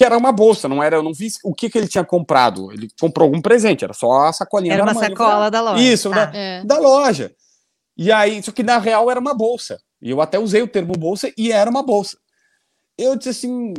Que 0.00 0.04
era 0.06 0.16
uma 0.16 0.32
bolsa, 0.32 0.66
não 0.66 0.82
era, 0.82 0.96
eu 0.96 1.02
não 1.02 1.12
vi 1.12 1.28
o 1.44 1.52
que, 1.54 1.68
que 1.68 1.76
ele 1.76 1.86
tinha 1.86 2.02
comprado. 2.02 2.72
Ele 2.72 2.88
comprou 2.98 3.26
algum 3.26 3.38
presente, 3.38 3.84
era 3.84 3.92
só 3.92 4.10
a 4.28 4.32
sacolinha 4.32 4.72
Era 4.72 4.82
da 4.86 4.92
uma. 4.92 4.92
Eu 4.92 4.94
falei, 4.94 5.10
sacola 5.14 5.50
da 5.50 5.60
loja. 5.60 5.82
Isso, 5.82 6.08
tá. 6.08 6.24
da- 6.24 6.38
É. 6.38 6.64
da 6.64 6.78
loja. 6.78 7.30
E 7.98 8.10
aí, 8.10 8.42
só 8.42 8.50
que 8.50 8.62
na 8.62 8.78
real 8.78 9.10
era 9.10 9.20
uma 9.20 9.34
bolsa. 9.34 9.78
E 10.00 10.10
eu 10.10 10.22
até 10.22 10.38
usei 10.38 10.62
o 10.62 10.66
termo 10.66 10.94
bolsa 10.94 11.30
e 11.36 11.52
era 11.52 11.68
uma 11.68 11.82
bolsa. 11.82 12.16
Eu 12.96 13.14
disse 13.14 13.28
assim. 13.28 13.74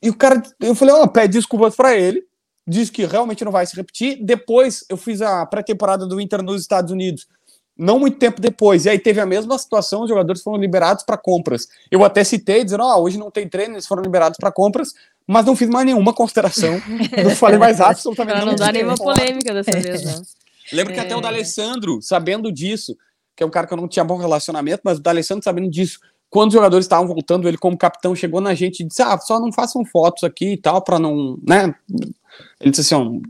E 0.00 0.10
o 0.10 0.14
cara, 0.16 0.40
eu 0.60 0.76
falei, 0.76 0.94
ó, 0.94 1.04
pede 1.08 1.32
desculpas 1.32 1.74
pra 1.74 1.92
ele. 1.96 2.22
Diz 2.64 2.88
que 2.88 3.04
realmente 3.04 3.44
não 3.44 3.50
vai 3.50 3.66
se 3.66 3.74
repetir. 3.74 4.24
Depois 4.24 4.84
eu 4.88 4.96
fiz 4.96 5.20
a 5.20 5.44
pré-temporada 5.44 6.06
do 6.06 6.20
Inter 6.20 6.40
nos 6.40 6.60
Estados 6.60 6.92
Unidos. 6.92 7.26
Não 7.76 7.98
muito 7.98 8.18
tempo 8.18 8.40
depois. 8.40 8.84
E 8.84 8.90
aí 8.90 8.98
teve 8.98 9.18
a 9.20 9.26
mesma 9.26 9.58
situação, 9.58 10.02
os 10.02 10.08
jogadores 10.08 10.40
foram 10.42 10.58
liberados 10.60 11.02
para 11.02 11.16
compras. 11.16 11.66
Eu 11.90 12.04
até 12.04 12.22
citei, 12.22 12.62
dizendo, 12.62 12.84
ó, 12.84 13.00
hoje 13.00 13.18
não 13.18 13.30
tem 13.30 13.48
treino, 13.48 13.74
eles 13.74 13.86
foram 13.86 14.02
liberados 14.02 14.36
para 14.38 14.52
compras, 14.52 14.92
mas 15.26 15.44
não 15.46 15.56
fiz 15.56 15.68
mais 15.68 15.86
nenhuma 15.86 16.12
consideração. 16.12 16.80
não 17.24 17.36
falei 17.36 17.58
mais 17.58 17.80
absolutamente 17.80 18.36
Pra 18.36 18.46
não 18.46 18.54
dar 18.54 18.72
nenhuma 18.72 18.94
nenhuma 18.94 19.14
polêmica 19.14 19.54
dessa 19.54 19.72
vez, 19.72 20.04
não. 20.04 20.22
Lembro 20.72 20.94
que 20.94 21.00
até 21.00 21.14
o 21.14 21.18
É. 21.18 21.22
D'Alessandro, 21.22 22.00
sabendo 22.00 22.50
disso, 22.50 22.96
que 23.36 23.42
é 23.42 23.46
um 23.46 23.50
cara 23.50 23.66
que 23.66 23.72
eu 23.74 23.78
não 23.78 23.88
tinha 23.88 24.04
bom 24.04 24.16
relacionamento, 24.16 24.82
mas 24.84 24.98
o 24.98 25.02
D'Alessandro 25.02 25.44
sabendo 25.44 25.70
disso, 25.70 25.98
quando 26.30 26.48
os 26.48 26.54
jogadores 26.54 26.86
estavam 26.86 27.06
voltando, 27.06 27.46
ele 27.46 27.58
como 27.58 27.76
capitão 27.76 28.14
chegou 28.14 28.40
na 28.40 28.54
gente 28.54 28.80
e 28.80 28.86
disse: 28.86 29.02
"Ah, 29.02 29.18
só 29.18 29.38
não 29.38 29.52
façam 29.52 29.84
fotos 29.84 30.24
aqui 30.24 30.52
e 30.52 30.56
tal 30.56 30.80
para 30.82 30.98
não, 30.98 31.38
né? 31.46 31.74
Ele 32.60 32.70
disse 32.70 32.94
assim: 32.94 33.20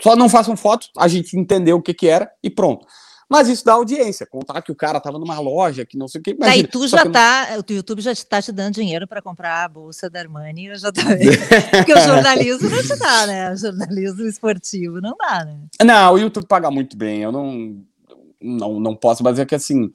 só 0.00 0.14
não 0.14 0.28
façam 0.28 0.56
fotos, 0.56 0.90
a 0.96 1.08
gente 1.08 1.36
entendeu 1.36 1.76
o 1.76 1.82
que 1.82 1.92
que 1.92 2.06
era 2.06 2.30
e 2.42 2.48
pronto. 2.48 2.86
Mas 3.32 3.48
isso 3.48 3.64
dá 3.64 3.72
audiência, 3.72 4.26
contar 4.26 4.60
que 4.60 4.70
o 4.70 4.74
cara 4.74 5.00
tava 5.00 5.18
numa 5.18 5.40
loja, 5.40 5.86
que 5.86 5.96
não 5.96 6.06
sei 6.06 6.20
o 6.20 6.22
que. 6.22 6.34
Daí 6.34 6.48
imagina, 6.60 6.68
tu 6.68 6.86
só 6.86 6.98
já 6.98 6.98
que 6.98 7.04
não- 7.06 7.12
tá, 7.12 7.48
o 7.66 7.72
YouTube 7.72 8.02
já 8.02 8.14
tá 8.14 8.42
te 8.42 8.52
dando 8.52 8.74
dinheiro 8.74 9.08
para 9.08 9.22
comprar 9.22 9.64
a 9.64 9.68
bolsa 9.68 10.10
da 10.10 10.20
Armani, 10.20 10.66
eu 10.66 10.76
já 10.76 10.92
tá. 10.92 11.00
Porque 11.74 11.94
o 11.94 11.98
jornalismo 12.00 12.68
não 12.68 12.82
te 12.82 12.94
dá, 12.98 13.26
né? 13.26 13.52
O 13.52 13.56
jornalismo 13.56 14.22
esportivo 14.26 15.00
não 15.00 15.16
dá, 15.16 15.46
né? 15.46 15.58
Não, 15.82 16.12
o 16.12 16.18
YouTube 16.18 16.46
paga 16.46 16.70
muito 16.70 16.94
bem, 16.94 17.22
eu 17.22 17.32
não, 17.32 17.82
não, 18.38 18.78
não 18.78 18.94
posso, 18.94 19.24
mas 19.24 19.38
é 19.38 19.46
que 19.46 19.54
assim. 19.54 19.90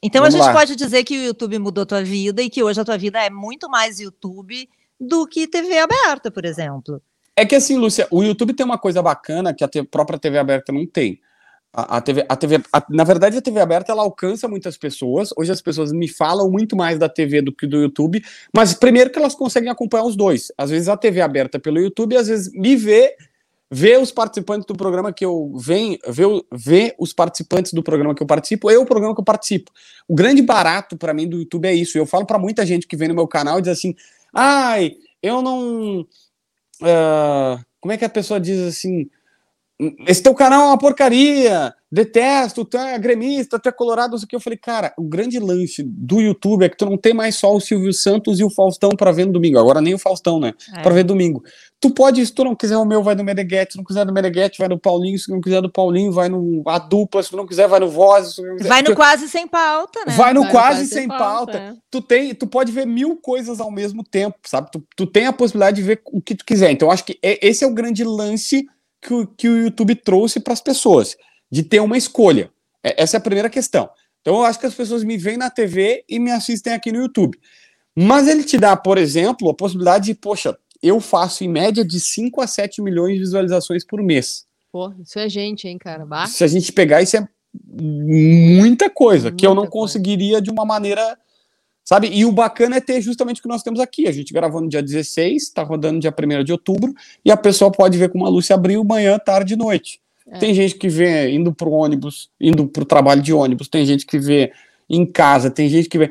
Então 0.00 0.22
Vamos 0.22 0.34
a 0.34 0.38
gente 0.38 0.46
lá. 0.46 0.52
pode 0.52 0.76
dizer 0.76 1.04
que 1.04 1.18
o 1.18 1.24
YouTube 1.24 1.58
mudou 1.58 1.84
tua 1.84 2.02
vida 2.04 2.40
e 2.40 2.48
que 2.48 2.62
hoje 2.62 2.80
a 2.80 2.84
tua 2.84 2.96
vida 2.96 3.18
é 3.20 3.30
muito 3.30 3.68
mais 3.68 3.98
YouTube 4.00 4.68
do 5.00 5.26
que 5.26 5.46
TV 5.48 5.78
aberta, 5.78 6.30
por 6.30 6.44
exemplo. 6.44 7.02
É 7.34 7.46
que 7.46 7.54
assim, 7.54 7.76
Lúcia, 7.76 8.06
o 8.10 8.22
YouTube 8.22 8.52
tem 8.52 8.64
uma 8.64 8.78
coisa 8.78 9.02
bacana 9.02 9.54
que 9.54 9.64
a 9.64 9.84
própria 9.84 10.18
TV 10.18 10.38
aberta 10.38 10.72
não 10.72 10.86
tem. 10.86 11.20
A, 11.74 12.00
TV, 12.02 12.26
a 12.28 12.36
TV 12.36 12.62
a- 12.70 12.84
na 12.90 13.02
verdade, 13.02 13.38
a 13.38 13.42
TV 13.42 13.58
aberta 13.60 13.92
ela 13.92 14.02
alcança 14.02 14.46
muitas 14.46 14.76
pessoas. 14.76 15.30
Hoje 15.36 15.52
as 15.52 15.62
pessoas 15.62 15.90
me 15.90 16.06
falam 16.06 16.50
muito 16.50 16.76
mais 16.76 16.98
da 16.98 17.08
TV 17.08 17.40
do 17.40 17.50
que 17.52 17.66
do 17.66 17.78
YouTube, 17.78 18.22
mas 18.54 18.74
primeiro 18.74 19.10
que 19.10 19.18
elas 19.18 19.34
conseguem 19.34 19.70
acompanhar 19.70 20.04
os 20.04 20.14
dois. 20.14 20.52
Às 20.58 20.70
vezes 20.70 20.88
a 20.88 20.96
TV 20.96 21.22
aberta 21.22 21.58
pelo 21.58 21.78
YouTube, 21.80 22.14
às 22.16 22.28
vezes 22.28 22.52
me 22.52 22.76
vê, 22.76 23.16
vê 23.70 23.96
os 23.96 24.12
participantes 24.12 24.66
do 24.66 24.74
programa 24.76 25.14
que 25.14 25.24
eu 25.24 25.50
venho, 25.56 25.98
vê, 26.08 26.24
vê 26.52 26.94
os 26.98 27.14
participantes 27.14 27.72
do 27.72 27.82
programa 27.82 28.14
que 28.14 28.22
eu 28.22 28.26
participo, 28.26 28.70
e 28.70 28.76
o 28.76 28.84
programa 28.84 29.14
que 29.14 29.20
eu 29.20 29.24
participo. 29.24 29.70
O 30.06 30.14
grande 30.14 30.42
barato 30.42 30.94
para 30.98 31.14
mim 31.14 31.26
do 31.26 31.38
YouTube 31.38 31.66
é 31.66 31.74
isso. 31.74 31.96
Eu 31.96 32.04
falo 32.04 32.26
para 32.26 32.38
muita 32.38 32.66
gente 32.66 32.86
que 32.86 32.96
vem 32.96 33.08
no 33.08 33.14
meu 33.14 33.26
canal 33.26 33.58
e 33.58 33.62
diz 33.62 33.72
assim: 33.72 33.94
"Ai, 34.34 34.92
eu 35.22 35.40
não 35.40 36.06
ah, 36.82 37.58
como 37.80 37.92
é 37.92 37.96
que 37.98 38.04
a 38.04 38.08
pessoa 38.08 38.40
diz 38.40 38.60
assim? 38.60 39.08
Esse 40.06 40.22
teu 40.22 40.34
canal 40.34 40.62
é 40.62 40.66
uma 40.68 40.78
porcaria, 40.78 41.74
detesto, 41.90 42.64
tu 42.64 42.76
é 42.76 42.98
gremista, 42.98 43.58
tu 43.58 43.68
é 43.68 43.72
colorado, 43.72 44.12
não 44.12 44.18
sei 44.18 44.24
o 44.26 44.28
que. 44.28 44.36
Eu 44.36 44.40
falei, 44.40 44.56
cara, 44.58 44.92
o 44.96 45.02
grande 45.02 45.38
lance 45.38 45.82
do 45.82 46.20
YouTube 46.20 46.64
é 46.64 46.68
que 46.68 46.76
tu 46.76 46.86
não 46.86 46.96
tem 46.96 47.12
mais 47.12 47.34
só 47.36 47.54
o 47.54 47.60
Silvio 47.60 47.92
Santos 47.92 48.38
e 48.40 48.44
o 48.44 48.50
Faustão 48.50 48.90
para 48.90 49.12
ver 49.12 49.26
no 49.26 49.32
domingo. 49.32 49.58
Agora 49.58 49.80
nem 49.80 49.94
o 49.94 49.98
Faustão, 49.98 50.38
né? 50.40 50.54
É. 50.74 50.82
Para 50.82 50.94
ver 50.94 51.04
domingo. 51.04 51.42
Tu 51.80 51.90
pode, 51.90 52.24
se 52.24 52.32
tu 52.32 52.44
não 52.44 52.54
quiser 52.54 52.76
o 52.76 52.84
meu, 52.84 53.02
vai 53.02 53.14
no 53.16 53.24
Meneghete, 53.24 53.72
se 53.72 53.78
não 53.78 53.84
quiser 53.84 54.06
no 54.06 54.12
Meneghete, 54.12 54.58
vai 54.58 54.68
no 54.68 54.78
Paulinho, 54.78 55.18
se 55.18 55.28
não 55.30 55.40
quiser 55.40 55.60
do 55.60 55.68
Paulinho, 55.70 56.12
vai 56.12 56.28
no 56.28 56.62
A 56.66 56.78
Dupla, 56.78 57.22
se 57.22 57.30
tu 57.30 57.36
não 57.36 57.46
quiser, 57.46 57.66
vai 57.66 57.80
no 57.80 57.88
Voz. 57.88 58.28
se 58.28 58.36
tu 58.36 58.42
não 58.46 58.56
quiser- 58.56 58.68
Vai 58.68 58.82
no 58.82 58.90
tu- 58.90 58.94
quase 58.94 59.28
sem 59.28 59.48
pauta, 59.48 59.98
né? 60.06 60.12
Vai 60.16 60.32
no 60.32 60.42
Vai 60.42 60.48
no 60.48 60.52
quase 60.52 60.76
Quase 60.76 60.86
sem 60.86 60.98
Sem 61.00 61.08
pauta. 61.08 61.24
Pauta, 61.52 61.58
é. 61.58 61.74
Tu, 61.90 62.00
tem, 62.00 62.34
tu 62.34 62.46
pode 62.46 62.70
ver 62.70 62.86
mil 62.86 63.16
coisas 63.16 63.58
ao 63.60 63.70
mesmo 63.70 64.04
tempo, 64.04 64.36
sabe? 64.44 64.70
Tu, 64.70 64.82
tu 64.96 65.06
tem 65.06 65.26
a 65.26 65.32
possibilidade 65.32 65.76
de 65.76 65.82
ver 65.82 66.00
o 66.12 66.20
que 66.20 66.36
tu 66.36 66.44
quiser. 66.44 66.70
Então, 66.70 66.86
eu 66.88 66.92
acho 66.92 67.04
que 67.04 67.18
é- 67.22 67.44
esse 67.46 67.64
é 67.64 67.66
o 67.66 67.74
grande 67.74 68.04
lance 68.04 68.64
que 69.02 69.12
o, 69.12 69.26
que 69.26 69.48
o 69.48 69.56
YouTube 69.64 69.94
trouxe 69.96 70.38
para 70.40 70.52
as 70.52 70.60
pessoas, 70.60 71.16
de 71.50 71.62
ter 71.62 71.80
uma 71.80 71.98
escolha. 71.98 72.50
É- 72.82 73.02
essa 73.02 73.16
é 73.16 73.18
a 73.18 73.20
primeira 73.20 73.50
questão. 73.50 73.90
Então, 74.20 74.36
eu 74.36 74.44
acho 74.44 74.58
que 74.60 74.66
as 74.66 74.74
pessoas 74.74 75.02
me 75.02 75.18
veem 75.18 75.36
na 75.36 75.50
TV 75.50 76.04
e 76.08 76.18
me 76.20 76.30
assistem 76.30 76.72
aqui 76.72 76.92
no 76.92 76.98
YouTube. 77.00 77.36
Mas 77.94 78.28
ele 78.28 78.44
te 78.44 78.56
dá, 78.56 78.76
por 78.76 78.96
exemplo, 78.96 79.50
a 79.50 79.54
possibilidade 79.54 80.06
de, 80.06 80.14
poxa, 80.14 80.56
eu 80.82 81.00
faço 81.00 81.42
em 81.44 81.48
média 81.48 81.84
de 81.84 81.98
5 82.00 82.40
a 82.40 82.46
7 82.46 82.80
milhões 82.80 83.14
de 83.14 83.18
visualizações 83.20 83.84
por 83.84 84.00
mês. 84.02 84.46
Pô, 84.70 84.92
isso 85.02 85.18
é 85.18 85.28
gente, 85.28 85.66
hein, 85.68 85.76
cara? 85.76 86.06
Bah. 86.06 86.26
Se 86.26 86.42
a 86.44 86.46
gente 86.46 86.72
pegar, 86.72 87.02
isso 87.02 87.16
é 87.16 87.28
muita 87.80 88.88
coisa 88.88 89.30
que 89.30 89.44
eu 89.46 89.50
não 89.50 89.62
Muita 89.62 89.70
coisa. 89.72 89.92
conseguiria 89.92 90.40
de 90.40 90.50
uma 90.50 90.64
maneira. 90.64 91.18
Sabe? 91.84 92.08
E 92.12 92.24
o 92.24 92.32
bacana 92.32 92.76
é 92.76 92.80
ter 92.80 93.00
justamente 93.00 93.40
o 93.40 93.42
que 93.42 93.48
nós 93.48 93.62
temos 93.62 93.80
aqui. 93.80 94.06
A 94.06 94.12
gente 94.12 94.32
gravou 94.32 94.60
no 94.60 94.68
dia 94.68 94.82
16, 94.82 95.50
tá 95.50 95.62
rodando 95.62 95.98
dia 95.98 96.14
1 96.16 96.44
de 96.44 96.52
outubro, 96.52 96.94
e 97.24 97.30
a 97.30 97.36
pessoa 97.36 97.72
pode 97.72 97.98
ver 97.98 98.08
como 98.10 98.24
a 98.24 98.28
Lúcia 98.28 98.54
abriu 98.54 98.84
manhã, 98.84 99.18
tarde 99.18 99.54
e 99.54 99.56
noite. 99.56 100.00
É. 100.26 100.38
Tem 100.38 100.54
gente 100.54 100.76
que 100.76 100.88
vê 100.88 101.30
indo 101.30 101.52
pro 101.52 101.70
ônibus, 101.70 102.30
indo 102.40 102.66
pro 102.66 102.84
trabalho 102.84 103.20
de 103.20 103.32
ônibus, 103.32 103.68
tem 103.68 103.84
gente 103.84 104.06
que 104.06 104.18
vê 104.18 104.52
em 104.88 105.04
casa, 105.04 105.50
tem 105.50 105.68
gente 105.68 105.88
que 105.88 105.98
vê. 105.98 106.10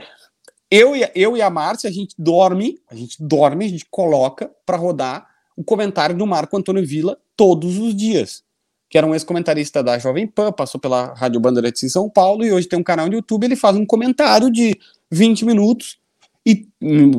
Eu 0.69 0.95
e, 0.95 1.09
eu 1.15 1.35
e 1.35 1.41
a 1.41 1.49
Márcia, 1.49 1.89
a 1.89 1.93
gente 1.93 2.15
dorme, 2.17 2.79
a 2.89 2.95
gente 2.95 3.17
dorme, 3.19 3.65
a 3.65 3.69
gente 3.69 3.85
coloca 3.89 4.49
para 4.65 4.77
rodar 4.77 5.27
o 5.55 5.63
comentário 5.63 6.15
do 6.15 6.25
Marco 6.25 6.55
Antônio 6.57 6.85
Villa 6.85 7.17
todos 7.35 7.77
os 7.77 7.95
dias. 7.95 8.43
Que 8.89 8.97
era 8.97 9.07
um 9.07 9.13
ex-comentarista 9.13 9.81
da 9.81 9.97
Jovem 9.97 10.27
Pan, 10.27 10.51
passou 10.51 10.79
pela 10.79 11.13
Rádio 11.13 11.39
Bandeirantes 11.39 11.83
em 11.83 11.89
São 11.89 12.09
Paulo 12.09 12.43
e 12.43 12.51
hoje 12.51 12.67
tem 12.67 12.79
um 12.79 12.83
canal 12.83 13.07
no 13.07 13.13
YouTube. 13.13 13.45
Ele 13.45 13.55
faz 13.55 13.75
um 13.77 13.85
comentário 13.85 14.51
de 14.51 14.77
20 15.11 15.45
minutos 15.45 15.99
e 16.45 16.67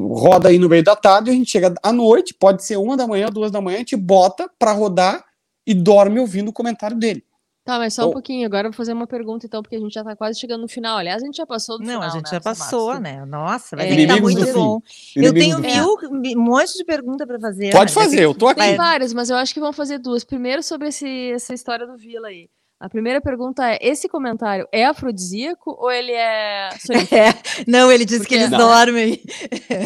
roda 0.09 0.49
aí 0.49 0.59
no 0.59 0.69
meio 0.69 0.83
da 0.83 0.97
tarde. 0.97 1.31
A 1.31 1.35
gente 1.35 1.51
chega 1.51 1.75
à 1.83 1.93
noite, 1.93 2.35
pode 2.35 2.65
ser 2.65 2.77
uma 2.77 2.97
da 2.97 3.07
manhã, 3.07 3.29
duas 3.29 3.51
da 3.51 3.61
manhã, 3.61 3.77
a 3.77 3.81
gente 3.81 3.97
bota 3.97 4.51
para 4.59 4.73
rodar 4.73 5.25
e 5.67 5.75
dorme 5.75 6.19
ouvindo 6.19 6.49
o 6.49 6.53
comentário 6.53 6.97
dele. 6.97 7.25
Tá, 7.65 7.79
mas 7.79 7.95
só 7.95 8.03
um 8.03 8.05
Então- 8.07 8.13
pouquinho. 8.15 8.45
Agora 8.45 8.67
eu 8.67 8.73
vou 8.73 8.77
fazer 8.77 8.93
uma 8.93 9.07
pergunta, 9.07 9.47
então, 9.47 9.63
porque 9.63 9.77
a 9.77 9.79
gente 9.79 9.93
já 9.93 10.03
tá 10.03 10.17
quase 10.17 10.41
chegando 10.41 10.63
no 10.63 10.69
final. 10.69 10.99
Aliás, 10.99 11.23
a 11.23 11.27
gente 11.27 11.37
já 11.37 11.47
passou 11.47 11.79
do 11.79 11.85
Não, 11.85 11.93
final. 11.93 12.03
a 12.03 12.09
gente 12.09 12.25
né, 12.25 12.31
já 12.33 12.41
passou, 12.41 12.99
né? 12.99 13.25
Nossa, 13.25 13.77
vai 13.77 13.87
É. 13.87 13.89
ter 13.91 13.97
que 13.99 14.07
tá 14.09 14.21
muito 14.21 14.53
bom. 14.53 14.81
Eu 15.15 15.33
tenho 15.33 15.61
mil, 15.61 15.97
um 16.37 16.43
monte 16.43 16.77
de 16.77 16.85
pergunta 16.85 17.25
para 17.25 17.39
fazer. 17.39 17.71
Pode 17.71 17.93
fazer, 17.93 18.25
eu 18.25 18.35
tô 18.35 18.49
aqui. 18.49 18.61
Tem 18.61 18.77
várias, 18.77 19.13
mas 19.13 19.31
eu 19.31 19.37
acho 19.37 19.55
que 19.55 19.61
vão 19.61 19.73
fazer 19.73 19.99
duas. 19.99 20.25
Primeiro 20.25 20.61
sobre 20.61 20.89
esse, 20.89 21.07
essa 21.31 21.55
história 21.55 21.87
do 21.87 21.97
Vila 21.97 22.27
aí. 22.27 22.49
A 22.83 22.89
primeira 22.89 23.21
pergunta 23.21 23.65
é: 23.65 23.79
esse 23.81 24.09
comentário 24.09 24.67
é 24.73 24.85
afrodisíaco 24.85 25.71
ou 25.71 25.89
ele 25.89 26.11
é. 26.11 26.69
é 27.15 27.33
não, 27.65 27.93
ele 27.93 28.05
disse 28.05 28.27
que 28.27 28.35
eles 28.35 28.51
não. 28.51 28.59
dormem. 28.59 29.23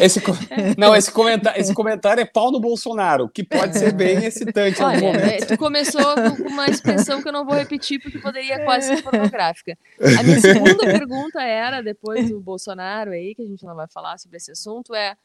Esse, 0.01 0.19
não, 0.75 0.95
esse 0.95 1.11
comentário, 1.11 1.61
esse 1.61 1.75
comentário 1.75 2.21
é 2.21 2.25
pau 2.25 2.51
no 2.51 2.59
Bolsonaro, 2.59 3.29
que 3.29 3.43
pode 3.43 3.77
ser 3.77 3.93
bem 3.93 4.17
excitante. 4.25 4.81
Olha, 4.81 5.09
é, 5.15 5.37
tu 5.37 5.55
começou 5.59 6.01
com 6.15 6.49
uma 6.49 6.65
expressão 6.65 7.21
que 7.21 7.27
eu 7.27 7.33
não 7.33 7.45
vou 7.45 7.53
repetir 7.53 8.01
porque 8.01 8.17
poderia 8.17 8.63
quase 8.65 8.87
ser 8.87 9.03
pornográfica. 9.03 9.77
A 10.19 10.23
minha 10.23 10.41
segunda 10.41 10.83
pergunta 10.83 11.39
era, 11.43 11.81
depois 11.81 12.27
do 12.31 12.39
Bolsonaro 12.39 13.11
aí, 13.11 13.35
que 13.35 13.43
a 13.43 13.47
gente 13.47 13.63
não 13.63 13.75
vai 13.75 13.87
falar 13.87 14.17
sobre 14.17 14.37
esse 14.37 14.51
assunto, 14.51 14.95
é 14.95 15.15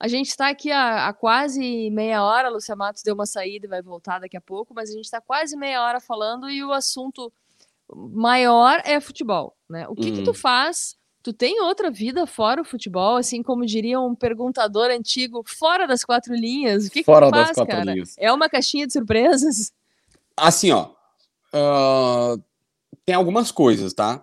a 0.00 0.06
gente 0.06 0.28
está 0.28 0.48
aqui 0.48 0.70
há, 0.70 1.08
há, 1.08 1.12
quase 1.12 1.90
meia 1.90 2.22
hora, 2.22 2.48
a 2.48 2.50
Lúcia 2.50 2.76
Matos 2.76 3.02
deu 3.02 3.14
uma 3.14 3.26
saída 3.26 3.66
e 3.66 3.68
vai 3.68 3.82
voltar 3.82 4.20
daqui 4.20 4.36
a 4.36 4.40
pouco, 4.40 4.72
mas 4.72 4.90
a 4.90 4.92
gente 4.92 5.06
está 5.06 5.20
quase 5.20 5.56
meia 5.56 5.82
hora 5.82 6.00
falando 6.00 6.48
e 6.48 6.62
o 6.62 6.72
assunto 6.72 7.32
maior 7.92 8.80
é 8.84 9.00
futebol, 9.00 9.56
né? 9.68 9.88
O 9.88 9.96
que, 9.96 10.10
hum. 10.10 10.14
que 10.14 10.22
tu 10.22 10.30
hum. 10.30 10.34
faz? 10.34 10.96
Tu 11.20 11.32
tem 11.32 11.60
outra 11.60 11.90
vida 11.90 12.26
fora 12.26 12.62
o 12.62 12.64
futebol, 12.64 13.16
assim 13.16 13.42
como 13.42 13.66
diria 13.66 14.00
um 14.00 14.14
perguntador 14.14 14.88
antigo, 14.90 15.42
fora 15.44 15.86
das 15.86 16.04
quatro 16.04 16.32
linhas? 16.32 16.86
O 16.86 16.90
que, 16.90 17.02
fora 17.02 17.26
que 17.26 17.32
tu 17.32 17.44
faz, 17.44 17.56
cara? 17.66 17.92
Linhas. 17.92 18.14
É 18.18 18.32
uma 18.32 18.48
caixinha 18.48 18.86
de 18.86 18.92
surpresas? 18.92 19.72
Assim, 20.36 20.70
ó, 20.70 20.90
uh, 21.52 22.40
tem 23.04 23.16
algumas 23.16 23.50
coisas, 23.50 23.92
tá? 23.92 24.22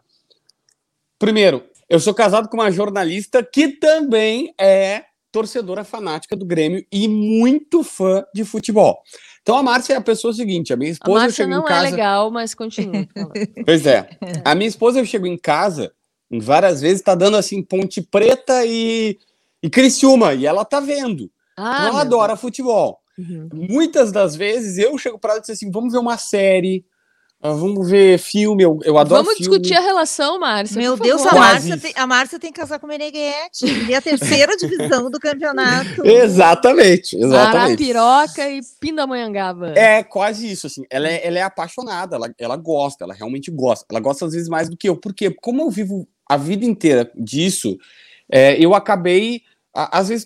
Primeiro, 1.19 1.67
eu 1.89 1.99
sou 1.99 2.13
casado 2.13 2.47
com 2.47 2.55
uma 2.55 2.71
jornalista 2.71 3.43
que 3.43 3.67
também 3.67 4.53
é 4.57 5.05
torcedora 5.35 5.83
fanática 5.83 6.33
do 6.33 6.45
Grêmio 6.45 6.85
e 6.89 7.09
muito 7.09 7.83
fã 7.83 8.23
de 8.33 8.45
futebol. 8.45 9.01
Então 9.41 9.57
a 9.57 9.61
Márcia 9.61 9.95
é 9.95 9.97
a 9.97 10.01
pessoa 10.01 10.33
seguinte, 10.33 10.71
a 10.71 10.77
minha 10.77 10.91
esposa 10.91 11.17
a 11.17 11.21
Márcia 11.23 11.45
não 11.45 11.63
em 11.63 11.65
casa... 11.65 11.87
é 11.87 11.91
legal, 11.91 12.31
mas 12.31 12.55
continua. 12.55 13.05
pois 13.65 13.85
é. 13.85 14.07
A 14.45 14.55
minha 14.55 14.69
esposa 14.69 14.99
eu 14.99 15.05
chego 15.05 15.27
em 15.27 15.37
casa 15.37 15.91
várias 16.31 16.79
vezes 16.79 17.01
tá 17.01 17.13
dando 17.13 17.35
assim 17.35 17.61
Ponte 17.61 18.01
Preta 18.01 18.65
e 18.65 19.19
e 19.61 19.69
Criciúma 19.69 20.33
e 20.33 20.45
ela 20.45 20.63
tá 20.63 20.79
vendo. 20.79 21.29
Ah, 21.57 21.79
então 21.79 21.87
ela 21.87 22.01
adora 22.01 22.33
Deus. 22.33 22.39
futebol. 22.39 22.99
Uhum. 23.17 23.49
Muitas 23.51 24.13
das 24.13 24.37
vezes 24.37 24.77
eu 24.77 24.97
chego 24.97 25.19
para 25.19 25.31
ela 25.31 25.39
e 25.39 25.41
digo 25.41 25.51
assim, 25.51 25.69
vamos 25.69 25.91
ver 25.91 25.99
uma 25.99 26.17
série, 26.17 26.85
vamos 27.53 27.89
ver 27.89 28.17
filme, 28.17 28.63
eu, 28.63 28.79
eu 28.83 28.97
adoro 28.97 29.23
Vamos 29.23 29.37
filme. 29.37 29.57
discutir 29.57 29.75
a 29.75 29.81
relação, 29.81 30.39
Márcia. 30.39 30.81
Meu 30.81 30.97
Deus, 30.97 31.25
a 31.25 31.33
Márcia, 31.33 31.77
tem, 31.77 31.93
a 31.95 32.07
Márcia 32.07 32.39
tem 32.39 32.51
que 32.51 32.59
casar 32.59 32.79
com 32.79 32.85
o 32.85 32.89
Meneghetti. 32.89 33.65
E 33.89 33.93
a 33.93 34.01
terceira 34.01 34.55
divisão 34.57 35.09
do 35.09 35.19
campeonato. 35.19 36.05
Exatamente, 36.05 37.17
exatamente. 37.17 37.91
Arapiroca 37.93 38.49
e 38.49 38.59
Pindamonhangaba. 38.79 39.73
É 39.75 40.03
quase 40.03 40.51
isso, 40.51 40.67
assim. 40.67 40.83
Ela 40.89 41.07
é, 41.07 41.27
ela 41.27 41.39
é 41.39 41.41
apaixonada, 41.41 42.15
ela, 42.15 42.33
ela 42.37 42.55
gosta, 42.55 43.03
ela 43.03 43.13
realmente 43.13 43.51
gosta. 43.51 43.85
Ela 43.89 43.99
gosta 43.99 44.25
às 44.25 44.33
vezes 44.33 44.49
mais 44.49 44.69
do 44.69 44.77
que 44.77 44.87
eu. 44.87 44.95
Porque 44.95 45.29
como 45.29 45.61
eu 45.61 45.69
vivo 45.69 46.07
a 46.27 46.37
vida 46.37 46.65
inteira 46.65 47.11
disso, 47.15 47.77
é, 48.31 48.57
eu 48.63 48.73
acabei 48.73 49.41
às 49.75 50.07
vezes 50.07 50.25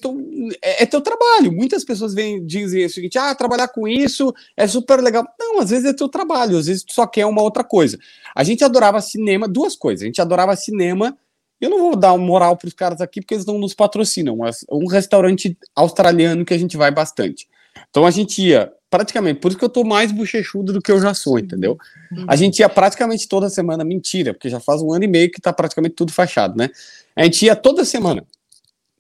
é, 0.62 0.84
é, 0.84 0.86
teu 0.86 1.02
trabalho. 1.02 1.52
Muitas 1.52 1.84
pessoas 1.84 2.14
vêm 2.14 2.46
dizem 2.46 2.86
o 2.86 2.90
seguinte: 2.90 3.18
ah, 3.18 3.34
trabalhar 3.34 3.68
com 3.68 3.88
isso 3.88 4.34
é 4.56 4.68
super 4.68 5.02
legal. 5.02 5.26
Não, 5.40 5.60
às 5.60 5.72
vezes 5.72 5.86
é 5.86 5.94
teu 5.94 6.08
trabalho, 6.08 6.58
às 6.58 6.68
vezes 6.68 6.84
tu 6.84 6.94
só 6.94 7.08
quer 7.08 7.26
uma 7.26 7.42
outra 7.42 7.64
coisa. 7.64 7.98
A 8.36 8.44
gente 8.44 8.64
adorava 8.64 9.02
cinema, 9.02 9.48
duas 9.48 9.76
coisas. 9.76 10.04
A 10.04 10.06
gente 10.06 10.22
adorava 10.22 10.56
cinema. 10.56 11.18
Eu 11.60 11.70
não 11.70 11.80
vou 11.80 11.96
dar 11.96 12.16
moral 12.18 12.56
para 12.56 12.68
os 12.68 12.74
caras 12.74 13.02
aqui 13.02 13.20
porque 13.20 13.34
eles 13.34 13.46
não 13.46 13.58
nos 13.58 13.74
patrocinam, 13.74 14.38
mas 14.38 14.64
um 14.72 14.88
restaurante 14.88 15.58
australiano 15.76 16.46
que 16.46 16.54
a 16.54 16.58
gente 16.58 16.78
vai 16.78 16.92
bastante. 16.92 17.50
Então 17.90 18.06
a 18.06 18.12
gente 18.12 18.42
ia 18.42 18.72
praticamente, 18.90 19.40
por 19.40 19.50
isso 19.50 19.58
que 19.58 19.66
eu 19.66 19.70
tô 19.70 19.84
mais 19.84 20.12
bochechudo 20.12 20.74
do 20.74 20.82
que 20.82 20.92
eu 20.92 21.00
já 21.00 21.14
sou, 21.14 21.38
entendeu? 21.38 21.78
A 22.28 22.36
gente 22.36 22.60
ia 22.60 22.70
praticamente 22.70 23.28
toda 23.28 23.50
semana, 23.50 23.84
mentira, 23.84 24.34
porque 24.34 24.50
já 24.50 24.60
faz 24.60 24.82
um 24.82 24.92
ano 24.92 25.04
e 25.04 25.08
meio 25.08 25.30
que 25.30 25.40
tá 25.40 25.54
praticamente 25.54 25.96
tudo 25.96 26.12
fechado, 26.12 26.58
né? 26.58 26.70
A 27.16 27.26
gente 27.26 27.46
ia 27.46 27.56
toda 27.56 27.86
semana 27.86 28.26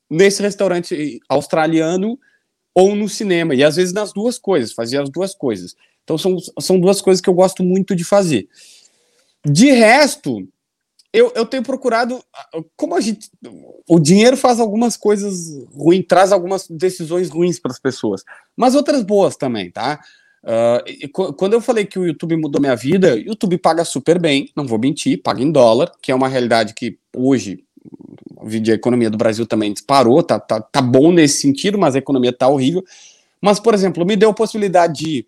nesse 0.09 0.41
restaurante 0.41 1.19
australiano 1.29 2.19
ou 2.73 2.95
no 2.95 3.09
cinema, 3.09 3.53
e 3.53 3.63
às 3.63 3.75
vezes 3.75 3.93
nas 3.93 4.13
duas 4.13 4.37
coisas, 4.37 4.71
fazia 4.71 5.01
as 5.01 5.09
duas 5.09 5.35
coisas. 5.35 5.75
Então 6.03 6.17
são, 6.17 6.37
são 6.59 6.79
duas 6.79 7.01
coisas 7.01 7.21
que 7.21 7.29
eu 7.29 7.33
gosto 7.33 7.63
muito 7.63 7.95
de 7.95 8.03
fazer. 8.03 8.47
De 9.45 9.71
resto, 9.71 10.47
eu, 11.11 11.31
eu 11.35 11.45
tenho 11.45 11.63
procurado, 11.63 12.23
como 12.75 12.95
a 12.95 13.01
gente, 13.01 13.29
o 13.87 13.99
dinheiro 13.99 14.37
faz 14.37 14.59
algumas 14.59 14.95
coisas 14.95 15.65
ruins, 15.73 16.05
traz 16.07 16.31
algumas 16.31 16.67
decisões 16.67 17.29
ruins 17.29 17.59
para 17.59 17.71
as 17.71 17.79
pessoas, 17.79 18.23
mas 18.55 18.75
outras 18.75 19.03
boas 19.03 19.35
também, 19.35 19.71
tá? 19.71 19.99
Uh, 20.41 21.33
quando 21.35 21.53
eu 21.53 21.61
falei 21.61 21.85
que 21.85 21.99
o 21.99 22.05
YouTube 22.05 22.37
mudou 22.37 22.61
minha 22.61 22.75
vida, 22.75 23.15
o 23.15 23.19
YouTube 23.19 23.57
paga 23.57 23.83
super 23.83 24.19
bem, 24.19 24.49
não 24.55 24.65
vou 24.65 24.79
mentir, 24.79 25.21
paga 25.21 25.41
em 25.41 25.51
dólar, 25.51 25.91
que 26.01 26.11
é 26.11 26.15
uma 26.15 26.29
realidade 26.29 26.73
que 26.73 26.97
hoje 27.15 27.65
a 28.71 28.73
economia 28.73 29.09
do 29.09 29.17
Brasil 29.17 29.45
também 29.45 29.73
disparou, 29.73 30.23
tá, 30.23 30.39
tá, 30.39 30.61
tá 30.61 30.81
bom 30.81 31.11
nesse 31.11 31.41
sentido, 31.41 31.77
mas 31.77 31.95
a 31.95 31.99
economia 31.99 32.31
tá 32.31 32.47
horrível. 32.47 32.83
Mas, 33.41 33.59
por 33.59 33.73
exemplo, 33.73 34.05
me 34.05 34.15
deu 34.15 34.29
a 34.29 34.33
possibilidade 34.33 35.03
de 35.03 35.27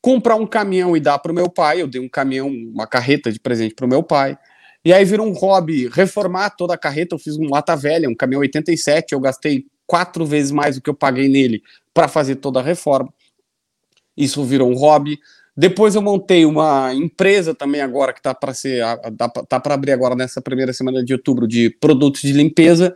comprar 0.00 0.36
um 0.36 0.46
caminhão 0.46 0.96
e 0.96 1.00
dar 1.00 1.18
para 1.18 1.32
o 1.32 1.34
meu 1.34 1.50
pai. 1.50 1.82
Eu 1.82 1.86
dei 1.86 2.00
um 2.00 2.08
caminhão, 2.08 2.48
uma 2.48 2.86
carreta 2.86 3.30
de 3.30 3.40
presente 3.40 3.74
para 3.74 3.86
o 3.86 3.88
meu 3.88 4.02
pai. 4.02 4.38
E 4.84 4.92
aí 4.92 5.04
virou 5.04 5.26
um 5.26 5.32
hobby 5.32 5.88
reformar 5.88 6.50
toda 6.50 6.74
a 6.74 6.78
carreta. 6.78 7.14
Eu 7.14 7.18
fiz 7.18 7.36
um 7.36 7.48
lata 7.48 7.74
velha, 7.74 8.08
um 8.08 8.14
caminhão 8.14 8.40
87. 8.40 9.12
Eu 9.12 9.20
gastei 9.20 9.66
quatro 9.86 10.24
vezes 10.24 10.52
mais 10.52 10.76
do 10.76 10.82
que 10.82 10.90
eu 10.90 10.94
paguei 10.94 11.28
nele 11.28 11.62
para 11.92 12.08
fazer 12.08 12.36
toda 12.36 12.60
a 12.60 12.62
reforma. 12.62 13.12
Isso 14.16 14.44
virou 14.44 14.70
um 14.70 14.76
hobby. 14.76 15.18
Depois 15.56 15.94
eu 15.94 16.02
montei 16.02 16.44
uma 16.44 16.92
empresa 16.92 17.54
também 17.54 17.80
agora 17.80 18.12
que 18.12 18.18
está 18.18 18.34
para 18.34 18.52
ser 18.52 18.84
tá 19.48 19.58
para 19.58 19.74
abrir 19.74 19.92
agora 19.92 20.14
nessa 20.14 20.42
primeira 20.42 20.72
semana 20.72 21.02
de 21.02 21.14
outubro 21.14 21.48
de 21.48 21.70
produtos 21.70 22.20
de 22.20 22.32
limpeza. 22.32 22.94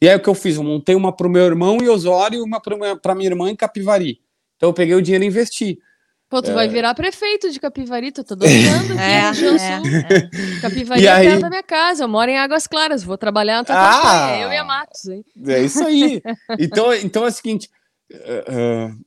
E 0.00 0.08
aí 0.08 0.14
o 0.14 0.20
que 0.20 0.28
eu 0.28 0.34
fiz? 0.34 0.56
Eu 0.56 0.62
montei 0.62 0.94
uma 0.94 1.14
para 1.14 1.26
o 1.26 1.30
meu 1.30 1.44
irmão 1.44 1.78
em 1.78 1.88
Osório 1.88 2.38
e 2.38 2.42
uma 2.42 2.60
para 2.60 3.14
minha 3.14 3.28
irmã 3.28 3.50
em 3.50 3.56
Capivari. 3.56 4.20
Então 4.56 4.68
eu 4.68 4.72
peguei 4.72 4.94
o 4.94 5.02
dinheiro 5.02 5.24
e 5.24 5.26
investi. 5.26 5.80
Pô, 6.28 6.40
tu 6.40 6.52
é... 6.52 6.54
vai 6.54 6.68
virar 6.68 6.94
prefeito 6.94 7.50
de 7.50 7.58
Capivari, 7.58 8.12
tu 8.12 8.22
tá 8.22 8.36
dominando 8.36 8.92
aqui 8.92 9.44
é, 9.44 9.50
no 9.50 9.58
é, 9.58 9.82
é. 10.14 10.60
Capivari 10.60 11.02
e 11.02 11.06
é 11.08 11.10
aí... 11.10 11.26
perto 11.26 11.40
da 11.40 11.50
minha 11.50 11.62
casa, 11.64 12.04
eu 12.04 12.08
moro 12.08 12.30
em 12.30 12.38
Águas 12.38 12.68
Claras, 12.68 13.02
vou 13.02 13.18
trabalhar 13.18 13.56
na 13.56 13.64
tua 13.64 13.74
ah, 13.76 14.38
eu 14.38 14.52
e 14.52 14.56
a 14.56 14.62
Matos, 14.62 15.06
hein? 15.06 15.24
É 15.44 15.60
isso 15.60 15.84
aí. 15.84 16.22
então, 16.56 16.94
então 16.94 17.24
é 17.24 17.28
o 17.28 17.32
seguinte, 17.32 17.68
uh, 18.12 18.92
uh, 18.92 19.00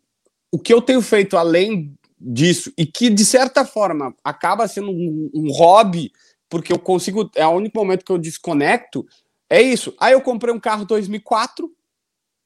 o 0.51 0.59
que 0.59 0.73
eu 0.73 0.81
tenho 0.81 1.01
feito 1.01 1.37
além 1.37 1.97
disso. 2.23 2.71
E 2.77 2.85
que 2.85 3.09
de 3.09 3.25
certa 3.25 3.65
forma 3.65 4.15
acaba 4.23 4.67
sendo 4.67 4.91
um, 4.91 5.29
um, 5.33 5.51
hobby 5.51 6.11
porque 6.49 6.71
eu 6.71 6.79
consigo 6.79 7.29
é 7.35 7.45
o 7.45 7.51
único 7.51 7.77
momento 7.77 8.05
que 8.05 8.11
eu 8.11 8.17
desconecto 8.17 9.05
é 9.49 9.61
isso. 9.61 9.93
Aí 9.99 10.13
eu 10.13 10.21
comprei 10.21 10.53
um 10.53 10.59
carro 10.59 10.85
2004 10.85 11.69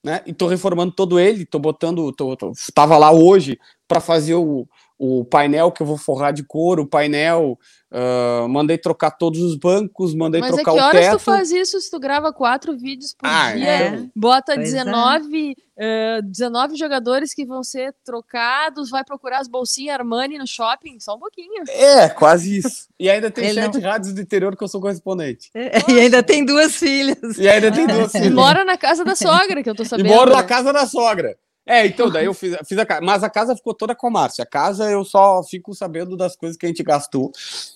né? 0.03 0.21
E 0.25 0.33
tô 0.33 0.47
reformando 0.47 0.93
todo 0.93 1.19
ele 1.19 1.45
tô 1.45 1.59
botando 1.59 2.11
tô, 2.13 2.35
tô 2.35 2.53
tava 2.73 2.97
lá 2.97 3.11
hoje 3.11 3.59
para 3.87 3.99
fazer 3.99 4.35
o, 4.35 4.67
o 4.97 5.23
painel 5.23 5.71
que 5.71 5.81
eu 5.81 5.87
vou 5.87 5.97
forrar 5.97 6.31
de 6.31 6.43
couro 6.43 6.83
o 6.83 6.87
painel 6.87 7.57
Uh, 7.89 8.49
mandei 8.49 8.77
trocar 8.77 9.11
todos 9.11 9.41
os 9.41 9.55
bancos, 9.55 10.13
mandei 10.13 10.41
Mas 10.41 10.53
trocar 10.53 10.73
o 10.73 10.75
teto. 10.75 10.83
Mas 10.83 10.89
a 10.89 10.91
que 10.91 11.05
horas 11.07 11.21
tu 11.21 11.25
faz 11.25 11.51
isso 11.51 11.79
se 11.79 11.89
tu 11.89 11.97
grava 11.97 12.33
quatro 12.33 12.77
vídeos 12.77 13.13
por 13.13 13.25
ah, 13.25 13.53
dia, 13.53 13.65
é. 13.65 14.05
bota 14.13 14.55
pois 14.55 14.73
19, 14.73 15.55
é. 15.77 16.19
uh, 16.19 16.21
19 16.21 16.75
jogadores 16.75 17.33
que 17.33 17.45
vão 17.45 17.63
ser 17.63 17.95
trocados, 18.03 18.89
vai 18.89 19.05
procurar 19.05 19.39
as 19.39 19.47
bolsinhas 19.47 19.99
Armani 19.99 20.37
no 20.37 20.45
shopping, 20.45 20.99
só 20.99 21.15
um 21.15 21.19
pouquinho. 21.19 21.63
É, 21.69 22.09
quase 22.09 22.57
isso. 22.57 22.89
E 22.99 23.09
ainda 23.09 23.31
tem 23.31 23.45
Ele 23.45 23.61
sete 23.61 23.79
não... 23.79 23.89
rádios 23.89 24.13
do 24.13 24.19
interior 24.19 24.57
que 24.57 24.63
eu 24.65 24.67
sou 24.67 24.81
correspondente. 24.81 25.49
É, 25.53 25.89
e 25.89 25.97
ainda 25.97 26.21
tem 26.21 26.43
duas 26.43 26.75
filhas. 26.75 27.37
E 27.37 27.47
ainda 27.47 27.71
tem 27.71 27.87
duas 27.87 28.11
filhas. 28.11 28.27
E 28.27 28.29
mora 28.31 28.65
na 28.65 28.77
casa 28.77 29.05
da 29.05 29.15
sogra, 29.15 29.63
que 29.63 29.69
eu 29.69 29.75
tô 29.75 29.85
sabendo. 29.85 30.07
E 30.07 30.09
moro 30.09 30.33
na 30.33 30.43
casa 30.43 30.73
da 30.73 30.85
sogra. 30.85 31.37
É, 31.67 31.85
então, 31.85 32.09
daí 32.09 32.25
eu 32.25 32.33
fiz, 32.33 32.55
fiz 32.65 32.77
a 32.77 32.85
casa. 32.85 33.01
Mas 33.01 33.23
a 33.23 33.29
casa 33.29 33.53
ficou 33.53 33.73
toda 33.73 33.93
com 33.93 34.07
a 34.07 34.09
Márcia. 34.09 34.43
A 34.43 34.47
casa 34.47 34.89
eu 34.89 35.03
só 35.03 35.43
fico 35.43 35.75
sabendo 35.75 36.15
das 36.15 36.33
coisas 36.33 36.57
que 36.57 36.65
a 36.65 36.69
gente 36.69 36.81
gastou 36.81 37.25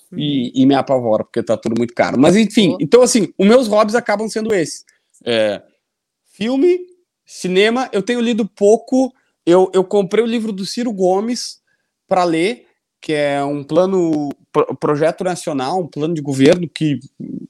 uhum. 0.09 0.17
e, 0.17 0.51
e, 0.55 0.65
me 0.65 0.73
apavora, 0.73 1.25
porque 1.25 1.43
tá 1.43 1.57
tudo 1.57 1.77
muito 1.77 1.93
caro. 1.93 2.17
Mas 2.17 2.37
enfim, 2.37 2.77
então 2.79 3.01
assim, 3.01 3.33
os 3.37 3.45
meus 3.45 3.67
hobbies 3.67 3.95
acabam 3.95 4.29
sendo 4.29 4.55
esses. 4.55 4.85
É, 5.25 5.61
filme, 6.25 6.79
cinema, 7.25 7.89
eu 7.91 8.01
tenho 8.01 8.21
lido 8.21 8.47
pouco. 8.47 9.13
Eu, 9.45 9.69
eu 9.73 9.83
comprei 9.83 10.23
o 10.23 10.27
livro 10.27 10.53
do 10.53 10.65
Ciro 10.65 10.93
Gomes 10.93 11.59
para 12.07 12.23
ler, 12.23 12.67
que 13.01 13.11
é 13.11 13.43
um 13.43 13.61
plano, 13.61 14.29
pro, 14.53 14.73
projeto 14.75 15.23
nacional, 15.23 15.81
um 15.81 15.87
plano 15.87 16.13
de 16.13 16.21
governo 16.21 16.69
que, 16.69 16.99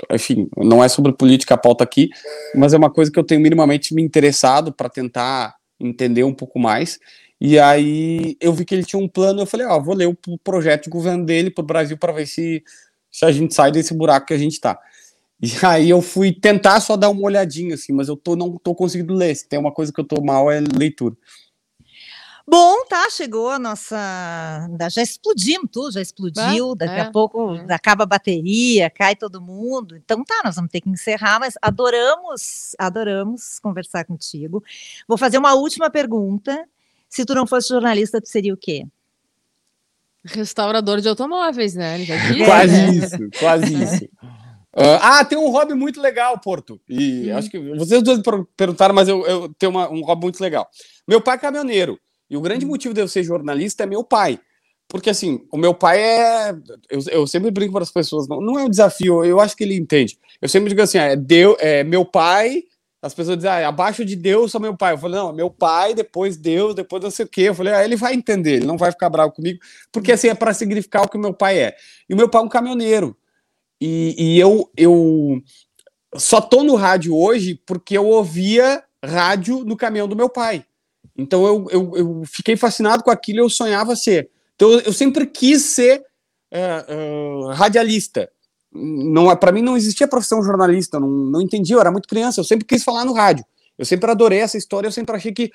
enfim, 0.09 0.49
não 0.57 0.83
é 0.83 0.87
sobre 0.87 1.13
política 1.13 1.53
a 1.53 1.57
pauta 1.57 1.83
aqui, 1.83 2.09
mas 2.55 2.73
é 2.73 2.77
uma 2.77 2.89
coisa 2.89 3.11
que 3.11 3.19
eu 3.19 3.23
tenho 3.23 3.41
minimamente 3.41 3.93
me 3.93 4.01
interessado 4.01 4.73
para 4.73 4.89
tentar 4.89 5.60
entender 5.81 6.23
um 6.23 6.33
pouco 6.33 6.59
mais. 6.59 6.99
E 7.39 7.57
aí 7.57 8.37
eu 8.39 8.53
vi 8.53 8.63
que 8.63 8.75
ele 8.75 8.85
tinha 8.85 9.01
um 9.01 9.07
plano, 9.07 9.41
eu 9.41 9.45
falei, 9.45 9.65
ó, 9.65 9.79
vou 9.79 9.95
ler 9.95 10.07
o 10.07 10.37
projeto 10.37 10.83
de 10.83 10.89
governo 10.89 11.25
dele 11.25 11.49
para 11.49 11.63
o 11.63 11.65
Brasil 11.65 11.97
para 11.97 12.13
ver 12.13 12.27
se, 12.27 12.63
se 13.11 13.25
a 13.25 13.31
gente 13.31 13.53
sai 13.53 13.71
desse 13.71 13.93
buraco 13.93 14.27
que 14.27 14.33
a 14.33 14.37
gente 14.37 14.53
está. 14.53 14.79
E 15.41 15.49
aí 15.65 15.89
eu 15.89 16.01
fui 16.01 16.31
tentar 16.31 16.79
só 16.79 16.95
dar 16.95 17.09
uma 17.09 17.23
olhadinha, 17.23 17.73
assim, 17.73 17.91
mas 17.93 18.07
eu 18.07 18.15
tô, 18.15 18.35
não 18.35 18.57
tô 18.57 18.75
conseguindo 18.75 19.13
ler. 19.13 19.35
Se 19.35 19.47
tem 19.47 19.57
uma 19.57 19.71
coisa 19.71 19.91
que 19.91 19.99
eu 19.99 20.05
tô 20.05 20.21
mal 20.21 20.51
é 20.51 20.59
leitura. 20.59 21.15
Bom, 22.47 22.85
tá, 22.85 23.09
chegou 23.09 23.49
a 23.49 23.59
nossa. 23.59 23.97
Já 24.89 25.01
explodimos 25.01 25.69
tudo, 25.71 25.91
já 25.93 26.01
explodiu. 26.01 26.75
daqui 26.75 26.93
é, 26.95 27.01
a 27.01 27.11
pouco 27.11 27.55
é. 27.55 27.73
acaba 27.73 28.03
a 28.03 28.07
bateria, 28.07 28.89
cai 28.89 29.15
todo 29.15 29.41
mundo. 29.41 29.95
Então 29.95 30.23
tá, 30.23 30.41
nós 30.43 30.55
vamos 30.55 30.71
ter 30.71 30.81
que 30.81 30.89
encerrar, 30.89 31.39
mas 31.39 31.53
adoramos, 31.61 32.75
adoramos 32.77 33.59
conversar 33.59 34.05
contigo. 34.05 34.63
Vou 35.07 35.17
fazer 35.17 35.37
uma 35.37 35.53
última 35.53 35.89
pergunta. 35.89 36.67
Se 37.07 37.25
tu 37.25 37.35
não 37.35 37.45
fosse 37.45 37.69
jornalista, 37.69 38.19
tu 38.21 38.27
seria 38.27 38.53
o 38.53 38.57
quê? 38.57 38.85
Restaurador 40.23 41.01
de 41.01 41.09
automóveis, 41.09 41.73
né? 41.75 41.95
Ele 41.95 42.05
já 42.05 42.15
disse, 42.31 42.45
Quase 42.45 42.71
né? 42.73 42.89
isso, 42.91 43.17
quase 43.39 43.73
isso. 43.83 44.09
Ah, 44.73 45.19
ah, 45.19 45.25
tem 45.25 45.37
um 45.37 45.49
hobby 45.49 45.73
muito 45.73 45.99
legal, 45.99 46.39
Porto. 46.39 46.79
E 46.87 47.29
Hum. 47.31 47.37
acho 47.37 47.49
que 47.49 47.59
vocês 47.75 48.01
dois 48.03 48.19
per- 48.21 48.45
perguntaram, 48.55 48.95
mas 48.95 49.07
eu, 49.09 49.25
eu 49.25 49.53
tenho 49.59 49.71
uma- 49.71 49.89
um 49.89 50.01
hobby 50.01 50.21
muito 50.23 50.39
legal. 50.41 50.69
Meu 51.07 51.19
pai 51.21 51.35
é 51.35 51.39
caminhoneiro. 51.39 51.99
E 52.31 52.37
o 52.37 52.41
grande 52.41 52.65
motivo 52.65 52.93
de 52.93 53.01
eu 53.01 53.09
ser 53.09 53.23
jornalista 53.23 53.83
é 53.83 53.85
meu 53.85 54.05
pai. 54.05 54.39
Porque, 54.87 55.09
assim, 55.09 55.45
o 55.51 55.57
meu 55.57 55.73
pai 55.73 56.01
é. 56.01 56.55
Eu, 56.89 56.99
eu 57.11 57.27
sempre 57.27 57.51
brinco 57.51 57.73
para 57.73 57.83
as 57.83 57.91
pessoas, 57.91 58.25
não, 58.25 58.39
não 58.39 58.57
é 58.57 58.63
um 58.63 58.69
desafio, 58.69 59.23
eu 59.25 59.41
acho 59.41 59.55
que 59.55 59.65
ele 59.65 59.75
entende. 59.75 60.17
Eu 60.41 60.47
sempre 60.47 60.69
digo 60.69 60.81
assim: 60.81 60.97
é, 60.97 61.15
Deus, 61.15 61.57
é 61.59 61.83
meu 61.83 62.05
pai. 62.05 62.63
As 63.01 63.13
pessoas 63.13 63.35
dizem, 63.37 63.49
ah, 63.49 63.67
abaixo 63.67 64.05
de 64.05 64.15
Deus 64.15 64.51
só 64.51 64.59
meu 64.59 64.77
pai. 64.77 64.93
Eu 64.93 64.97
falei, 64.97 65.19
não, 65.19 65.33
meu 65.33 65.49
pai, 65.49 65.93
depois 65.93 66.37
Deus, 66.37 66.75
depois 66.75 67.03
não 67.03 67.09
sei 67.09 67.25
o 67.25 67.27
quê. 67.27 67.41
Eu 67.41 67.55
falei, 67.55 67.73
ah, 67.73 67.83
ele 67.83 67.95
vai 67.95 68.13
entender, 68.13 68.57
ele 68.57 68.65
não 68.65 68.77
vai 68.77 68.91
ficar 68.91 69.09
bravo 69.09 69.33
comigo, 69.33 69.59
porque 69.91 70.11
assim 70.11 70.27
é 70.27 70.35
para 70.35 70.53
significar 70.53 71.03
o 71.03 71.09
que 71.09 71.17
meu 71.17 71.33
pai 71.33 71.59
é. 71.59 71.75
E 72.07 72.13
o 72.13 72.17
meu 72.17 72.29
pai 72.29 72.41
é 72.41 72.45
um 72.45 72.49
caminhoneiro. 72.49 73.17
E, 73.81 74.35
e 74.35 74.39
eu, 74.39 74.69
eu 74.77 75.41
só 76.15 76.39
tô 76.39 76.63
no 76.63 76.75
rádio 76.75 77.15
hoje 77.15 77.59
porque 77.65 77.97
eu 77.97 78.05
ouvia 78.05 78.83
rádio 79.03 79.65
no 79.65 79.75
caminhão 79.75 80.07
do 80.07 80.15
meu 80.15 80.29
pai. 80.29 80.63
Então 81.21 81.45
eu, 81.45 81.67
eu, 81.69 81.91
eu 81.95 82.23
fiquei 82.25 82.57
fascinado 82.57 83.03
com 83.03 83.11
aquilo 83.11 83.39
e 83.39 83.41
eu 83.41 83.49
sonhava 83.49 83.95
ser. 83.95 84.29
Então 84.55 84.71
eu, 84.71 84.91
sempre 84.93 85.25
quis 85.25 85.61
ser 85.61 86.03
eh, 86.51 86.85
eh, 86.87 87.53
radialista. 87.53 88.29
Não, 88.73 89.35
para 89.35 89.51
mim 89.51 89.61
não 89.61 89.75
existia 89.75 90.07
profissão 90.07 90.43
jornalista, 90.43 90.99
não, 90.99 91.09
não 91.09 91.41
entendi, 91.41 91.73
eu 91.73 91.79
era 91.79 91.91
muito 91.91 92.07
criança, 92.07 92.39
eu 92.39 92.43
sempre 92.45 92.65
quis 92.65 92.83
falar 92.83 93.03
no 93.03 93.13
rádio. 93.13 93.45
Eu 93.77 93.85
sempre 93.85 94.09
adorei 94.09 94.39
essa 94.39 94.57
história, 94.57 94.87
eu 94.87 94.91
sempre 94.91 95.15
achei 95.15 95.33
que, 95.33 95.51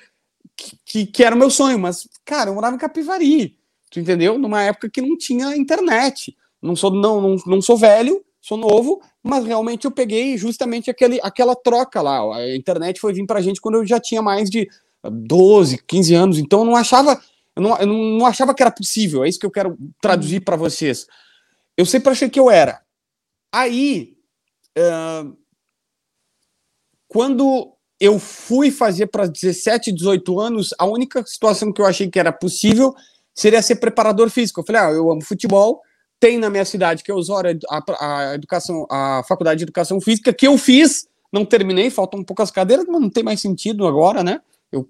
que, 0.85 1.05
que 1.05 1.23
era 1.23 1.35
o 1.35 1.37
meu 1.37 1.49
sonho, 1.49 1.79
mas, 1.79 2.07
cara, 2.23 2.49
eu 2.49 2.53
morava 2.53 2.75
em 2.75 2.79
Capivari, 2.79 3.57
tu 3.89 3.99
entendeu? 3.99 4.37
Numa 4.37 4.61
época 4.61 4.89
que 4.89 5.01
não 5.01 5.17
tinha 5.17 5.55
internet. 5.55 6.35
Não 6.61 6.75
sou, 6.75 6.91
não, 6.91 7.21
não, 7.21 7.35
não 7.45 7.61
sou 7.61 7.77
velho, 7.77 8.23
sou 8.41 8.57
novo, 8.57 9.01
mas 9.23 9.45
realmente 9.45 9.85
eu 9.85 9.91
peguei 9.91 10.37
justamente 10.37 10.89
aquele, 10.89 11.19
aquela 11.23 11.55
troca 11.55 12.01
lá. 12.01 12.19
A 12.35 12.55
internet 12.55 12.99
foi 12.99 13.13
vir 13.13 13.25
pra 13.25 13.41
gente 13.41 13.61
quando 13.61 13.75
eu 13.75 13.85
já 13.85 13.99
tinha 13.99 14.21
mais 14.21 14.49
de 14.49 14.67
12, 15.03 15.83
15 15.85 16.15
anos, 16.15 16.37
então 16.37 16.59
eu 16.59 16.65
não 16.65 16.75
achava, 16.75 17.21
eu 17.55 17.61
não, 17.61 17.77
eu 17.77 17.87
não 17.87 18.25
achava 18.25 18.53
que 18.53 18.61
era 18.61 18.71
possível, 18.71 19.23
é 19.23 19.29
isso 19.29 19.39
que 19.39 19.45
eu 19.45 19.51
quero 19.51 19.77
traduzir 20.01 20.41
para 20.41 20.55
vocês. 20.55 21.07
Eu 21.75 21.85
sempre 21.85 22.11
achei 22.11 22.29
que 22.29 22.39
eu 22.39 22.49
era. 22.49 22.81
Aí, 23.53 24.17
uh, 24.77 25.37
quando 27.07 27.73
eu 27.99 28.19
fui 28.19 28.69
fazer 28.69 29.07
para 29.07 29.27
17, 29.27 29.91
18 29.91 30.39
anos, 30.39 30.73
a 30.77 30.85
única 30.85 31.25
situação 31.25 31.71
que 31.71 31.81
eu 31.81 31.85
achei 31.85 32.09
que 32.09 32.19
era 32.19 32.31
possível 32.31 32.93
seria 33.33 33.61
ser 33.61 33.77
preparador 33.77 34.29
físico. 34.29 34.59
Eu 34.59 34.65
falei, 34.65 34.81
ah, 34.81 34.91
eu 34.91 35.11
amo 35.11 35.23
futebol, 35.23 35.81
tem 36.19 36.37
na 36.37 36.49
minha 36.49 36.65
cidade 36.65 37.03
que 37.03 37.11
é 37.11 37.13
Osório 37.13 37.59
a, 37.69 37.83
a 37.99 38.35
educação, 38.35 38.85
a 38.89 39.23
faculdade 39.27 39.59
de 39.59 39.63
educação 39.63 40.01
física 40.01 40.33
que 40.33 40.47
eu 40.47 40.57
fiz, 40.57 41.07
não 41.31 41.45
terminei, 41.45 41.89
faltam 41.89 42.23
poucas 42.23 42.51
cadeiras, 42.51 42.85
mas 42.87 43.01
não 43.01 43.09
tem 43.09 43.23
mais 43.23 43.39
sentido 43.39 43.85
agora, 43.85 44.23
né? 44.23 44.41
Eu, 44.71 44.87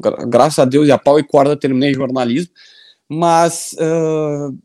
gra 0.00 0.24
graças 0.26 0.58
a 0.58 0.64
Deus 0.64 0.88
e 0.88 0.92
a 0.92 0.98
pau 0.98 1.18
e 1.18 1.24
corda 1.24 1.56
terminei 1.56 1.94
jornalismo, 1.94 2.52
mas 3.08 3.74
uh, 3.74 4.56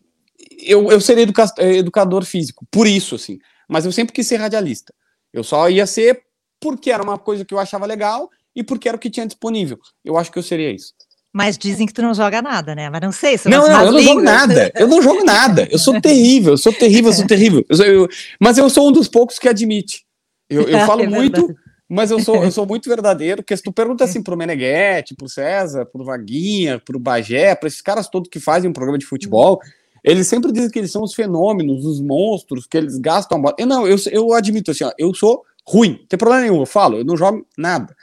eu, 0.59 0.91
eu 0.91 0.99
seria 0.99 1.23
educa 1.23 1.45
educador 1.59 2.25
físico, 2.25 2.65
por 2.69 2.85
isso, 2.85 3.15
assim. 3.15 3.39
Mas 3.67 3.85
eu 3.85 3.91
sempre 3.91 4.13
quis 4.13 4.27
ser 4.27 4.37
radialista. 4.37 4.93
Eu 5.31 5.43
só 5.43 5.69
ia 5.69 5.87
ser 5.87 6.23
porque 6.59 6.91
era 6.91 7.01
uma 7.01 7.17
coisa 7.17 7.45
que 7.45 7.53
eu 7.53 7.59
achava 7.59 7.85
legal 7.85 8.29
e 8.55 8.63
porque 8.63 8.87
era 8.87 8.97
o 8.97 8.99
que 8.99 9.09
tinha 9.09 9.25
disponível. 9.25 9.79
Eu 10.03 10.17
acho 10.17 10.31
que 10.31 10.37
eu 10.37 10.43
seria 10.43 10.71
isso. 10.71 10.93
Mas 11.33 11.57
dizem 11.57 11.87
que 11.87 11.93
tu 11.93 12.01
não 12.01 12.13
joga 12.13 12.41
nada, 12.41 12.75
né? 12.75 12.89
Mas 12.89 13.01
não 13.01 13.11
sei. 13.11 13.39
Não, 13.45 13.65
não, 13.65 13.85
eu 13.85 13.91
não 13.93 14.01
jogo 14.01 14.21
nada. 14.21 14.71
Eu 14.75 14.87
não 14.87 15.01
jogo 15.01 15.23
nada. 15.23 15.67
Eu 15.71 15.79
sou 15.79 15.99
terrível, 16.01 16.53
eu 16.53 16.57
sou 16.57 16.73
terrível, 16.73 17.09
eu 17.09 17.15
sou 17.15 17.25
terrível. 17.25 17.65
Eu 17.69 17.77
sou, 17.77 17.85
eu, 17.85 18.09
mas 18.39 18.57
eu 18.57 18.69
sou 18.69 18.89
um 18.89 18.91
dos 18.91 19.07
poucos 19.07 19.39
que 19.39 19.47
admite. 19.47 20.03
Eu, 20.49 20.63
eu 20.63 20.79
falo 20.85 21.03
é 21.03 21.07
muito, 21.07 21.55
mas 21.93 22.09
eu 22.09 22.21
sou, 22.21 22.41
eu 22.41 22.49
sou 22.51 22.65
muito 22.65 22.89
verdadeiro. 22.89 23.43
Porque 23.43 23.55
se 23.55 23.61
tu 23.61 23.71
pergunta 23.71 24.05
assim 24.05 24.23
pro 24.23 24.37
Meneghetti, 24.37 25.13
pro 25.13 25.27
César, 25.27 25.85
pro 25.85 26.05
Vaguinha, 26.05 26.79
pro 26.79 26.97
Bagé, 26.97 27.53
para 27.53 27.67
esses 27.67 27.81
caras 27.81 28.07
todos 28.07 28.29
que 28.29 28.39
fazem 28.39 28.69
um 28.69 28.73
programa 28.73 28.97
de 28.97 29.05
futebol, 29.05 29.59
eles 30.01 30.25
sempre 30.27 30.53
dizem 30.53 30.69
que 30.69 30.79
eles 30.79 30.91
são 30.91 31.03
os 31.03 31.13
fenômenos, 31.13 31.85
os 31.85 31.99
monstros, 31.99 32.65
que 32.65 32.77
eles 32.77 32.97
gastam 32.97 33.37
a 33.37 33.41
bola. 33.41 33.55
Eu 33.59 33.67
não, 33.67 33.85
eu, 33.85 33.97
eu 34.09 34.33
admito 34.33 34.71
assim, 34.71 34.85
ó, 34.85 34.91
eu 34.97 35.13
sou 35.13 35.43
ruim, 35.67 35.97
não 35.99 36.07
tem 36.07 36.17
problema 36.17 36.41
nenhum, 36.43 36.61
eu 36.61 36.65
falo, 36.65 36.97
eu 36.97 37.05
não 37.05 37.17
jogo 37.17 37.45
nada. 37.57 37.95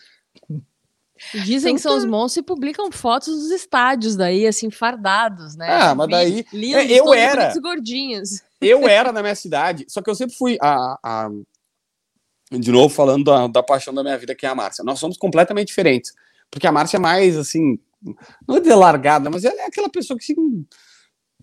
Dizem 1.45 1.75
que 1.75 1.81
são 1.81 1.97
os 1.97 2.05
monstros 2.05 2.43
e 2.43 2.47
publicam 2.47 2.93
fotos 2.93 3.35
dos 3.35 3.51
estádios 3.51 4.15
daí, 4.15 4.47
assim, 4.47 4.71
fardados, 4.71 5.57
né? 5.57 5.67
Ah, 5.69 5.95
mas 5.95 6.09
daí. 6.09 6.45
Lindos, 6.53 6.83
é, 6.83 6.93
eu 6.93 7.13
era. 7.13 7.53
gordinhos. 7.61 8.43
Eu 8.61 8.87
era 8.87 9.11
na 9.13 9.21
minha 9.21 9.35
cidade, 9.35 9.85
só 9.89 10.01
que 10.01 10.09
eu 10.09 10.15
sempre 10.15 10.37
fui 10.37 10.57
a. 10.61 10.99
a 11.03 11.31
de 12.51 12.73
novo, 12.73 12.95
falando 12.95 13.25
da, 13.25 13.47
da, 13.47 13.63
paixão 13.63 13.93
da 13.93 14.03
minha 14.03 14.17
vida, 14.17 14.35
que 14.35 14.47
é 14.47 14.49
a 14.49 14.55
Márcia. 14.55 14.85
Nós 14.85 14.99
somos 14.99 15.17
completamente 15.17 15.69
diferentes. 15.69 16.13
Porque 16.51 16.67
a 16.67 16.73
Márcia 16.73 16.97
é 16.97 17.01
mais, 17.01 17.37
assim, 17.37 17.79
não 18.47 18.57
é 18.57 18.61
de 18.61 18.73
largada, 18.73 19.29
mas 19.29 19.45
ela 19.45 19.61
é 19.61 19.67
aquela 19.67 19.91
pessoa 19.91 20.19
que, 20.19 20.33
assim, 20.33 20.65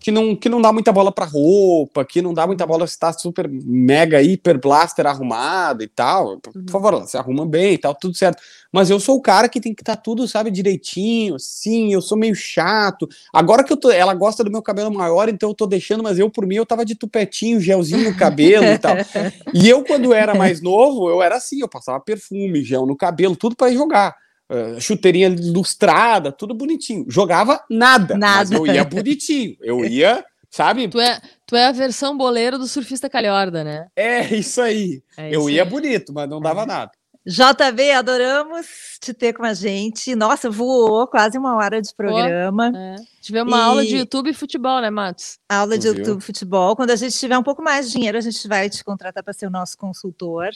que, 0.00 0.10
não, 0.10 0.36
que 0.36 0.48
não 0.48 0.60
dá 0.60 0.72
muita 0.72 0.92
bola 0.92 1.10
pra 1.10 1.24
roupa, 1.24 2.04
que 2.04 2.20
não 2.20 2.34
dá 2.34 2.46
muita 2.46 2.66
bola 2.66 2.86
se 2.86 2.92
está 2.94 3.12
super 3.14 3.48
mega, 3.48 4.20
hiper 4.22 4.60
blaster 4.60 5.06
arrumado 5.06 5.82
e 5.82 5.86
tal. 5.88 6.38
Por 6.38 6.54
Uhum. 6.54 6.64
favor, 6.68 7.06
se 7.06 7.16
arruma 7.16 7.46
bem 7.46 7.74
e 7.74 7.78
tal, 7.78 7.94
tudo 7.94 8.14
certo. 8.14 8.42
Mas 8.70 8.90
eu 8.90 9.00
sou 9.00 9.16
o 9.16 9.22
cara 9.22 9.48
que 9.48 9.58
tem 9.60 9.74
que 9.74 9.80
estar 9.80 9.96
tá 9.96 10.02
tudo, 10.02 10.28
sabe, 10.28 10.50
direitinho, 10.50 11.36
assim, 11.36 11.92
eu 11.94 12.02
sou 12.02 12.18
meio 12.18 12.34
chato. 12.34 13.08
Agora 13.32 13.64
que 13.64 13.72
eu 13.72 13.76
tô, 13.76 13.90
ela 13.90 14.12
gosta 14.12 14.44
do 14.44 14.50
meu 14.50 14.62
cabelo 14.62 14.92
maior, 14.92 15.28
então 15.30 15.48
eu 15.50 15.54
tô 15.54 15.66
deixando, 15.66 16.02
mas 16.02 16.18
eu, 16.18 16.28
por 16.30 16.46
mim, 16.46 16.56
eu 16.56 16.66
tava 16.66 16.84
de 16.84 16.94
tupetinho, 16.94 17.58
gelzinho 17.60 18.04
no 18.10 18.14
cabelo 18.16 18.66
e 18.66 18.78
tal. 18.78 18.94
E 19.54 19.68
eu, 19.68 19.82
quando 19.84 20.12
era 20.12 20.34
mais 20.34 20.60
novo, 20.60 21.08
eu 21.08 21.22
era 21.22 21.36
assim, 21.36 21.60
eu 21.60 21.68
passava 21.68 21.98
perfume, 22.00 22.62
gel 22.62 22.84
no 22.84 22.96
cabelo, 22.96 23.34
tudo 23.34 23.56
para 23.56 23.70
ir 23.70 23.74
jogar. 23.76 24.14
Uh, 24.48 24.80
chuteirinha 24.80 25.28
ilustrada, 25.28 26.30
tudo 26.30 26.54
bonitinho. 26.54 27.04
Jogava 27.08 27.60
nada, 27.68 28.16
Nada. 28.16 28.38
mas 28.38 28.50
eu 28.52 28.66
ia 28.66 28.84
bonitinho. 28.84 29.56
Eu 29.60 29.84
ia, 29.84 30.24
sabe? 30.50 30.86
Tu 30.88 31.00
é, 31.00 31.20
tu 31.44 31.56
é 31.56 31.66
a 31.66 31.72
versão 31.72 32.16
boleiro 32.16 32.56
do 32.58 32.68
surfista 32.68 33.10
calhorda, 33.10 33.64
né? 33.64 33.88
É 33.96 34.24
isso 34.36 34.60
aí. 34.60 35.02
É 35.16 35.28
eu 35.34 35.40
isso 35.40 35.50
ia 35.50 35.64
aí. 35.64 35.68
bonito, 35.68 36.12
mas 36.12 36.28
não 36.28 36.40
dava 36.40 36.64
nada. 36.64 36.92
JB, 37.28 37.90
adoramos 37.90 38.66
te 39.00 39.12
ter 39.12 39.32
com 39.32 39.44
a 39.44 39.52
gente. 39.52 40.14
Nossa, 40.14 40.48
voou 40.48 41.08
quase 41.08 41.36
uma 41.36 41.56
hora 41.56 41.82
de 41.82 41.92
programa. 41.92 42.70
É. 42.72 42.94
Tivemos 43.20 43.52
uma 43.52 43.64
aula 43.64 43.84
de 43.84 43.96
E- 43.96 43.98
YouTube 43.98 44.30
e 44.30 44.32
futebol, 44.32 44.80
né, 44.80 44.90
Matos? 44.90 45.40
Aula 45.48 45.76
de 45.76 45.90
Viu? 45.90 45.98
YouTube 45.98 46.20
Futebol. 46.20 46.76
Quando 46.76 46.90
a 46.90 46.96
gente 46.96 47.18
tiver 47.18 47.36
um 47.36 47.42
pouco 47.42 47.60
mais 47.64 47.86
de 47.86 47.94
dinheiro, 47.94 48.16
a 48.16 48.20
gente 48.20 48.46
vai 48.46 48.70
te 48.70 48.84
contratar 48.84 49.24
para 49.24 49.32
ser 49.32 49.48
o 49.48 49.50
nosso 49.50 49.76
consultor. 49.76 50.50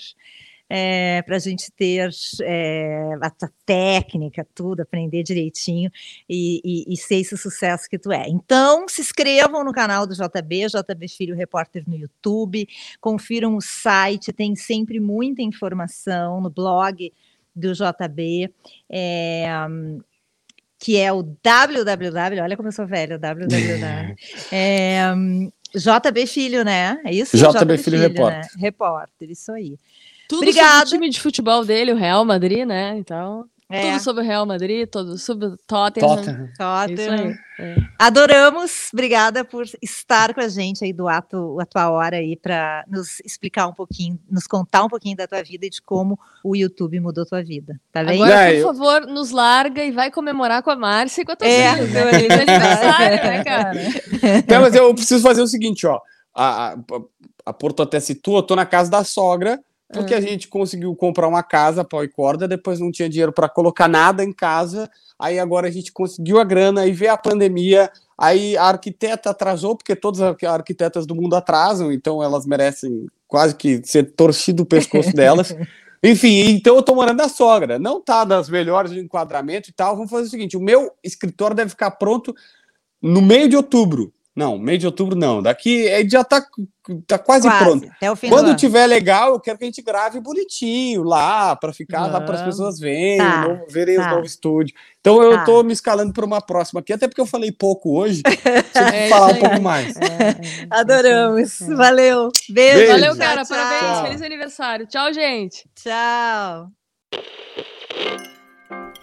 Para 1.26 1.36
a 1.36 1.38
gente 1.38 1.70
ter 1.72 2.08
é, 2.42 3.10
a 3.20 3.28
tua 3.30 3.50
técnica, 3.66 4.46
tudo, 4.54 4.80
aprender 4.80 5.22
direitinho 5.22 5.90
e, 6.28 6.60
e- 6.64 6.94
e 6.94 6.96
ser 6.96 7.16
esse 7.16 7.36
sucesso 7.36 7.88
que 7.88 7.98
tu 7.98 8.12
é. 8.12 8.28
Então, 8.28 8.88
se 8.88 9.00
inscrevam 9.00 9.64
no 9.64 9.72
canal 9.72 10.06
do 10.06 10.14
JB, 10.14 10.66
JB 10.68 11.08
Filho 11.08 11.34
Repórter 11.34 11.82
no 11.88 11.96
YouTube, 11.96 12.68
confiram 13.00 13.56
o 13.56 13.60
site, 13.60 14.32
tem 14.32 14.54
sempre 14.54 15.00
muita 15.00 15.42
informação 15.42 16.40
no 16.40 16.48
blog 16.50 17.12
do 17.54 17.72
JB. 17.72 18.50
é, 18.88 19.46
que 20.82 20.96
é 20.96 21.12
o 21.12 21.22
www, 21.42 22.40
olha 22.42 22.56
como 22.56 22.68
eu 22.68 22.72
sou 22.72 22.86
velha, 22.86 23.16
o 23.16 23.18
www. 23.18 24.16
é, 24.50 25.12
hum, 25.14 25.52
JB 25.74 26.26
Filho, 26.26 26.64
né? 26.64 26.98
É 27.04 27.12
isso? 27.12 27.36
JB 27.36 27.76
Filho 27.78 27.98
Repórter. 28.00 28.40
Né? 28.40 28.48
Repórter, 28.58 29.30
isso 29.30 29.52
aí. 29.52 29.76
Tudo 30.30 30.38
Obrigada. 30.42 30.86
sobre 30.86 30.86
o 30.86 31.00
time 31.00 31.10
de 31.10 31.20
futebol 31.20 31.64
dele, 31.64 31.92
o 31.92 31.96
Real 31.96 32.24
Madrid, 32.24 32.64
né? 32.64 32.96
Então, 32.96 33.44
É, 33.68 33.82
tudo 33.92 34.02
sobre 34.02 34.22
o 34.22 34.26
Real 34.26 34.46
Madrid, 34.46 34.88
tudo 34.88 35.16
sobre 35.18 35.46
o 35.46 35.56
Tottenham. 35.66 36.08
Tottenham. 36.16 36.44
Isso 36.46 36.56
Tottenham. 36.58 37.26
aí. 37.28 37.34
é. 37.58 37.76
Adoramos, 37.98 38.88
obrigada 38.92 39.44
por 39.44 39.64
estar 39.82 40.32
com 40.34 40.40
a 40.40 40.48
gente 40.48 40.84
aí 40.84 40.92
do 40.92 41.06
ato, 41.08 41.58
a 41.60 41.64
tua 41.66 41.90
hora 41.90 42.16
aí 42.16 42.36
para 42.36 42.84
nos 42.88 43.20
explicar 43.24 43.66
um 43.68 43.72
pouquinho, 43.72 44.18
nos 44.30 44.46
contar 44.46 44.82
um 44.84 44.88
pouquinho 44.88 45.16
da 45.16 45.26
tua 45.28 45.42
vida 45.42 45.66
e 45.66 45.70
de 45.70 45.80
como 45.82 46.18
o 46.44 46.56
YouTube 46.56 46.98
mudou 47.00 47.24
tua 47.26 47.42
vida, 47.44 47.80
tá 47.92 48.02
bem? 48.02 48.22
Agora, 48.22 48.46
por 48.46 48.54
eu- 48.54 48.66
favor, 48.66 49.06
nos 49.06 49.30
larga 49.30 49.84
e 49.84 49.90
vai 49.92 50.10
comemorar 50.10 50.62
com 50.62 50.70
a 50.70 50.76
Márcia 50.76 51.22
e 51.22 51.24
com 51.24 51.32
a 51.32 51.36
tua 51.36 51.46
É, 51.48 51.74
filha, 51.74 51.86
né? 51.86 52.00
Aniversário. 52.10 53.16
né, 53.24 53.44
cara? 53.44 53.72
Não, 54.48 54.60
mas 54.62 54.74
eu 54.74 54.94
preciso 54.94 55.22
fazer 55.22 55.42
o 55.42 55.46
seguinte, 55.46 55.86
ó. 55.86 56.00
A, 56.34 56.72
a, 56.72 56.76
a 57.46 57.52
Porto 57.52 57.82
até 57.82 57.98
citou, 58.00 58.36
eu 58.36 58.42
tô 58.42 58.54
na 58.56 58.64
casa 58.66 58.90
da 58.90 59.04
sogra, 59.04 59.60
porque 59.92 60.14
a 60.14 60.20
gente 60.20 60.48
conseguiu 60.48 60.94
comprar 60.94 61.26
uma 61.26 61.42
casa, 61.42 61.84
pau 61.84 62.04
e 62.04 62.08
corda, 62.08 62.46
depois 62.46 62.78
não 62.78 62.92
tinha 62.92 63.08
dinheiro 63.08 63.32
para 63.32 63.48
colocar 63.48 63.88
nada 63.88 64.22
em 64.24 64.32
casa, 64.32 64.90
aí 65.18 65.38
agora 65.38 65.68
a 65.68 65.70
gente 65.70 65.92
conseguiu 65.92 66.38
a 66.38 66.44
grana, 66.44 66.82
aí 66.82 66.92
veio 66.92 67.12
a 67.12 67.16
pandemia, 67.16 67.90
aí 68.16 68.56
a 68.56 68.64
arquiteta 68.64 69.30
atrasou, 69.30 69.76
porque 69.76 69.96
todas 69.96 70.20
as 70.20 70.36
arquitetas 70.44 71.06
do 71.06 71.14
mundo 71.14 71.34
atrasam, 71.34 71.92
então 71.92 72.22
elas 72.22 72.46
merecem 72.46 73.06
quase 73.26 73.54
que 73.54 73.80
ser 73.84 74.12
torcido 74.12 74.62
o 74.62 74.66
pescoço 74.66 75.12
delas. 75.12 75.54
Enfim, 76.02 76.48
então 76.48 76.76
eu 76.76 76.82
tô 76.82 76.94
morando 76.94 77.18
na 77.18 77.28
sogra. 77.28 77.78
Não 77.78 78.00
tá 78.00 78.24
das 78.24 78.48
melhores 78.48 78.90
de 78.90 79.00
enquadramento 79.00 79.68
e 79.68 79.72
tal. 79.72 79.94
Vamos 79.94 80.10
fazer 80.10 80.28
o 80.28 80.30
seguinte: 80.30 80.56
o 80.56 80.60
meu 80.60 80.90
escritório 81.04 81.54
deve 81.54 81.70
ficar 81.70 81.90
pronto 81.90 82.34
no 83.02 83.20
meio 83.20 83.48
de 83.48 83.56
outubro. 83.56 84.10
Não, 84.34 84.56
meio 84.56 84.78
de 84.78 84.86
outubro 84.86 85.16
não. 85.16 85.42
Daqui 85.42 85.88
é, 85.88 86.08
já 86.08 86.22
tá, 86.22 86.40
tá 87.06 87.18
quase, 87.18 87.48
quase 87.48 87.64
pronto. 87.64 87.90
Até 87.96 88.10
o 88.10 88.16
fim 88.16 88.28
Quando 88.28 88.54
tiver 88.54 88.86
legal, 88.86 89.32
eu 89.32 89.40
quero 89.40 89.58
que 89.58 89.64
a 89.64 89.66
gente 89.66 89.82
grave 89.82 90.20
bonitinho 90.20 91.02
lá, 91.02 91.56
para 91.56 91.72
ficar 91.72 92.06
lá 92.06 92.20
para 92.20 92.36
as 92.36 92.42
pessoas 92.42 92.78
verem, 92.78 93.18
tá, 93.18 93.48
novo, 93.48 93.66
verem 93.68 93.96
tá. 93.96 94.02
os 94.02 94.12
novos 94.12 94.30
estúdios. 94.30 94.78
Então 95.00 95.20
eu 95.22 95.32
tá. 95.32 95.44
tô 95.44 95.62
me 95.64 95.72
escalando 95.72 96.12
para 96.12 96.24
uma 96.24 96.40
próxima 96.40 96.80
aqui, 96.80 96.92
até 96.92 97.08
porque 97.08 97.20
eu 97.20 97.26
falei 97.26 97.50
pouco 97.50 97.98
hoje. 97.98 98.22
Deixa 98.24 99.04
eu 99.04 99.08
falar 99.08 99.32
um 99.32 99.38
pouco 99.38 99.60
mais. 99.60 99.96
É, 99.96 100.04
é, 100.04 100.28
é 100.28 100.66
Adoramos. 100.70 101.58
Valeu. 101.60 102.30
Beijo. 102.48 102.78
Beijo. 102.78 102.92
Valeu, 102.92 103.16
cara. 103.16 103.44
Tchau, 103.44 103.56
Parabéns. 103.56 103.80
Tchau. 103.82 104.04
Feliz 104.04 104.22
aniversário. 104.22 104.86
Tchau, 104.86 105.12
gente. 105.12 105.68
Tchau. 105.74 106.68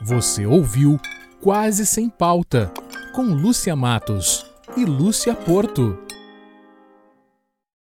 Você 0.02 0.46
ouviu 0.46 0.98
Quase 1.42 1.86
Sem 1.86 2.10
Pauta, 2.10 2.72
com 3.14 3.24
Lúcia 3.24 3.76
Matos 3.76 4.57
e 4.76 4.84
Lúcia 4.84 5.34
Porto. 5.34 6.07